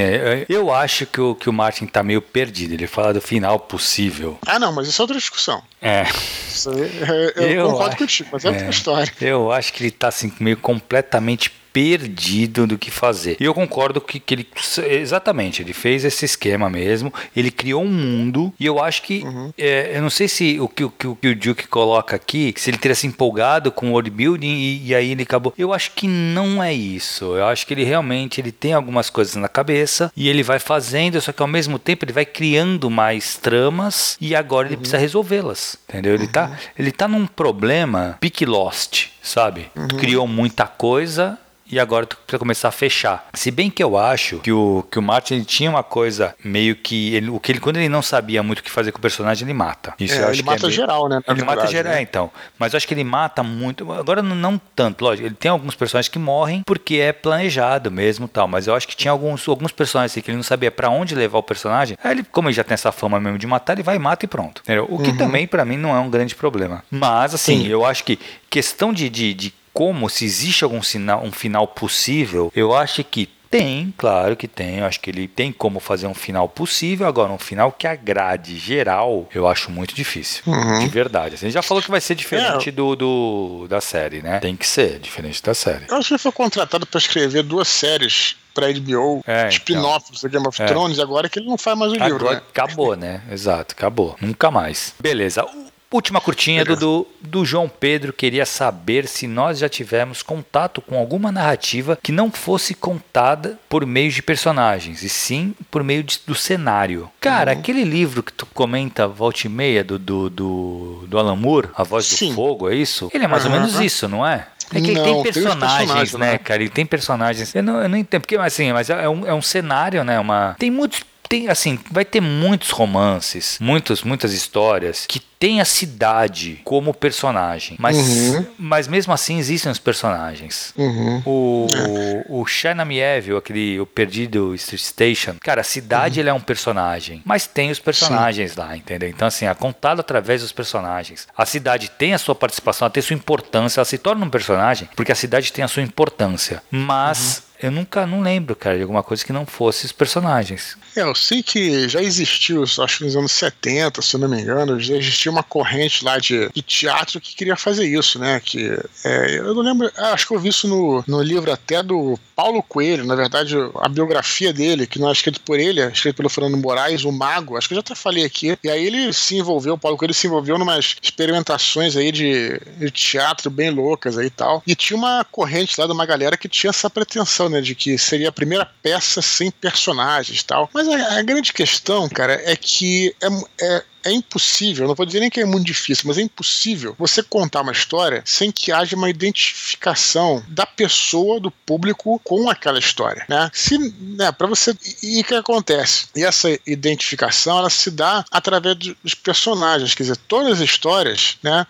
eu 0.47 0.73
acho 0.73 1.05
que 1.05 1.19
o, 1.19 1.33
que 1.35 1.49
o 1.49 1.53
Martin 1.53 1.85
tá 1.85 2.03
meio 2.03 2.21
perdido. 2.21 2.73
Ele 2.73 2.87
fala 2.87 3.13
do 3.13 3.21
final 3.21 3.59
possível. 3.59 4.37
Ah, 4.45 4.59
não, 4.59 4.71
mas 4.71 4.87
isso 4.87 5.01
é 5.01 5.03
outra 5.03 5.18
discussão. 5.19 5.61
É. 5.81 6.03
Isso 6.49 6.69
aí, 6.69 6.91
eu, 7.35 7.49
eu 7.49 7.65
concordo 7.67 7.89
acho, 7.89 7.97
contigo, 7.97 8.29
mas 8.31 8.45
é, 8.45 8.47
é 8.47 8.51
outra 8.51 8.69
história. 8.69 9.13
Eu 9.21 9.51
acho 9.51 9.73
que 9.73 9.83
ele 9.83 9.91
tá 9.91 10.07
assim, 10.07 10.31
meio 10.39 10.57
completamente 10.57 11.51
perdido 11.79 12.67
do 12.67 12.77
que 12.77 12.91
fazer. 12.91 13.37
E 13.39 13.45
eu 13.45 13.53
concordo 13.53 14.01
que, 14.01 14.19
que 14.19 14.33
ele 14.33 14.47
exatamente 14.89 15.61
ele 15.61 15.71
fez 15.71 16.03
esse 16.03 16.25
esquema 16.25 16.69
mesmo. 16.69 17.13
Ele 17.33 17.49
criou 17.49 17.81
um 17.81 17.89
mundo 17.89 18.53
e 18.59 18.65
eu 18.65 18.83
acho 18.83 19.01
que 19.01 19.23
uhum. 19.23 19.53
é, 19.57 19.95
eu 19.95 20.01
não 20.01 20.09
sei 20.09 20.27
se 20.27 20.59
o 20.59 20.67
que, 20.67 20.83
o 20.83 20.89
que 20.89 21.07
o 21.07 21.35
Duke 21.35 21.69
coloca 21.69 22.17
aqui, 22.17 22.53
se 22.57 22.69
ele 22.69 22.77
teria 22.77 22.95
se 22.95 23.07
empolgado 23.07 23.71
com 23.71 23.87
o 23.87 23.91
world 23.91 24.09
building 24.09 24.57
e, 24.57 24.87
e, 24.87 24.95
aí 24.95 25.11
ele 25.11 25.23
acabou. 25.23 25.53
Eu 25.57 25.73
acho 25.73 25.91
que 25.91 26.05
não 26.05 26.61
é 26.61 26.73
isso. 26.73 27.37
Eu 27.37 27.47
acho 27.47 27.65
que 27.65 27.73
ele 27.73 27.85
realmente 27.85 28.41
ele 28.41 28.51
tem 28.51 28.73
algumas 28.73 29.09
coisas 29.09 29.35
na 29.35 29.47
cabeça 29.47 30.11
e 30.17 30.27
ele 30.27 30.43
vai 30.43 30.59
fazendo, 30.59 31.21
só 31.21 31.31
que 31.31 31.41
ao 31.41 31.47
mesmo 31.47 31.79
tempo 31.79 32.03
ele 32.03 32.11
vai 32.11 32.25
criando 32.25 32.89
mais 32.89 33.37
tramas 33.37 34.17
e 34.19 34.35
agora 34.35 34.67
ele 34.67 34.75
uhum. 34.75 34.81
precisa 34.81 34.97
resolvê-las. 34.97 35.77
Entendeu? 35.87 36.13
Ele 36.13 36.27
tá, 36.27 36.43
uhum. 36.43 36.49
tá 36.49 36.57
ele 36.77 36.91
tá 36.91 37.07
num 37.07 37.25
problema 37.25 38.17
pick 38.19 38.41
lost, 38.41 39.11
sabe? 39.21 39.71
Uhum. 39.77 39.87
Criou 39.87 40.27
muita 40.27 40.67
coisa 40.67 41.39
e 41.69 41.79
agora 41.79 42.05
tu 42.05 42.17
precisa 42.17 42.39
começar 42.39 42.67
a 42.69 42.71
fechar. 42.71 43.27
Se 43.33 43.51
bem 43.51 43.69
que 43.69 43.83
eu 43.83 43.97
acho 43.97 44.39
que 44.39 44.51
o, 44.51 44.85
que 44.89 44.97
o 44.97 45.01
Martin 45.01 45.41
tinha 45.43 45.69
uma 45.69 45.83
coisa 45.83 46.35
meio 46.43 46.75
que. 46.75 47.15
Ele, 47.15 47.29
o 47.29 47.39
que 47.39 47.51
ele, 47.51 47.59
quando 47.59 47.77
ele 47.77 47.89
não 47.89 48.01
sabia 48.01 48.41
muito 48.41 48.59
o 48.59 48.63
que 48.63 48.71
fazer 48.71 48.91
com 48.91 48.97
o 48.97 49.01
personagem, 49.01 49.45
ele 49.45 49.53
mata. 49.53 49.93
Isso 49.99 50.15
é, 50.15 50.31
ele 50.31 50.43
mata 50.43 50.67
é 50.67 50.69
geral, 50.69 51.07
né? 51.07 51.21
Ele 51.27 51.43
mata 51.43 51.67
geral, 51.67 51.93
né? 51.93 52.01
então. 52.01 52.31
Mas 52.57 52.73
eu 52.73 52.77
acho 52.77 52.87
que 52.87 52.93
ele 52.93 53.03
mata 53.03 53.43
muito. 53.43 53.91
Agora 53.91 54.21
não, 54.21 54.35
não, 54.35 54.59
tanto, 54.75 55.03
lógico. 55.03 55.27
Ele 55.27 55.35
tem 55.35 55.51
alguns 55.51 55.75
personagens 55.75 56.09
que 56.09 56.19
morrem 56.19 56.63
porque 56.65 56.95
é 56.95 57.13
planejado 57.13 57.91
mesmo 57.91 58.27
tal. 58.27 58.47
Mas 58.47 58.67
eu 58.67 58.75
acho 58.75 58.87
que 58.87 58.95
tinha 58.95 59.11
alguns, 59.11 59.47
alguns 59.47 59.71
personagens 59.71 60.11
assim, 60.11 60.21
que 60.21 60.31
ele 60.31 60.37
não 60.37 60.43
sabia 60.43 60.71
para 60.71 60.89
onde 60.89 61.15
levar 61.15 61.37
o 61.37 61.43
personagem. 61.43 61.97
Aí 62.03 62.11
ele, 62.11 62.23
como 62.23 62.47
ele 62.47 62.55
já 62.55 62.63
tem 62.63 62.73
essa 62.73 62.91
fama 62.91 63.19
mesmo 63.19 63.37
de 63.37 63.47
matar, 63.47 63.73
ele 63.73 63.83
vai 63.83 63.95
e 63.95 63.99
mata 63.99 64.25
e 64.25 64.27
pronto. 64.27 64.61
Entendeu? 64.63 64.87
O 64.89 64.97
que 64.97 65.11
uhum. 65.11 65.17
também, 65.17 65.47
para 65.47 65.63
mim, 65.63 65.77
não 65.77 65.95
é 65.95 65.99
um 65.99 66.09
grande 66.09 66.35
problema. 66.35 66.83
Mas, 66.89 67.33
assim, 67.33 67.63
Sim. 67.63 67.67
eu 67.67 67.85
acho 67.85 68.03
que 68.03 68.19
questão 68.49 68.91
de, 68.91 69.09
de, 69.09 69.33
de 69.33 69.53
como, 69.73 70.09
se 70.09 70.25
existe 70.25 70.63
algum 70.63 70.81
sinal, 70.81 71.23
um 71.23 71.31
final 71.31 71.67
possível, 71.67 72.51
eu 72.55 72.75
acho 72.75 73.03
que 73.03 73.29
tem, 73.49 73.93
claro 73.97 74.35
que 74.35 74.47
tem. 74.47 74.77
Eu 74.77 74.85
acho 74.85 74.99
que 74.99 75.09
ele 75.09 75.27
tem 75.27 75.51
como 75.51 75.79
fazer 75.79 76.07
um 76.07 76.13
final 76.13 76.47
possível. 76.47 77.07
Agora, 77.07 77.31
um 77.31 77.39
final 77.39 77.71
que 77.71 77.87
agrade 77.87 78.57
geral, 78.57 79.27
eu 79.33 79.47
acho 79.47 79.71
muito 79.71 79.95
difícil. 79.95 80.43
Uhum. 80.45 80.79
De 80.79 80.87
verdade. 80.87 81.35
Assim, 81.35 81.47
a 81.47 81.49
gente 81.49 81.55
já 81.55 81.63
falou 81.63 81.81
que 81.81 81.89
vai 81.89 81.99
ser 81.99 82.15
diferente 82.15 82.69
é. 82.69 82.71
do, 82.71 82.95
do, 82.95 83.67
da 83.67 83.81
série, 83.81 84.21
né? 84.21 84.39
Tem 84.39 84.55
que 84.55 84.67
ser 84.67 84.99
diferente 84.99 85.41
da 85.41 85.53
série. 85.53 85.85
Eu 85.89 85.97
acho 85.97 86.09
que 86.09 86.13
ele 86.13 86.19
foi 86.19 86.31
contratado 86.31 86.85
para 86.85 86.99
escrever 86.99 87.41
duas 87.43 87.67
séries 87.67 88.35
pra 88.53 88.71
HBO, 88.71 89.23
é, 89.25 89.47
spin-offs 89.49 90.09
então. 90.09 90.29
da 90.29 90.29
Game 90.29 90.47
of 90.47 90.61
é. 90.61 90.65
Thrones, 90.65 90.99
agora 90.99 91.29
que 91.29 91.39
ele 91.39 91.47
não 91.47 91.57
faz 91.57 91.77
mais 91.77 91.91
o 91.91 91.95
agora, 91.95 92.11
livro, 92.11 92.29
né? 92.29 92.41
Acabou, 92.49 92.95
né? 92.95 93.21
Exato, 93.31 93.73
acabou. 93.73 94.15
Nunca 94.21 94.51
mais. 94.51 94.93
Beleza. 94.99 95.45
Última 95.91 96.21
curtinha 96.21 96.63
do, 96.63 96.75
do, 96.75 97.07
do, 97.19 97.45
João 97.45 97.67
Pedro 97.67 98.13
queria 98.13 98.45
saber 98.45 99.07
se 99.07 99.25
nós 99.27 99.57
já 99.57 99.67
tivemos 99.67 100.21
contato 100.21 100.81
com 100.81 100.95
alguma 100.97 101.31
narrativa 101.31 101.97
que 102.01 102.11
não 102.11 102.31
fosse 102.31 102.75
contada 102.75 103.57
por 103.67 103.87
meio 103.87 104.11
de 104.11 104.21
personagens, 104.21 105.01
e 105.01 105.09
sim 105.09 105.55
por 105.71 105.83
meio 105.83 106.03
de, 106.03 106.19
do 106.27 106.35
cenário. 106.35 107.09
Cara, 107.19 107.53
uhum. 107.53 107.59
aquele 107.59 107.83
livro 107.83 108.21
que 108.21 108.31
tu 108.31 108.45
comenta 108.45 109.07
volta 109.07 109.47
e 109.47 109.49
meia 109.49 109.83
do, 109.83 109.97
do, 109.97 110.29
do, 110.29 111.05
do 111.07 111.17
Alan 111.17 111.35
Moore, 111.35 111.69
A 111.73 111.83
Voz 111.83 112.07
do 112.07 112.33
Fogo, 112.35 112.69
é 112.69 112.75
isso? 112.75 113.09
Ele 113.11 113.25
é 113.25 113.27
mais 113.27 113.45
uhum. 113.45 113.51
ou 113.51 113.59
menos 113.59 113.79
isso, 113.79 114.07
não 114.07 114.25
é? 114.25 114.47
É 114.71 114.79
que 114.79 114.91
ele 114.91 115.01
tem 115.01 115.23
personagens, 115.23 116.11
tem 116.11 116.19
né, 116.19 116.31
né, 116.33 116.37
cara? 116.37 116.61
Ele 116.61 116.69
tem 116.69 116.85
personagens. 116.85 117.55
Eu 117.55 117.63
não, 117.63 117.81
eu 117.81 117.89
não 117.89 117.97
entendo, 117.97 118.21
porque 118.21 118.37
assim, 118.37 118.71
mas 118.71 118.91
é 118.91 119.09
um, 119.09 119.25
é 119.25 119.33
um 119.33 119.41
cenário, 119.41 120.03
né? 120.03 120.19
Uma, 120.19 120.55
tem 120.59 120.69
muitos 120.69 121.01
tem 121.27 121.47
assim, 121.47 121.79
vai 121.91 122.03
ter 122.03 122.19
muitos 122.19 122.71
romances, 122.71 123.57
muitos, 123.61 124.01
muitas 124.01 124.33
histórias 124.33 125.05
que 125.07 125.21
tem 125.39 125.61
a 125.61 125.65
cidade 125.65 126.59
como 126.65 126.93
personagem, 126.93 127.77
mas, 127.79 127.97
uhum. 127.97 128.45
mas 128.59 128.89
mesmo 128.89 129.13
assim 129.13 129.39
existem 129.39 129.71
os 129.71 129.79
personagens. 129.79 130.73
Uhum. 130.77 131.21
O, 131.25 131.67
é. 131.71 132.25
o 132.27 132.45
Chernomiev, 132.45 133.37
aquele 133.37 133.79
o 133.79 133.85
Perdido 133.85 134.53
Street 134.55 134.81
Station, 134.81 135.35
cara, 135.41 135.61
a 135.61 135.63
cidade 135.63 136.19
uhum. 136.19 136.23
ele 136.23 136.29
é 136.29 136.33
um 136.33 136.41
personagem, 136.41 137.21
mas 137.23 137.47
tem 137.47 137.71
os 137.71 137.79
personagens 137.79 138.51
Sim. 138.51 138.59
lá, 138.59 138.75
entendeu? 138.75 139.07
Então, 139.07 139.29
assim, 139.29 139.45
é 139.45 139.53
contado 139.53 140.01
através 140.01 140.41
dos 140.41 140.51
personagens. 140.51 141.25
A 141.37 141.45
cidade 141.45 141.89
tem 141.89 142.13
a 142.13 142.17
sua 142.17 142.35
participação, 142.35 142.85
ela 142.85 142.91
tem 142.91 142.99
a 142.99 143.03
sua 143.03 143.15
importância, 143.15 143.79
ela 143.79 143.85
se 143.85 143.97
torna 143.97 144.25
um 144.25 144.29
personagem 144.29 144.89
porque 144.93 145.11
a 145.11 145.15
cidade 145.15 145.53
tem 145.53 145.63
a 145.63 145.69
sua 145.69 145.83
importância, 145.83 146.61
mas 146.69 147.37
uhum. 147.37 147.48
Eu 147.61 147.71
nunca 147.71 148.07
não 148.07 148.21
lembro, 148.21 148.55
cara, 148.55 148.77
de 148.77 148.83
alguma 148.83 149.03
coisa 149.03 149.23
que 149.23 149.33
não 149.33 149.45
fosse 149.45 149.85
os 149.85 149.91
personagens. 149.91 150.77
É, 150.95 151.01
eu 151.01 151.13
sei 151.13 151.43
que 151.43 151.89
já 151.89 152.01
existiu, 152.01 152.63
acho 152.63 152.97
que 152.97 153.03
nos 153.03 153.17
anos 153.17 153.33
70, 153.33 154.01
se 154.01 154.15
eu 154.15 154.19
não 154.21 154.29
me 154.29 154.41
engano, 154.41 154.79
já 154.79 154.95
existia 154.95 155.29
uma 155.31 155.43
corrente 155.43 156.05
lá 156.05 156.17
de, 156.17 156.49
de 156.53 156.61
teatro 156.61 157.19
que 157.19 157.35
queria 157.35 157.57
fazer 157.57 157.85
isso, 157.85 158.17
né? 158.17 158.39
Que 158.39 158.79
é, 159.03 159.39
eu 159.39 159.53
não 159.53 159.61
lembro, 159.61 159.91
ah, 159.97 160.13
acho 160.13 160.25
que 160.25 160.33
eu 160.33 160.39
vi 160.39 160.49
isso 160.49 160.67
no, 160.67 161.03
no 161.05 161.21
livro 161.21 161.51
até 161.51 161.83
do 161.83 162.17
Paulo 162.33 162.63
Coelho, 162.63 163.05
na 163.05 163.15
verdade, 163.15 163.55
a 163.75 163.89
biografia 163.89 164.53
dele, 164.53 164.87
que 164.87 164.97
não 164.97 165.09
é 165.09 165.11
escrito 165.11 165.41
por 165.41 165.59
ele, 165.59 165.81
é 165.81 165.89
escrito 165.89 166.15
pelo 166.15 166.29
Fernando 166.29 166.55
Moraes, 166.55 167.03
o 167.03 167.11
Mago, 167.11 167.57
acho 167.57 167.67
que 167.67 167.73
eu 167.73 167.77
já 167.77 167.81
até 167.81 167.95
falei 167.95 168.23
aqui. 168.23 168.57
E 168.63 168.69
aí 168.69 168.85
ele 168.85 169.11
se 169.11 169.35
envolveu, 169.35 169.73
o 169.73 169.77
Paulo 169.77 169.97
Coelho 169.97 170.13
se 170.13 170.27
envolveu 170.27 170.55
em 170.55 170.61
umas 170.61 170.95
experimentações 171.01 171.97
aí 171.97 172.13
de, 172.13 172.57
de 172.77 172.89
teatro 172.91 173.49
bem 173.49 173.69
loucas 173.69 174.17
aí 174.17 174.27
e 174.27 174.29
tal. 174.29 174.63
E 174.65 174.73
tinha 174.73 174.95
uma 174.95 175.25
corrente 175.25 175.75
lá 175.77 175.85
de 175.85 175.91
uma 175.91 176.05
galera 176.05 176.37
que 176.37 176.47
tinha 176.47 176.69
essa 176.69 176.89
pretensão 176.89 177.48
né, 177.49 177.61
de 177.61 177.75
que 177.75 177.97
seria 177.97 178.29
a 178.29 178.33
primeira 178.33 178.65
peça 178.81 179.21
sem 179.21 179.51
personagens 179.51 180.43
tal. 180.43 180.69
Mas 180.73 180.87
a, 180.87 181.19
a 181.19 181.21
grande 181.21 181.53
questão, 181.53 182.07
cara, 182.09 182.41
é 182.45 182.55
que 182.55 183.15
é, 183.21 183.65
é 183.65 183.83
é 184.03 184.11
impossível, 184.11 184.87
não 184.87 184.95
vou 184.95 185.05
dizer 185.05 185.19
nem 185.19 185.29
que 185.29 185.41
é 185.41 185.45
muito 185.45 185.65
difícil, 185.65 186.05
mas 186.07 186.17
é 186.17 186.21
impossível 186.21 186.95
você 186.97 187.21
contar 187.21 187.61
uma 187.61 187.71
história 187.71 188.21
sem 188.25 188.51
que 188.51 188.71
haja 188.71 188.95
uma 188.95 189.09
identificação 189.09 190.43
da 190.47 190.65
pessoa, 190.65 191.39
do 191.39 191.51
público 191.51 192.19
com 192.23 192.49
aquela 192.49 192.79
história, 192.79 193.25
né? 193.27 193.49
Se, 193.53 193.77
né, 193.77 194.31
para 194.31 194.47
você 194.47 194.75
e 195.03 195.21
o 195.21 195.23
que 195.23 195.35
acontece? 195.35 196.07
E 196.15 196.23
essa 196.23 196.49
identificação 196.65 197.59
ela 197.59 197.69
se 197.69 197.91
dá 197.91 198.23
através 198.31 198.75
dos 198.77 199.13
personagens, 199.13 199.93
quer 199.93 200.03
dizer, 200.03 200.17
todas 200.27 200.53
as 200.53 200.69
histórias, 200.69 201.37
né, 201.43 201.65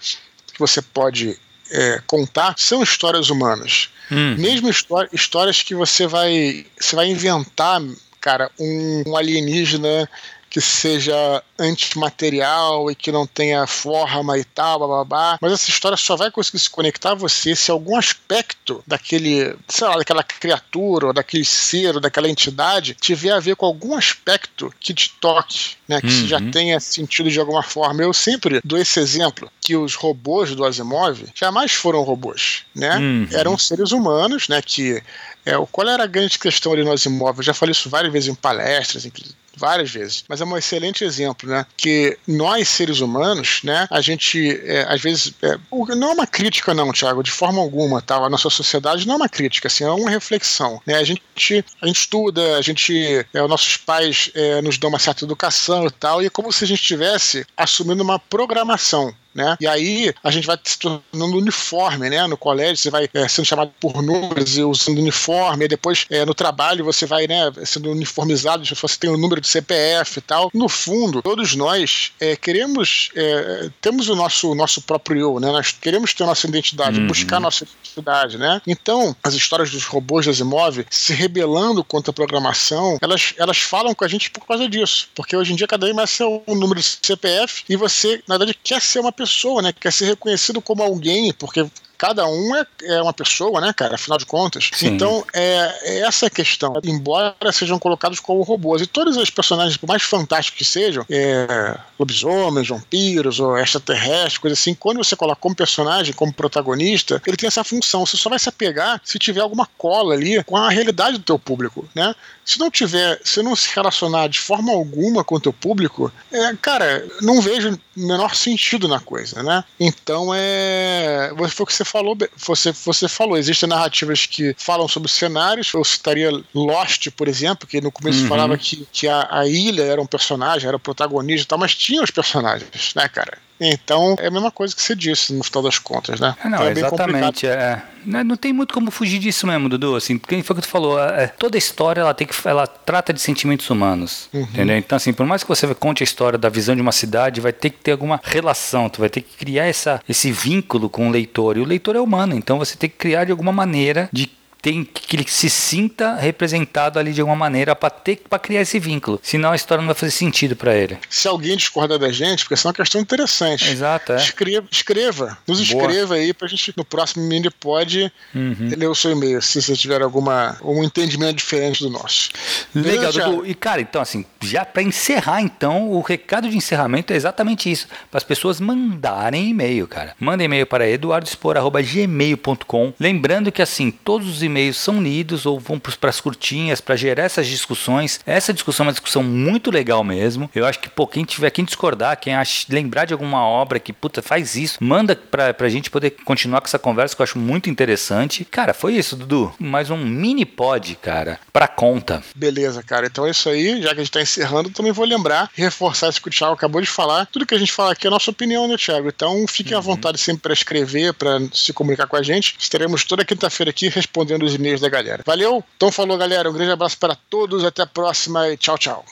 que 0.54 0.60
você 0.60 0.82
pode 0.82 1.38
é, 1.72 2.02
contar 2.06 2.56
são 2.58 2.82
histórias 2.84 3.30
humanas. 3.30 3.90
Hum. 4.12 4.36
Mesmo 4.38 4.70
histórias 4.70 5.62
que 5.62 5.76
você 5.76 6.08
vai, 6.08 6.66
você 6.80 6.96
vai 6.96 7.08
inventar, 7.08 7.82
cara, 8.20 8.50
um, 8.60 9.04
um 9.08 9.16
alienígena 9.16 10.10
que 10.50 10.60
seja 10.60 11.44
antimaterial 11.58 12.90
e 12.90 12.96
que 12.96 13.12
não 13.12 13.28
tenha 13.28 13.68
forma 13.68 14.38
e 14.38 14.44
tal, 14.44 14.80
babá. 14.80 15.38
Mas 15.40 15.52
essa 15.52 15.70
história 15.70 15.98
só 15.98 16.16
vai 16.16 16.32
conseguir 16.32 16.60
se 16.60 16.70
conectar 16.70 17.12
a 17.12 17.16
você 17.16 17.56
se 17.56 17.70
algum 17.70 17.96
aspecto 17.96 18.84
daquele, 18.88 19.56
sei 19.68 19.88
lá, 19.88 19.98
daquela 19.98 20.24
criatura, 20.24 21.08
ou 21.08 21.14
daquele 21.14 21.46
ser, 21.46 21.96
ou 21.96 22.02
daquela 22.02 22.30
entidade 22.30 22.96
tiver 23.00 23.32
a 23.32 23.40
ver 23.40 23.56
com 23.56 23.66
algum 23.66 23.96
aspecto 23.96 24.74
que 24.80 24.94
te 24.94 25.14
toque, 25.20 25.76
né? 25.88 26.02
Que 26.02 26.08
uhum. 26.08 26.28
já 26.28 26.42
tenha 26.52 26.80
sentido 26.80 27.30
de 27.30 27.40
alguma 27.40 27.62
forma. 27.62 28.02
Eu 28.02 28.14
sempre 28.14 28.62
dou 28.64 28.80
esse 28.80 29.00
exemplo, 29.00 29.52
que 29.62 29.76
os 29.76 29.94
robôs 29.94 30.56
do 30.56 30.66
Asimov 30.66 31.26
jamais 31.36 31.74
foram 31.74 32.02
robôs, 32.02 32.64
né? 32.74 32.98
Uhum. 32.98 33.28
Eram 33.32 33.58
seres 33.58 33.92
humanos, 33.92 34.48
né? 34.48 34.62
Que 34.62 35.02
é, 35.46 35.54
qual 35.72 35.88
era 35.88 36.04
a 36.04 36.08
grande 36.08 36.40
questão 36.40 36.74
ali 36.74 36.84
no 36.84 36.92
Asimov? 36.92 37.38
Eu 37.38 37.44
já 37.44 37.54
falei 37.54 37.72
isso 37.72 37.90
várias 37.90 38.12
vezes 38.12 38.30
em 38.30 38.36
palestras, 38.36 39.06
inclusive 39.06 39.36
várias 39.60 39.92
vezes, 39.92 40.24
mas 40.28 40.42
é 40.42 40.46
um 40.46 40.58
excelente 40.58 41.04
exemplo, 41.04 41.50
né? 41.50 41.66
Que 41.76 42.18
nós, 42.28 42.68
seres 42.70 43.02
humanos, 43.02 43.62
né, 43.64 43.88
a 43.92 44.02
gente, 44.02 44.60
é, 44.64 44.86
às 44.88 45.02
vezes, 45.02 45.34
é, 45.42 45.58
não 45.96 46.12
é 46.12 46.14
uma 46.14 46.28
crítica, 46.28 46.74
não, 46.74 46.92
Thiago, 46.92 47.22
de 47.22 47.32
forma 47.32 47.62
alguma, 47.62 48.02
tá? 48.02 48.16
A 48.16 48.30
nossa 48.30 48.50
sociedade 48.50 49.06
não 49.06 49.16
é 49.16 49.18
uma 49.18 49.30
crítica, 49.30 49.68
assim, 49.68 49.84
é 49.84 49.92
uma 49.92 50.10
reflexão, 50.10 50.82
né? 50.86 50.96
A 50.96 51.04
gente, 51.04 51.66
a 51.82 51.88
gente 51.88 52.00
estuda, 52.00 52.58
a 52.58 52.62
gente, 52.62 53.26
é, 53.34 53.44
os 53.44 53.50
nossos 53.50 53.78
pais 53.78 54.32
é, 54.34 54.62
nos 54.62 54.78
dão 54.78 54.90
uma 54.90 55.00
certa 55.00 55.26
educação 55.26 55.86
e 55.86 55.92
tal, 55.92 56.22
e 56.22 56.28
é 56.28 56.30
como 56.30 56.52
se 56.52 56.64
a 56.64 56.68
gente 56.68 56.82
estivesse 56.82 57.46
assumindo 57.58 58.04
uma 58.04 58.18
programação, 58.18 59.14
né? 59.34 59.56
E 59.60 59.68
aí 59.68 60.14
a 60.24 60.32
gente 60.32 60.46
vai 60.48 60.58
se 60.64 60.78
tornando 60.78 61.38
uniforme, 61.38 62.10
né? 62.10 62.26
No 62.28 62.38
colégio 62.38 62.78
você 62.78 62.90
vai 62.90 63.10
é, 63.14 63.28
sendo 63.28 63.46
chamado 63.46 63.72
por 63.80 64.02
números 64.02 64.58
e 64.58 64.64
usando 64.64 65.00
uniforme, 65.00 65.66
e 65.66 65.68
depois 65.68 66.06
é, 66.10 66.26
no 66.26 66.34
trabalho 66.34 66.84
você 66.84 67.06
vai, 67.06 67.28
né, 67.28 67.52
sendo 67.66 67.92
uniformizado, 67.92 68.66
você 68.66 68.98
tem 68.98 69.10
o 69.10 69.14
um 69.14 69.18
número 69.18 69.42
de 69.42 69.48
CPF 69.48 70.20
e 70.20 70.22
tal. 70.22 70.50
No 70.54 70.68
fundo, 70.68 71.22
todos 71.22 71.56
nós 71.56 72.12
é, 72.20 72.36
queremos, 72.36 73.10
é, 73.16 73.70
temos 73.82 74.10
o 74.10 74.16
nosso, 74.16 74.56
nosso 74.56 74.82
próprio 74.82 75.20
eu, 75.20 75.40
né? 75.40 75.52
Nós 75.52 75.72
queremos 75.72 76.14
ter 76.14 76.26
nossa 76.26 76.48
identidade, 76.48 77.00
uhum. 77.00 77.08
buscar 77.08 77.40
nossa 77.40 77.66
identidade, 77.66 78.38
né? 78.38 78.62
Então, 78.66 79.16
as 79.24 79.34
histórias 79.34 79.72
dos 79.72 79.86
robôs 79.86 80.26
das 80.26 80.40
imóveis 80.40 80.88
se 80.90 81.14
rebelando 81.14 81.84
contra 81.84 82.12
a 82.12 82.14
programação, 82.14 82.98
elas, 83.02 83.34
elas 83.38 83.60
falam 83.60 83.94
com 83.94 84.04
a 84.04 84.08
gente 84.08 84.30
por 84.32 84.46
causa 84.46 84.68
disso. 84.68 85.10
Porque 85.16 85.36
hoje 85.36 85.54
em 85.54 85.56
dia 85.56 85.68
cada 85.68 85.86
vez 85.86 85.96
mais 85.96 86.20
é 86.20 86.26
um 86.26 86.56
número 86.56 86.80
de 86.80 86.86
CPF 87.02 87.64
e 87.70 87.76
você, 87.76 88.22
na 88.28 88.38
verdade, 88.38 88.58
quer 88.64 88.82
ser 88.82 89.00
uma 89.00 89.12
pessoa, 89.20 89.62
né? 89.62 89.74
Quer 89.74 89.92
ser 89.92 90.06
reconhecido 90.06 90.62
como 90.62 90.82
alguém, 90.82 91.34
porque 91.34 91.70
cada 92.00 92.26
um 92.26 92.56
é, 92.56 92.66
é 92.84 93.02
uma 93.02 93.12
pessoa, 93.12 93.60
né, 93.60 93.74
cara? 93.74 93.96
Afinal 93.96 94.18
de 94.18 94.26
contas. 94.26 94.72
Sim. 94.74 94.88
Então, 94.88 95.24
é, 95.34 95.80
é 95.84 96.00
essa 96.00 96.28
a 96.28 96.30
questão. 96.30 96.74
Embora 96.86 97.36
sejam 97.52 97.78
colocados 97.78 98.22
como 98.22 98.42
robôs. 98.42 98.82
E 98.82 98.88
todos 98.88 99.18
os 99.18 99.30
personagens, 99.30 99.76
por 99.76 99.88
mais 99.88 100.02
fantásticos 100.02 100.60
que 100.60 100.66
sejam, 100.66 101.06
é, 101.10 101.78
lobisomens, 102.00 102.70
vampiros 102.70 103.42
ou 103.42 103.58
extraterrestres, 103.58 104.38
coisa 104.38 104.54
assim, 104.54 104.74
quando 104.74 104.98
você 104.98 105.14
coloca 105.14 105.42
como 105.42 105.54
personagem, 105.54 106.14
como 106.14 106.34
protagonista, 106.34 107.22
ele 107.28 107.36
tem 107.36 107.48
essa 107.48 107.66
função. 107.66 108.06
Você 108.06 108.16
só 108.16 108.30
vai 108.30 108.40
se 108.40 108.48
apegar 108.48 109.02
se 109.04 109.20
tiver 109.20 109.42
alguma 109.42 109.68
cola 109.78 110.14
ali 110.14 110.42
com 110.46 110.56
a 110.56 110.70
realidade 110.70 111.18
do 111.18 111.24
teu 111.24 111.38
público, 111.38 111.88
né? 111.94 112.16
Se 112.46 112.58
não 112.58 112.72
tiver, 112.72 113.20
se 113.24 113.44
não 113.44 113.56
se 113.56 113.70
relacionar 113.76 114.28
de 114.28 114.40
forma 114.40 114.72
alguma 114.72 115.24
com 115.24 115.36
o 115.36 115.40
teu 115.40 115.54
público, 115.54 116.12
é, 116.32 116.56
cara, 116.56 117.06
não 117.22 117.42
vejo 117.42 117.74
o 117.74 117.80
menor 117.96 118.34
sentido 118.34 118.88
na 118.88 119.00
coisa, 119.00 119.44
né? 119.44 119.64
Então 119.80 120.32
é. 120.34 121.32
Foi 121.50 121.64
o 121.64 121.68
que 121.68 121.74
você 121.74 121.86
falou, 121.90 122.18
você, 122.38 122.72
você 122.72 123.08
falou, 123.08 123.38
existem 123.38 123.68
narrativas 123.68 124.26
que 124.26 124.56
falam 124.58 124.88
sobre 124.88 125.10
cenários. 125.10 125.74
Eu 125.74 125.84
citaria 125.84 126.32
Lost, 126.54 127.10
por 127.12 127.28
exemplo, 127.28 127.68
que 127.68 127.82
no 127.82 127.92
começo 127.92 128.22
uhum. 128.22 128.28
falava 128.28 128.58
que, 128.58 128.88
que 128.92 129.08
a, 129.08 129.28
a, 129.30 129.48
ilha 129.48 129.84
era 129.84 130.02
um 130.02 130.06
personagem, 130.06 130.68
era 130.68 130.78
o 130.78 130.80
protagonista 130.80 131.44
e 131.44 131.48
tal, 131.48 131.58
mas 131.58 131.76
tinha 131.76 132.04
os 132.04 132.12
personagens, 132.12 132.94
né, 132.96 133.08
cara? 133.08 133.38
Então, 133.60 134.16
é 134.20 134.28
a 134.28 134.32
mesma 134.32 134.52
coisa 134.52 134.76
que 134.76 134.82
você 134.82 134.96
disse, 134.96 135.34
no 135.34 135.44
final 135.44 135.64
das 135.64 135.78
contas, 135.78 136.20
né? 136.20 136.36
É, 136.44 136.50
não, 136.50 136.58
então, 136.58 136.68
é 136.68 136.72
exatamente. 136.72 137.48
É, 137.48 137.82
não, 138.06 138.24
não 138.24 138.36
tem 138.38 138.54
muito 138.54 138.74
como 138.74 138.90
fugir 138.90 139.20
disso 139.20 139.46
mesmo, 139.46 139.68
Dudu. 139.68 139.96
Assim, 139.96 140.18
porque 140.18 140.42
foi 140.44 140.54
o 140.54 140.62
que 140.62 140.68
tu 140.68 140.72
falou. 140.72 141.00
É, 141.00 141.28
toda 141.28 141.58
história 141.58 142.02
ela 142.02 142.14
tem 142.14 142.26
que, 142.26 142.34
ela 142.48 142.66
trata 142.66 143.14
de 143.14 143.20
sentimentos 143.20 143.70
humanos, 143.70 144.30
uhum. 144.34 144.42
entendeu? 144.42 144.78
Então, 144.78 144.96
assim, 144.96 145.12
por 145.12 145.26
mais 145.26 145.44
que 145.44 145.50
você 145.50 145.74
conte 145.76 146.04
a 146.04 146.06
história 146.06 146.40
da 146.40 146.50
visão 146.50 146.76
de 146.76 146.82
uma 146.82 146.92
cidade, 146.92 147.42
vai 147.42 147.52
ter 147.52 147.70
que 147.70 147.80
ter 147.80 147.92
alguma 147.92 148.20
relação. 148.24 148.90
Tu 148.90 149.00
vai 149.00 149.10
ter 149.10 149.22
que 149.22 149.36
criar 149.38 149.66
essa, 149.66 150.02
esse 150.08 150.32
vínculo 150.32 150.90
com 150.90 151.10
o 151.10 151.12
leitor. 151.12 151.58
E 151.58 151.62
o 151.62 151.66
leitor 151.66 151.96
é 151.96 152.00
humano, 152.00 152.36
então 152.36 152.58
você 152.58 152.76
tem 152.76 152.90
que 152.90 152.96
criar 152.96 153.26
de 153.26 153.32
alguma 153.32 153.52
maneira 153.52 154.10
de 154.12 154.39
tem 154.62 154.84
que 154.84 155.16
ele 155.16 155.26
se 155.28 155.50
sinta 155.50 156.16
representado 156.16 157.00
ali 157.00 157.14
de 157.14 157.22
alguma 157.22 157.36
maneira 157.36 157.76
para 157.76 157.90
ter 157.90 158.22
para 158.30 158.40
criar 158.40 158.62
esse 158.62 158.80
vínculo. 158.80 159.20
Senão 159.24 159.52
a 159.52 159.56
história 159.56 159.82
não 159.82 159.88
vai 159.88 159.96
fazer 159.96 160.12
sentido 160.12 160.56
para 160.56 160.76
ele. 160.76 160.98
Se 161.10 161.28
alguém 161.28 161.56
discorda 161.56 161.98
da 161.98 162.12
gente, 162.12 162.44
porque 162.44 162.56
essa 162.56 162.68
é 162.68 162.70
uma 162.70 162.74
questão 162.74 163.02
interessante. 163.02 163.70
Exato, 163.70 164.14
é. 164.14 164.18
Escreva, 164.18 164.68
escreva 164.72 165.38
nos 165.48 165.70
Boa. 165.70 165.84
escreva 165.84 166.16
aí 166.16 166.34
pra 166.34 166.48
gente 166.48 166.74
no 166.76 166.84
próximo 166.84 167.24
mini 167.26 167.50
pod 167.50 168.12
uhum. 168.36 168.72
ler 168.78 168.88
o 168.88 168.96
seu 168.96 169.12
e-mail, 169.12 169.42
se 169.42 169.62
você 169.62 169.76
tiver 169.76 170.02
alguma 170.02 170.58
um 170.64 170.84
entendimento 170.84 171.38
diferente 171.38 171.84
do 171.84 171.90
nosso. 171.90 172.30
Legal, 172.74 173.12
Dudu. 173.12 173.46
E 173.46 173.54
cara, 173.54 173.82
então 173.82 174.02
assim, 174.02 174.26
já 174.42 174.66
para 174.66 174.82
encerrar 174.82 175.42
então, 175.42 175.92
o 175.92 176.02
recado 176.02 176.50
de 176.50 176.58
encerramento 176.58 177.14
é 177.14 177.16
exatamente 177.16 177.72
isso, 177.72 177.88
para 178.10 178.18
as 178.18 178.24
pessoas 178.24 178.60
mandarem 178.60 179.50
e-mail, 179.50 179.88
cara. 179.88 180.16
Manda 180.20 180.44
e-mail 180.44 180.66
para 180.66 180.90
eduardospor@gmail.com. 180.90 182.94
Lembrando 183.00 183.52
que 183.52 183.62
assim, 183.62 183.92
todos 183.92 184.28
os 184.28 184.42
e-mails 184.50 184.78
são 184.78 185.02
lidos 185.02 185.46
ou 185.46 185.60
vão 185.60 185.80
para 185.80 186.10
as 186.10 186.20
curtinhas 186.20 186.82
para 186.82 186.96
gerar 186.96 187.24
essas 187.24 187.48
discussões. 187.48 188.20
Essa 188.26 188.54
discussão 188.54 188.86
é 188.86 188.88
uma 188.88 188.94
discussão 188.94 189.24
muito 189.24 189.72
legal 189.72 190.04
mesmo. 190.04 190.50
Eu 190.54 190.66
acho 190.66 190.80
que 190.80 190.90
pô, 190.90 191.08
quem 191.08 191.24
tiver 191.24 191.50
quem 191.52 191.66
discordar, 191.66 192.20
quem 192.20 192.36
ach, 192.36 192.66
lembrar 192.70 193.06
de 193.06 193.14
alguma 193.14 193.46
obra 193.46 193.80
que 193.80 193.94
puta 193.94 194.22
faz 194.22 194.56
isso, 194.56 194.78
manda 194.82 195.16
para 195.16 195.56
a 195.60 195.70
gente 195.70 195.90
poder 195.90 196.12
continuar 196.26 196.62
com 196.62 196.68
essa 196.68 196.80
conversa 196.80 197.16
que 197.16 197.22
eu 197.22 197.24
acho 197.24 197.40
muito 197.40 197.70
interessante. 197.70 198.46
Cara, 198.46 198.74
foi 198.74 198.96
isso, 198.96 199.16
Dudu. 199.16 199.54
Mais 199.60 199.90
um 199.90 199.98
mini 199.98 200.46
pod, 200.46 200.96
cara, 201.02 201.40
para 201.54 201.68
conta. 201.68 202.24
Beleza, 202.36 202.82
cara. 202.84 203.08
Então 203.08 203.26
é 203.26 203.32
isso 203.32 203.50
aí. 203.50 203.82
Já 203.82 203.90
que 203.90 203.96
a 203.96 204.04
gente 204.04 204.10
está 204.10 204.22
encerrando, 204.22 204.70
também 204.70 204.92
vou 204.92 205.06
lembrar, 205.06 205.50
reforçar 205.54 206.10
isso 206.10 206.22
que 206.22 206.30
o 206.30 206.32
Thiago 206.32 206.54
acabou 206.54 206.82
de 206.82 206.88
falar. 206.88 207.26
Tudo 207.28 207.46
que 207.46 207.56
a 207.56 207.60
gente 207.60 207.72
fala 207.72 207.92
aqui 207.92 208.08
é 208.08 208.10
a 208.10 208.12
nossa 208.12 208.32
opinião, 208.32 208.68
né, 208.68 208.78
Thiago? 208.78 209.08
Então 209.08 209.46
fiquem 209.48 209.74
uhum. 209.74 209.80
à 209.80 209.82
vontade 209.82 210.18
sempre 210.18 210.42
para 210.42 210.54
escrever, 210.54 211.14
para 211.14 211.40
se 211.54 211.74
comunicar 211.74 212.08
com 212.08 212.16
a 212.16 212.24
gente. 212.24 212.56
Estaremos 212.60 213.04
toda 213.04 213.26
quinta-feira 213.26 213.70
aqui 213.70 213.90
respondendo 213.90 214.39
os 214.46 214.56
e-mails 214.56 214.82
da 214.82 214.90
galera. 214.90 215.24
Valeu? 215.26 215.64
Então 215.76 215.92
falou, 215.92 216.18
galera. 216.18 216.50
Um 216.50 216.54
grande 216.54 216.72
abraço 216.72 216.98
para 216.98 217.16
todos. 217.16 217.64
Até 217.64 217.84
a 217.84 217.88
próxima 217.88 218.50
e 218.50 218.58
tchau, 218.58 218.78
tchau. 218.78 219.06